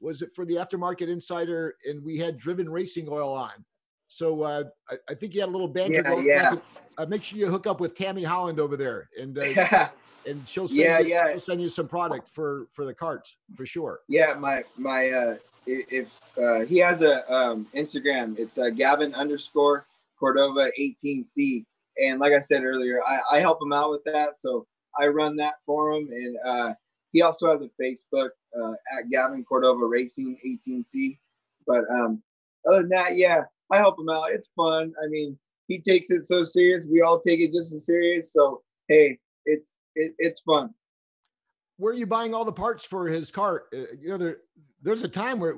Was 0.00 0.22
it 0.22 0.30
for 0.34 0.44
the 0.44 0.54
Aftermarket 0.54 1.08
Insider? 1.08 1.76
And 1.84 2.04
we 2.04 2.18
had 2.18 2.36
driven 2.36 2.68
racing 2.68 3.08
oil 3.08 3.32
on. 3.32 3.64
So 4.08 4.42
uh, 4.42 4.64
I, 4.88 4.96
I, 5.10 5.14
think 5.14 5.34
you 5.34 5.40
had 5.40 5.48
a 5.48 5.52
little 5.52 5.68
banter 5.68 5.94
yeah, 5.94 6.02
going. 6.02 6.26
Yeah. 6.26 6.54
Uh, 6.96 7.06
make 7.06 7.24
sure 7.24 7.38
you 7.38 7.48
hook 7.48 7.66
up 7.66 7.80
with 7.80 7.96
Tammy 7.96 8.22
Holland 8.22 8.60
over 8.60 8.76
there, 8.76 9.08
and 9.20 9.36
uh, 9.36 9.88
and 10.26 10.46
she'll 10.46 10.68
send 10.68 10.80
yeah, 10.80 10.98
you, 10.98 11.08
yeah. 11.08 11.30
she'll 11.30 11.40
send 11.40 11.60
you 11.60 11.68
some 11.68 11.88
product 11.88 12.28
for 12.28 12.66
for 12.70 12.84
the 12.84 12.94
carts 12.94 13.36
for 13.54 13.66
sure. 13.66 14.00
Yeah, 14.08 14.34
my 14.34 14.64
my 14.76 15.10
uh 15.10 15.36
if 15.66 16.20
uh 16.38 16.60
he 16.60 16.78
has 16.78 17.02
a 17.02 17.30
um 17.32 17.66
Instagram, 17.74 18.38
it's 18.38 18.58
uh 18.58 18.70
Gavin 18.70 19.14
underscore 19.14 19.86
Cordova 20.18 20.70
18C. 20.78 21.64
And 22.02 22.20
like 22.20 22.32
I 22.32 22.40
said 22.40 22.62
earlier, 22.62 23.00
I, 23.06 23.36
I 23.36 23.40
help 23.40 23.60
him 23.60 23.72
out 23.72 23.90
with 23.90 24.04
that. 24.04 24.36
So 24.36 24.66
I 24.98 25.08
run 25.08 25.36
that 25.36 25.54
for 25.64 25.92
him. 25.92 26.08
And 26.10 26.36
uh 26.44 26.74
he 27.12 27.22
also 27.22 27.48
has 27.48 27.60
a 27.60 27.70
Facebook 27.82 28.30
uh, 28.60 28.72
at 28.98 29.10
Gavin 29.10 29.44
Cordova 29.44 29.84
Racing 29.86 30.36
18C. 30.44 31.18
But 31.66 31.84
um 31.90 32.22
other 32.68 32.80
than 32.80 32.88
that, 32.90 33.16
yeah, 33.16 33.42
I 33.70 33.76
help 33.78 33.98
him 33.98 34.08
out. 34.08 34.32
It's 34.32 34.50
fun. 34.56 34.92
I 35.02 35.08
mean, 35.08 35.38
he 35.68 35.78
takes 35.78 36.10
it 36.10 36.24
so 36.24 36.44
serious. 36.44 36.86
We 36.90 37.00
all 37.00 37.20
take 37.20 37.40
it 37.40 37.52
just 37.52 37.72
as 37.72 37.86
serious. 37.86 38.32
So 38.32 38.62
hey, 38.88 39.18
it's 39.44 39.76
it, 39.94 40.14
it's 40.18 40.40
fun. 40.40 40.74
Where 41.78 41.92
are 41.92 41.96
you 41.96 42.06
buying 42.06 42.34
all 42.34 42.44
the 42.44 42.52
parts 42.52 42.84
for 42.84 43.06
his 43.06 43.30
car? 43.30 43.64
Uh, 43.72 43.92
you 43.98 44.08
know, 44.08 44.16
there 44.16 44.38
there's 44.82 45.02
a 45.02 45.08
time 45.08 45.40
where 45.40 45.56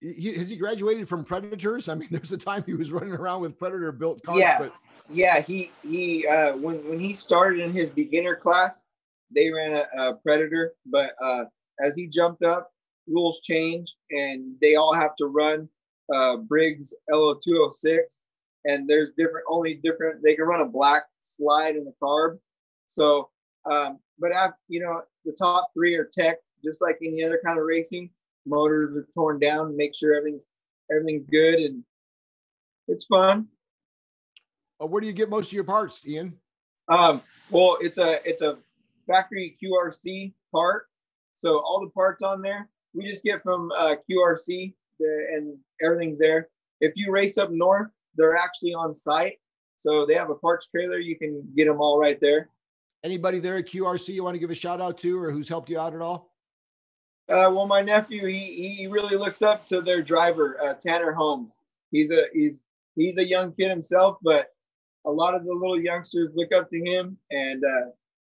he, 0.00 0.34
has 0.34 0.50
he 0.50 0.56
graduated 0.56 1.08
from 1.08 1.24
Predators? 1.24 1.88
I 1.88 1.94
mean, 1.94 2.08
there's 2.12 2.32
a 2.32 2.38
time 2.38 2.62
he 2.66 2.74
was 2.74 2.92
running 2.92 3.12
around 3.12 3.40
with 3.40 3.58
Predator 3.58 3.92
built 3.92 4.22
cars. 4.22 4.40
Yeah, 4.40 4.58
but 4.58 4.74
yeah. 5.10 5.40
He 5.40 5.70
he 5.82 6.26
uh, 6.26 6.56
when 6.56 6.86
when 6.88 7.00
he 7.00 7.12
started 7.12 7.60
in 7.60 7.72
his 7.72 7.90
beginner 7.90 8.36
class, 8.36 8.84
they 9.34 9.50
ran 9.50 9.74
a, 9.74 9.86
a 9.96 10.14
Predator, 10.14 10.74
but 10.86 11.14
uh, 11.22 11.44
as 11.80 11.96
he 11.96 12.06
jumped 12.06 12.42
up, 12.42 12.70
rules 13.06 13.40
change 13.42 13.94
and 14.10 14.54
they 14.60 14.76
all 14.76 14.94
have 14.94 15.16
to 15.16 15.26
run 15.26 15.68
uh, 16.12 16.36
Briggs 16.36 16.94
LO206, 17.12 18.22
and 18.66 18.88
there's 18.88 19.10
different 19.16 19.46
only 19.48 19.80
different. 19.82 20.22
They 20.22 20.34
can 20.34 20.44
run 20.44 20.60
a 20.60 20.66
black 20.66 21.04
slide 21.20 21.76
in 21.76 21.84
the 21.84 21.94
carb, 22.02 22.38
so 22.86 23.30
um, 23.66 23.98
but 24.18 24.32
after, 24.32 24.56
you 24.68 24.80
know, 24.80 25.02
the 25.24 25.32
top 25.32 25.70
three 25.74 25.94
are 25.94 26.08
tech, 26.12 26.38
just 26.64 26.82
like 26.82 26.98
any 27.02 27.24
other 27.24 27.40
kind 27.44 27.58
of 27.58 27.64
racing. 27.64 28.10
Motors 28.46 28.94
are 28.96 29.08
torn 29.14 29.38
down, 29.38 29.76
make 29.76 29.92
sure 29.96 30.14
everything's 30.14 30.46
everything's 30.90 31.24
good, 31.24 31.54
and 31.54 31.82
it's 32.88 33.06
fun. 33.06 33.48
Uh, 34.82 34.86
where 34.86 35.00
do 35.00 35.06
you 35.06 35.14
get 35.14 35.30
most 35.30 35.48
of 35.48 35.54
your 35.54 35.64
parts, 35.64 36.06
Ian? 36.06 36.34
Um, 36.88 37.22
well, 37.50 37.78
it's 37.80 37.96
a 37.96 38.20
it's 38.28 38.42
a 38.42 38.58
factory 39.06 39.56
QRC 39.62 40.34
part, 40.52 40.88
so 41.34 41.58
all 41.58 41.80
the 41.80 41.90
parts 41.90 42.22
on 42.22 42.40
there 42.40 42.68
we 42.94 43.04
just 43.04 43.24
get 43.24 43.42
from 43.42 43.70
uh, 43.76 43.96
QRC, 44.10 44.72
the, 44.98 45.26
and 45.32 45.58
everything's 45.82 46.18
there. 46.18 46.48
If 46.80 46.92
you 46.96 47.10
race 47.10 47.36
up 47.36 47.50
north, 47.50 47.88
they're 48.16 48.36
actually 48.36 48.72
on 48.72 48.94
site, 48.94 49.38
so 49.76 50.06
they 50.06 50.14
have 50.14 50.30
a 50.30 50.34
parts 50.36 50.70
trailer. 50.70 50.98
You 50.98 51.18
can 51.18 51.42
get 51.56 51.66
them 51.66 51.80
all 51.80 51.98
right 51.98 52.18
there. 52.20 52.50
Anybody 53.02 53.40
there 53.40 53.56
at 53.56 53.66
QRC 53.66 54.14
you 54.14 54.24
want 54.24 54.34
to 54.34 54.38
give 54.38 54.50
a 54.50 54.54
shout 54.54 54.80
out 54.80 54.96
to 54.98 55.20
or 55.20 55.30
who's 55.30 55.48
helped 55.48 55.68
you 55.68 55.78
out 55.78 55.94
at 55.94 56.00
all? 56.00 56.30
Uh, 57.28 57.50
well, 57.52 57.66
my 57.66 57.82
nephew, 57.82 58.26
he 58.26 58.76
he 58.76 58.86
really 58.86 59.16
looks 59.16 59.42
up 59.42 59.66
to 59.66 59.80
their 59.80 60.02
driver, 60.02 60.58
uh, 60.62 60.74
Tanner 60.74 61.12
Holmes. 61.12 61.54
He's 61.90 62.10
a 62.10 62.26
he's 62.32 62.64
he's 62.96 63.18
a 63.18 63.26
young 63.26 63.52
kid 63.52 63.70
himself, 63.70 64.18
but 64.22 64.48
a 65.06 65.10
lot 65.10 65.34
of 65.34 65.44
the 65.44 65.52
little 65.52 65.80
youngsters 65.80 66.32
look 66.34 66.52
up 66.52 66.70
to 66.70 66.78
him, 66.78 67.16
and 67.30 67.64
uh, 67.64 67.90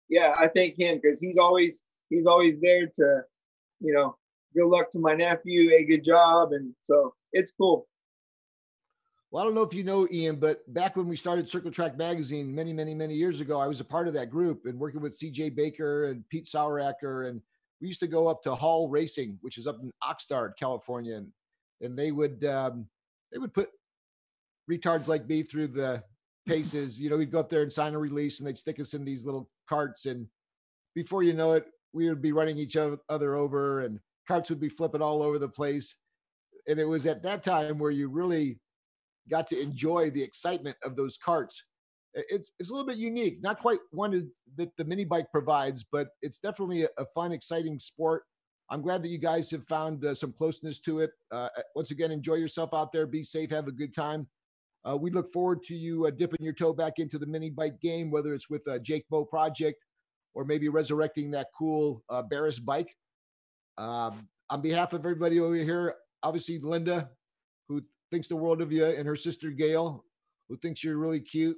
yeah, 0.09 0.33
I 0.37 0.47
thank 0.47 0.77
him 0.77 0.99
because 1.01 1.19
he's 1.19 1.37
always 1.37 1.83
he's 2.11 2.27
always 2.27 2.61
there 2.61 2.85
to, 2.85 3.21
you 3.79 3.93
know, 3.93 4.15
good 4.55 4.67
luck 4.67 4.91
to 4.91 4.99
my 4.99 5.15
nephew, 5.15 5.71
a 5.73 5.83
good 5.83 6.03
job, 6.03 6.51
and 6.51 6.73
so 6.81 7.15
it's 7.33 7.51
cool. 7.51 7.87
Well, 9.31 9.41
I 9.41 9.45
don't 9.45 9.55
know 9.55 9.63
if 9.63 9.73
you 9.73 9.83
know 9.83 10.07
Ian, 10.11 10.35
but 10.35 10.61
back 10.73 10.97
when 10.97 11.07
we 11.07 11.15
started 11.15 11.47
Circle 11.47 11.71
Track 11.71 11.97
Magazine 11.97 12.53
many, 12.53 12.73
many, 12.73 12.93
many 12.93 13.13
years 13.13 13.39
ago, 13.39 13.57
I 13.57 13.67
was 13.67 13.79
a 13.79 13.85
part 13.85 14.09
of 14.09 14.13
that 14.15 14.29
group 14.29 14.65
and 14.65 14.77
working 14.77 14.99
with 14.99 15.17
CJ 15.17 15.55
Baker 15.55 16.07
and 16.09 16.27
Pete 16.27 16.45
Saueracker. 16.45 17.29
And 17.29 17.41
we 17.79 17.87
used 17.87 18.01
to 18.01 18.07
go 18.07 18.27
up 18.27 18.43
to 18.43 18.53
Hall 18.53 18.89
Racing, 18.89 19.37
which 19.39 19.57
is 19.57 19.67
up 19.67 19.79
in 19.81 19.89
Oxnard, 20.03 20.57
California. 20.59 21.15
And, 21.15 21.27
and 21.79 21.97
they 21.97 22.11
would 22.11 22.43
um, 22.43 22.87
they 23.31 23.37
would 23.37 23.53
put 23.53 23.69
retards 24.69 25.07
like 25.07 25.25
me 25.29 25.43
through 25.43 25.67
the 25.67 26.03
paces. 26.45 26.99
You 26.99 27.09
know, 27.09 27.15
we'd 27.15 27.31
go 27.31 27.39
up 27.39 27.49
there 27.49 27.61
and 27.61 27.71
sign 27.71 27.93
a 27.93 27.99
release 27.99 28.39
and 28.39 28.47
they'd 28.47 28.57
stick 28.57 28.81
us 28.81 28.93
in 28.93 29.05
these 29.05 29.23
little 29.23 29.49
carts. 29.67 30.05
And 30.05 30.27
before 30.93 31.23
you 31.23 31.31
know 31.31 31.53
it, 31.53 31.67
we 31.93 32.07
would 32.09 32.21
be 32.21 32.31
running 32.31 32.57
each 32.57 32.77
other 32.77 33.35
over 33.35 33.81
and 33.81 33.99
carts 34.27 34.49
would 34.49 34.59
be 34.59 34.69
flipping 34.69 35.01
all 35.01 35.21
over 35.21 35.37
the 35.39 35.49
place. 35.49 35.97
And 36.67 36.79
it 36.79 36.85
was 36.85 37.05
at 37.05 37.23
that 37.23 37.43
time 37.43 37.79
where 37.79 37.91
you 37.91 38.07
really 38.07 38.59
got 39.29 39.47
to 39.49 39.59
enjoy 39.59 40.09
the 40.09 40.23
excitement 40.23 40.77
of 40.83 40.95
those 40.95 41.17
carts. 41.17 41.65
It's, 42.13 42.51
it's 42.59 42.69
a 42.69 42.73
little 42.73 42.87
bit 42.87 42.97
unique, 42.97 43.41
not 43.41 43.59
quite 43.59 43.79
one 43.91 44.29
that 44.57 44.69
the 44.77 44.85
mini 44.85 45.05
bike 45.05 45.31
provides, 45.31 45.85
but 45.89 46.09
it's 46.21 46.39
definitely 46.39 46.83
a, 46.83 46.89
a 46.97 47.05
fun, 47.15 47.31
exciting 47.31 47.79
sport. 47.79 48.23
I'm 48.69 48.81
glad 48.81 49.03
that 49.03 49.09
you 49.09 49.17
guys 49.17 49.49
have 49.51 49.67
found 49.67 50.05
uh, 50.05 50.13
some 50.13 50.33
closeness 50.33 50.79
to 50.81 50.99
it. 50.99 51.11
Uh, 51.31 51.49
uh, 51.57 51.61
once 51.75 51.91
again, 51.91 52.11
enjoy 52.11 52.35
yourself 52.35 52.73
out 52.73 52.91
there. 52.91 53.05
Be 53.05 53.23
safe. 53.23 53.49
Have 53.51 53.67
a 53.67 53.71
good 53.71 53.93
time. 53.93 54.27
Uh, 54.83 54.97
we 54.97 55.11
look 55.11 55.31
forward 55.31 55.63
to 55.63 55.75
you 55.75 56.05
uh, 56.05 56.09
dipping 56.09 56.43
your 56.43 56.53
toe 56.53 56.73
back 56.73 56.93
into 56.97 57.19
the 57.19 57.25
mini 57.25 57.49
bike 57.49 57.79
game, 57.81 58.09
whether 58.11 58.33
it's 58.33 58.49
with 58.49 58.65
a 58.67 58.79
Jake 58.79 59.05
Moe 59.11 59.25
project 59.25 59.83
or 60.33 60.45
maybe 60.45 60.69
resurrecting 60.69 61.31
that 61.31 61.47
cool 61.57 62.03
uh, 62.09 62.21
Barris 62.21 62.59
bike. 62.59 62.95
Um, 63.77 64.27
on 64.49 64.61
behalf 64.61 64.93
of 64.93 65.01
everybody 65.01 65.39
over 65.39 65.55
here, 65.55 65.95
obviously 66.23 66.59
Linda, 66.59 67.09
who 67.67 67.81
thinks 68.11 68.27
the 68.27 68.35
world 68.35 68.61
of 68.61 68.71
you, 68.71 68.85
and 68.85 69.07
her 69.07 69.15
sister 69.15 69.49
Gail, 69.49 70.03
who 70.49 70.57
thinks 70.57 70.83
you're 70.83 70.97
really 70.97 71.19
cute, 71.19 71.57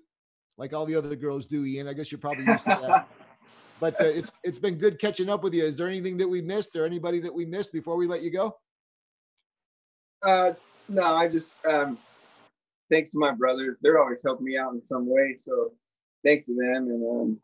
like 0.57 0.73
all 0.73 0.85
the 0.85 0.95
other 0.95 1.15
girls 1.15 1.47
do. 1.47 1.65
Ian, 1.65 1.87
I 1.87 1.93
guess 1.93 2.11
you're 2.11 2.19
probably 2.19 2.45
used 2.45 2.63
to 2.65 2.79
that. 2.81 3.07
but 3.79 3.99
uh, 3.99 4.05
it's 4.05 4.31
it's 4.43 4.59
been 4.59 4.75
good 4.75 4.99
catching 4.99 5.29
up 5.29 5.43
with 5.43 5.53
you. 5.53 5.63
Is 5.63 5.77
there 5.77 5.87
anything 5.87 6.17
that 6.17 6.27
we 6.27 6.41
missed, 6.41 6.75
or 6.75 6.85
anybody 6.85 7.19
that 7.19 7.33
we 7.33 7.45
missed 7.45 7.73
before 7.73 7.97
we 7.97 8.07
let 8.07 8.21
you 8.21 8.31
go? 8.31 8.55
Uh, 10.21 10.53
no, 10.87 11.03
I 11.03 11.27
just 11.27 11.65
um, 11.65 11.97
thanks 12.91 13.11
to 13.11 13.19
my 13.19 13.31
brothers. 13.31 13.79
They're 13.81 13.99
always 13.99 14.23
helping 14.23 14.45
me 14.45 14.57
out 14.57 14.73
in 14.73 14.81
some 14.81 15.05
way. 15.07 15.35
So 15.37 15.73
thanks 16.23 16.45
to 16.45 16.53
them, 16.53 16.87
and 16.87 17.21
um, 17.21 17.39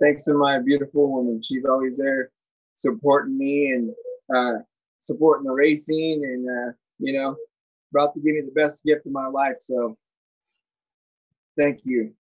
thanks 0.00 0.24
to 0.24 0.34
my 0.34 0.58
beautiful 0.58 1.10
woman. 1.10 1.42
She's 1.42 1.64
always 1.64 1.98
there 1.98 2.30
supporting 2.74 3.38
me 3.38 3.70
and 3.70 3.90
uh, 4.34 4.62
supporting 5.00 5.44
the 5.44 5.52
racing, 5.52 6.22
and 6.24 6.48
uh, 6.48 6.72
you 6.98 7.12
know, 7.12 7.36
about 7.92 8.14
to 8.14 8.20
give 8.20 8.34
me 8.34 8.42
the 8.42 8.60
best 8.60 8.84
gift 8.84 9.06
of 9.06 9.12
my 9.12 9.26
life. 9.26 9.56
So 9.58 9.96
thank 11.58 11.80
you. 11.84 12.12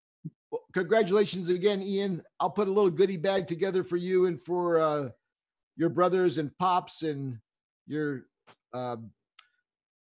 Well, 0.50 0.62
congratulations 0.74 1.48
again, 1.48 1.82
Ian. 1.82 2.22
I'll 2.38 2.50
put 2.50 2.68
a 2.68 2.72
little 2.72 2.90
goodie 2.90 3.16
bag 3.16 3.46
together 3.46 3.82
for 3.82 3.96
you 3.96 4.26
and 4.26 4.40
for 4.40 4.78
uh, 4.78 5.08
your 5.76 5.88
brothers 5.88 6.38
and 6.38 6.56
pops 6.58 7.02
and 7.02 7.38
your 7.86 8.26
uh, 8.74 8.96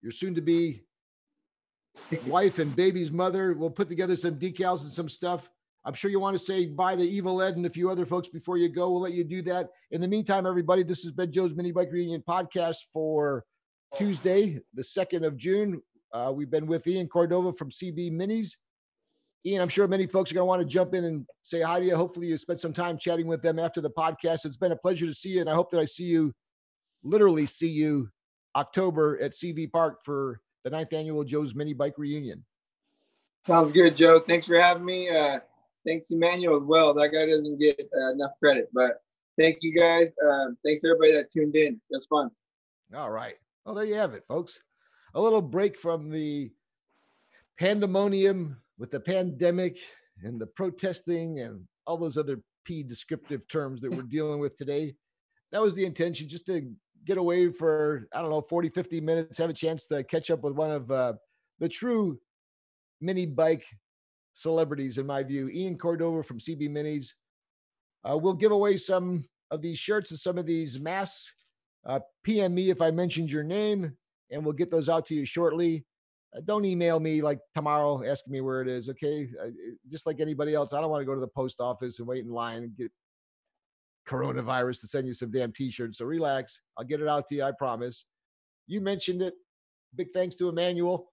your 0.02 0.12
soon 0.12 0.36
to 0.36 0.42
be 0.42 0.82
wife 2.26 2.60
and 2.60 2.76
baby's 2.76 3.12
mother. 3.12 3.54
We'll 3.54 3.70
put 3.70 3.88
together 3.88 4.16
some 4.16 4.36
decals 4.36 4.82
and 4.82 4.92
some 4.92 5.10
stuff. 5.10 5.50
I'm 5.84 5.94
sure 5.94 6.12
you 6.12 6.20
want 6.20 6.36
to 6.36 6.44
say 6.44 6.68
bye 6.68 6.96
to 6.96 7.04
Evil 7.04 7.42
Ed 7.42 7.56
and 7.56 7.66
a 7.66 7.70
few 7.70 7.90
other 7.90 8.06
folks 8.06 8.28
before 8.28 8.58
you 8.58 8.70
go. 8.70 8.92
We'll 8.92 9.02
let 9.02 9.14
you 9.14 9.24
do 9.24 9.42
that. 9.44 9.70
In 9.90 10.00
the 10.00 10.08
meantime, 10.08 10.46
everybody, 10.46 10.84
this 10.84 11.02
has 11.04 11.12
been 11.12 11.32
Joe's 11.32 11.56
Mini 11.56 11.72
Bike 11.72 11.92
Reunion 11.92 12.24
podcast 12.28 12.78
for 12.94 13.46
Tuesday, 13.98 14.60
the 14.74 14.82
2nd 14.84 15.26
of 15.26 15.38
June. 15.38 15.82
Uh, 16.14 16.32
we've 16.34 16.52
been 16.52 16.68
with 16.68 16.86
Ian 16.86 17.08
Cordova 17.08 17.54
from 17.54 17.70
CB 17.70 18.12
Minis. 18.12 18.52
Ian, 19.44 19.62
I'm 19.62 19.70
sure 19.70 19.88
many 19.88 20.06
folks 20.06 20.32
are 20.32 20.36
going 20.36 20.44
to 20.44 20.46
want 20.46 20.62
to 20.62 20.68
jump 20.68 20.94
in 20.94 21.06
and 21.06 21.26
say 21.42 21.62
hi 21.62 21.80
to 21.80 21.86
you. 21.86 21.96
Hopefully, 21.96 22.28
you 22.28 22.38
spent 22.38 22.60
some 22.60 22.74
time 22.74 22.98
chatting 22.98 23.26
with 23.26 23.42
them 23.42 23.58
after 23.58 23.82
the 23.82 23.90
podcast. 23.90 24.46
It's 24.46 24.58
been 24.58 24.72
a 24.72 24.76
pleasure 24.76 25.08
to 25.08 25.14
see 25.16 25.30
you, 25.30 25.42
and 25.42 25.50
I 25.50 25.56
hope 25.56 25.72
that 25.72 25.80
I 25.80 25.86
see 25.86 26.04
you, 26.04 26.32
literally 27.04 27.48
see 27.48 27.70
you, 27.70 28.10
October 28.56 29.20
at 29.22 29.32
CV 29.32 29.72
Park 29.72 30.04
for 30.04 30.42
the 30.64 30.70
ninth 30.70 30.94
annual 30.94 31.24
Joe's 31.24 31.56
Mini 31.56 31.74
Bike 31.74 31.96
Reunion. 31.98 32.46
Sounds 33.46 33.72
good, 33.72 33.98
Joe. 33.98 34.20
Thanks 34.20 34.46
for 34.46 34.60
having 34.60 34.86
me. 34.86 35.10
Uh, 35.10 35.40
thanks, 35.86 36.12
Emmanuel, 36.12 36.58
as 36.58 36.64
well. 36.64 36.94
That 36.94 37.10
guy 37.10 37.26
doesn't 37.26 37.60
get 37.60 37.80
uh, 37.96 38.12
enough 38.12 38.32
credit, 38.40 38.70
but 38.74 39.02
thank 39.38 39.58
you 39.62 39.78
guys. 39.78 40.14
Uh, 40.24 40.48
thanks 40.66 40.84
everybody 40.84 41.14
that 41.14 41.32
tuned 41.32 41.56
in. 41.56 41.80
Was 41.90 42.08
fun. 42.08 42.30
All 42.96 43.12
right. 43.12 43.36
Well, 43.66 43.76
there 43.76 43.86
you 43.86 43.96
have 43.96 44.14
it, 44.14 44.26
folks. 44.26 44.60
A 45.14 45.22
little 45.22 45.42
break 45.42 45.78
from 45.78 46.10
the 46.10 46.52
pandemonium 47.60 48.58
with 48.78 48.92
the 48.92 49.00
pandemic 49.00 49.78
and 50.24 50.40
the 50.40 50.48
protesting 50.48 51.40
and 51.40 51.62
all 51.86 51.98
those 51.98 52.18
other 52.18 52.42
P 52.66 52.84
descriptive 52.84 53.48
terms 53.48 53.82
that 53.82 53.92
we're 53.92 54.02
dealing 54.04 54.40
with 54.40 54.58
today. 54.58 54.96
That 55.52 55.62
was 55.62 55.76
the 55.76 55.86
intention, 55.86 56.28
just 56.28 56.46
to 56.46 56.72
get 57.06 57.18
away 57.18 57.52
for, 57.52 58.08
I 58.14 58.22
don't 58.22 58.30
know, 58.30 58.42
40, 58.42 58.70
50 58.70 59.02
minutes, 59.02 59.38
have 59.38 59.50
a 59.50 59.54
chance 59.54 59.86
to 59.88 60.04
catch 60.04 60.32
up 60.32 60.44
with 60.44 60.54
one 60.54 60.72
of 60.72 60.92
uh, 60.92 61.14
the 61.60 61.68
true 61.68 62.20
mini 63.02 63.26
bike 63.26 63.66
celebrities, 64.34 64.98
in 64.98 65.06
my 65.06 65.24
view, 65.24 65.50
Ian 65.50 65.78
Cordova 65.78 66.24
from 66.24 66.40
CB 66.40 66.70
Minis. 66.70 67.08
Uh, 68.04 68.18
we'll 68.18 68.34
give 68.34 68.52
away 68.52 68.78
some 68.78 69.26
of 69.52 69.62
these 69.62 69.78
shirts 69.78 70.12
and 70.12 70.20
some 70.20 70.38
of 70.38 70.46
these 70.46 70.80
masks. 70.80 71.32
Uh, 71.86 72.00
PM 72.24 72.54
me 72.54 72.70
if 72.70 72.82
I 72.82 72.92
mentioned 72.92 73.32
your 73.32 73.44
name, 73.44 73.96
and 74.32 74.44
we'll 74.44 74.54
get 74.54 74.70
those 74.70 74.90
out 74.90 75.06
to 75.08 75.16
you 75.16 75.26
shortly. 75.26 75.86
Uh, 76.36 76.42
don't 76.46 76.66
email 76.66 77.00
me 77.00 77.22
like 77.22 77.40
tomorrow 77.54 78.04
asking 78.06 78.34
me 78.34 78.42
where 78.42 78.62
it 78.62 78.68
is. 78.68 78.90
Okay, 78.90 79.30
uh, 79.44 79.50
just 79.90 80.06
like 80.06 80.20
anybody 80.20 80.54
else, 80.54 80.74
I 80.74 80.82
don't 80.82 80.90
want 80.90 81.02
to 81.02 81.06
go 81.06 81.16
to 81.16 81.22
the 81.22 81.28
post 81.28 81.60
office 81.60 82.00
and 82.00 82.08
wait 82.08 82.24
in 82.24 82.32
line 82.32 82.64
and 82.64 82.76
get 82.76 82.92
coronavirus 84.08 84.82
to 84.82 84.88
send 84.88 85.08
you 85.08 85.14
some 85.14 85.32
damn 85.32 85.52
t-shirts. 85.52 85.98
So 85.98 86.06
relax. 86.06 86.62
I'll 86.78 86.86
get 86.86 87.02
it 87.02 87.08
out 87.08 87.28
to 87.28 87.36
you. 87.36 87.44
I 87.44 87.52
promise. 87.52 88.06
You 88.68 88.82
mentioned 88.82 89.22
it. 89.22 89.34
Big 89.96 90.08
thanks 90.14 90.36
to 90.38 90.50
Emmanuel. 90.50 91.11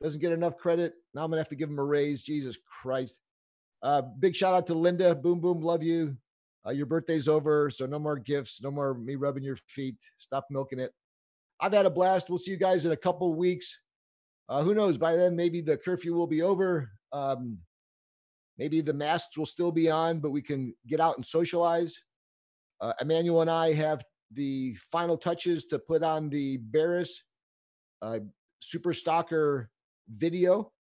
Doesn't 0.00 0.20
get 0.20 0.32
enough 0.32 0.56
credit. 0.56 0.94
Now 1.14 1.24
I'm 1.24 1.30
gonna 1.30 1.40
have 1.40 1.48
to 1.48 1.56
give 1.56 1.68
him 1.68 1.78
a 1.78 1.84
raise. 1.84 2.22
Jesus 2.22 2.56
Christ. 2.82 3.18
Uh, 3.82 4.02
big 4.02 4.34
shout 4.34 4.54
out 4.54 4.66
to 4.68 4.74
Linda. 4.74 5.14
Boom 5.14 5.40
boom. 5.40 5.60
Love 5.60 5.82
you. 5.82 6.16
Uh, 6.66 6.70
your 6.70 6.86
birthday's 6.86 7.28
over, 7.28 7.70
so 7.70 7.86
no 7.86 7.98
more 7.98 8.18
gifts. 8.18 8.62
No 8.62 8.70
more 8.70 8.94
me 8.94 9.16
rubbing 9.16 9.42
your 9.42 9.56
feet. 9.66 9.96
Stop 10.16 10.46
milking 10.50 10.78
it. 10.78 10.92
I've 11.60 11.72
had 11.72 11.86
a 11.86 11.90
blast. 11.90 12.28
We'll 12.28 12.38
see 12.38 12.52
you 12.52 12.56
guys 12.56 12.84
in 12.84 12.92
a 12.92 12.96
couple 12.96 13.32
weeks. 13.34 13.80
Uh, 14.48 14.62
who 14.62 14.74
knows? 14.74 14.98
By 14.98 15.16
then, 15.16 15.34
maybe 15.34 15.60
the 15.60 15.76
curfew 15.76 16.14
will 16.14 16.26
be 16.26 16.42
over. 16.42 16.90
Um, 17.12 17.58
maybe 18.56 18.80
the 18.80 18.94
masks 18.94 19.36
will 19.36 19.46
still 19.46 19.72
be 19.72 19.90
on, 19.90 20.20
but 20.20 20.30
we 20.30 20.42
can 20.42 20.74
get 20.86 21.00
out 21.00 21.16
and 21.16 21.24
socialize. 21.24 21.98
Uh, 22.80 22.92
Emmanuel 23.00 23.40
and 23.40 23.50
I 23.50 23.72
have 23.72 24.04
the 24.32 24.74
final 24.92 25.16
touches 25.16 25.66
to 25.66 25.78
put 25.78 26.02
on 26.02 26.28
the 26.28 26.58
Barris 26.58 27.24
uh, 28.02 28.20
Super 28.60 28.92
Stalker 28.92 29.70
video, 30.08 30.72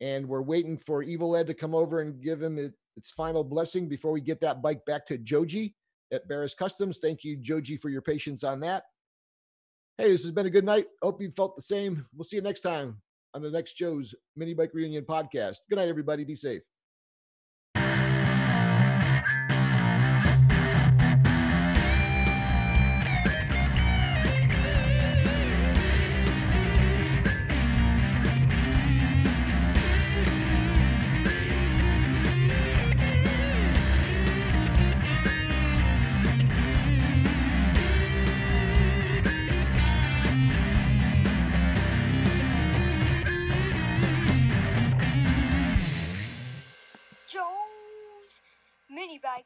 and 0.00 0.28
we're 0.28 0.42
waiting 0.42 0.78
for 0.78 1.02
Evil 1.02 1.36
Ed 1.36 1.46
to 1.48 1.54
come 1.54 1.74
over 1.74 2.00
and 2.00 2.22
give 2.22 2.42
him 2.42 2.58
it, 2.58 2.72
its 2.96 3.10
final 3.10 3.44
blessing 3.44 3.88
before 3.88 4.12
we 4.12 4.20
get 4.20 4.40
that 4.40 4.62
bike 4.62 4.84
back 4.86 5.06
to 5.06 5.18
Joji 5.18 5.74
at 6.12 6.28
Barris 6.28 6.54
Customs. 6.54 6.98
Thank 6.98 7.24
you, 7.24 7.36
Joji, 7.36 7.76
for 7.76 7.90
your 7.90 8.02
patience 8.02 8.44
on 8.44 8.60
that. 8.60 8.84
Hey, 9.98 10.10
this 10.10 10.22
has 10.22 10.32
been 10.32 10.46
a 10.46 10.50
good 10.50 10.64
night. 10.64 10.86
Hope 11.02 11.20
you 11.20 11.30
felt 11.30 11.56
the 11.56 11.62
same. 11.62 12.06
We'll 12.14 12.24
see 12.24 12.36
you 12.36 12.42
next 12.42 12.60
time 12.60 13.02
on 13.34 13.42
the 13.42 13.50
next 13.50 13.74
Joe's 13.74 14.14
Mini 14.36 14.54
Bike 14.54 14.70
Reunion 14.72 15.04
podcast. 15.04 15.58
Good 15.68 15.76
night, 15.76 15.88
everybody. 15.88 16.24
Be 16.24 16.36
safe. 16.36 16.62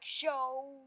Show. 0.04 0.81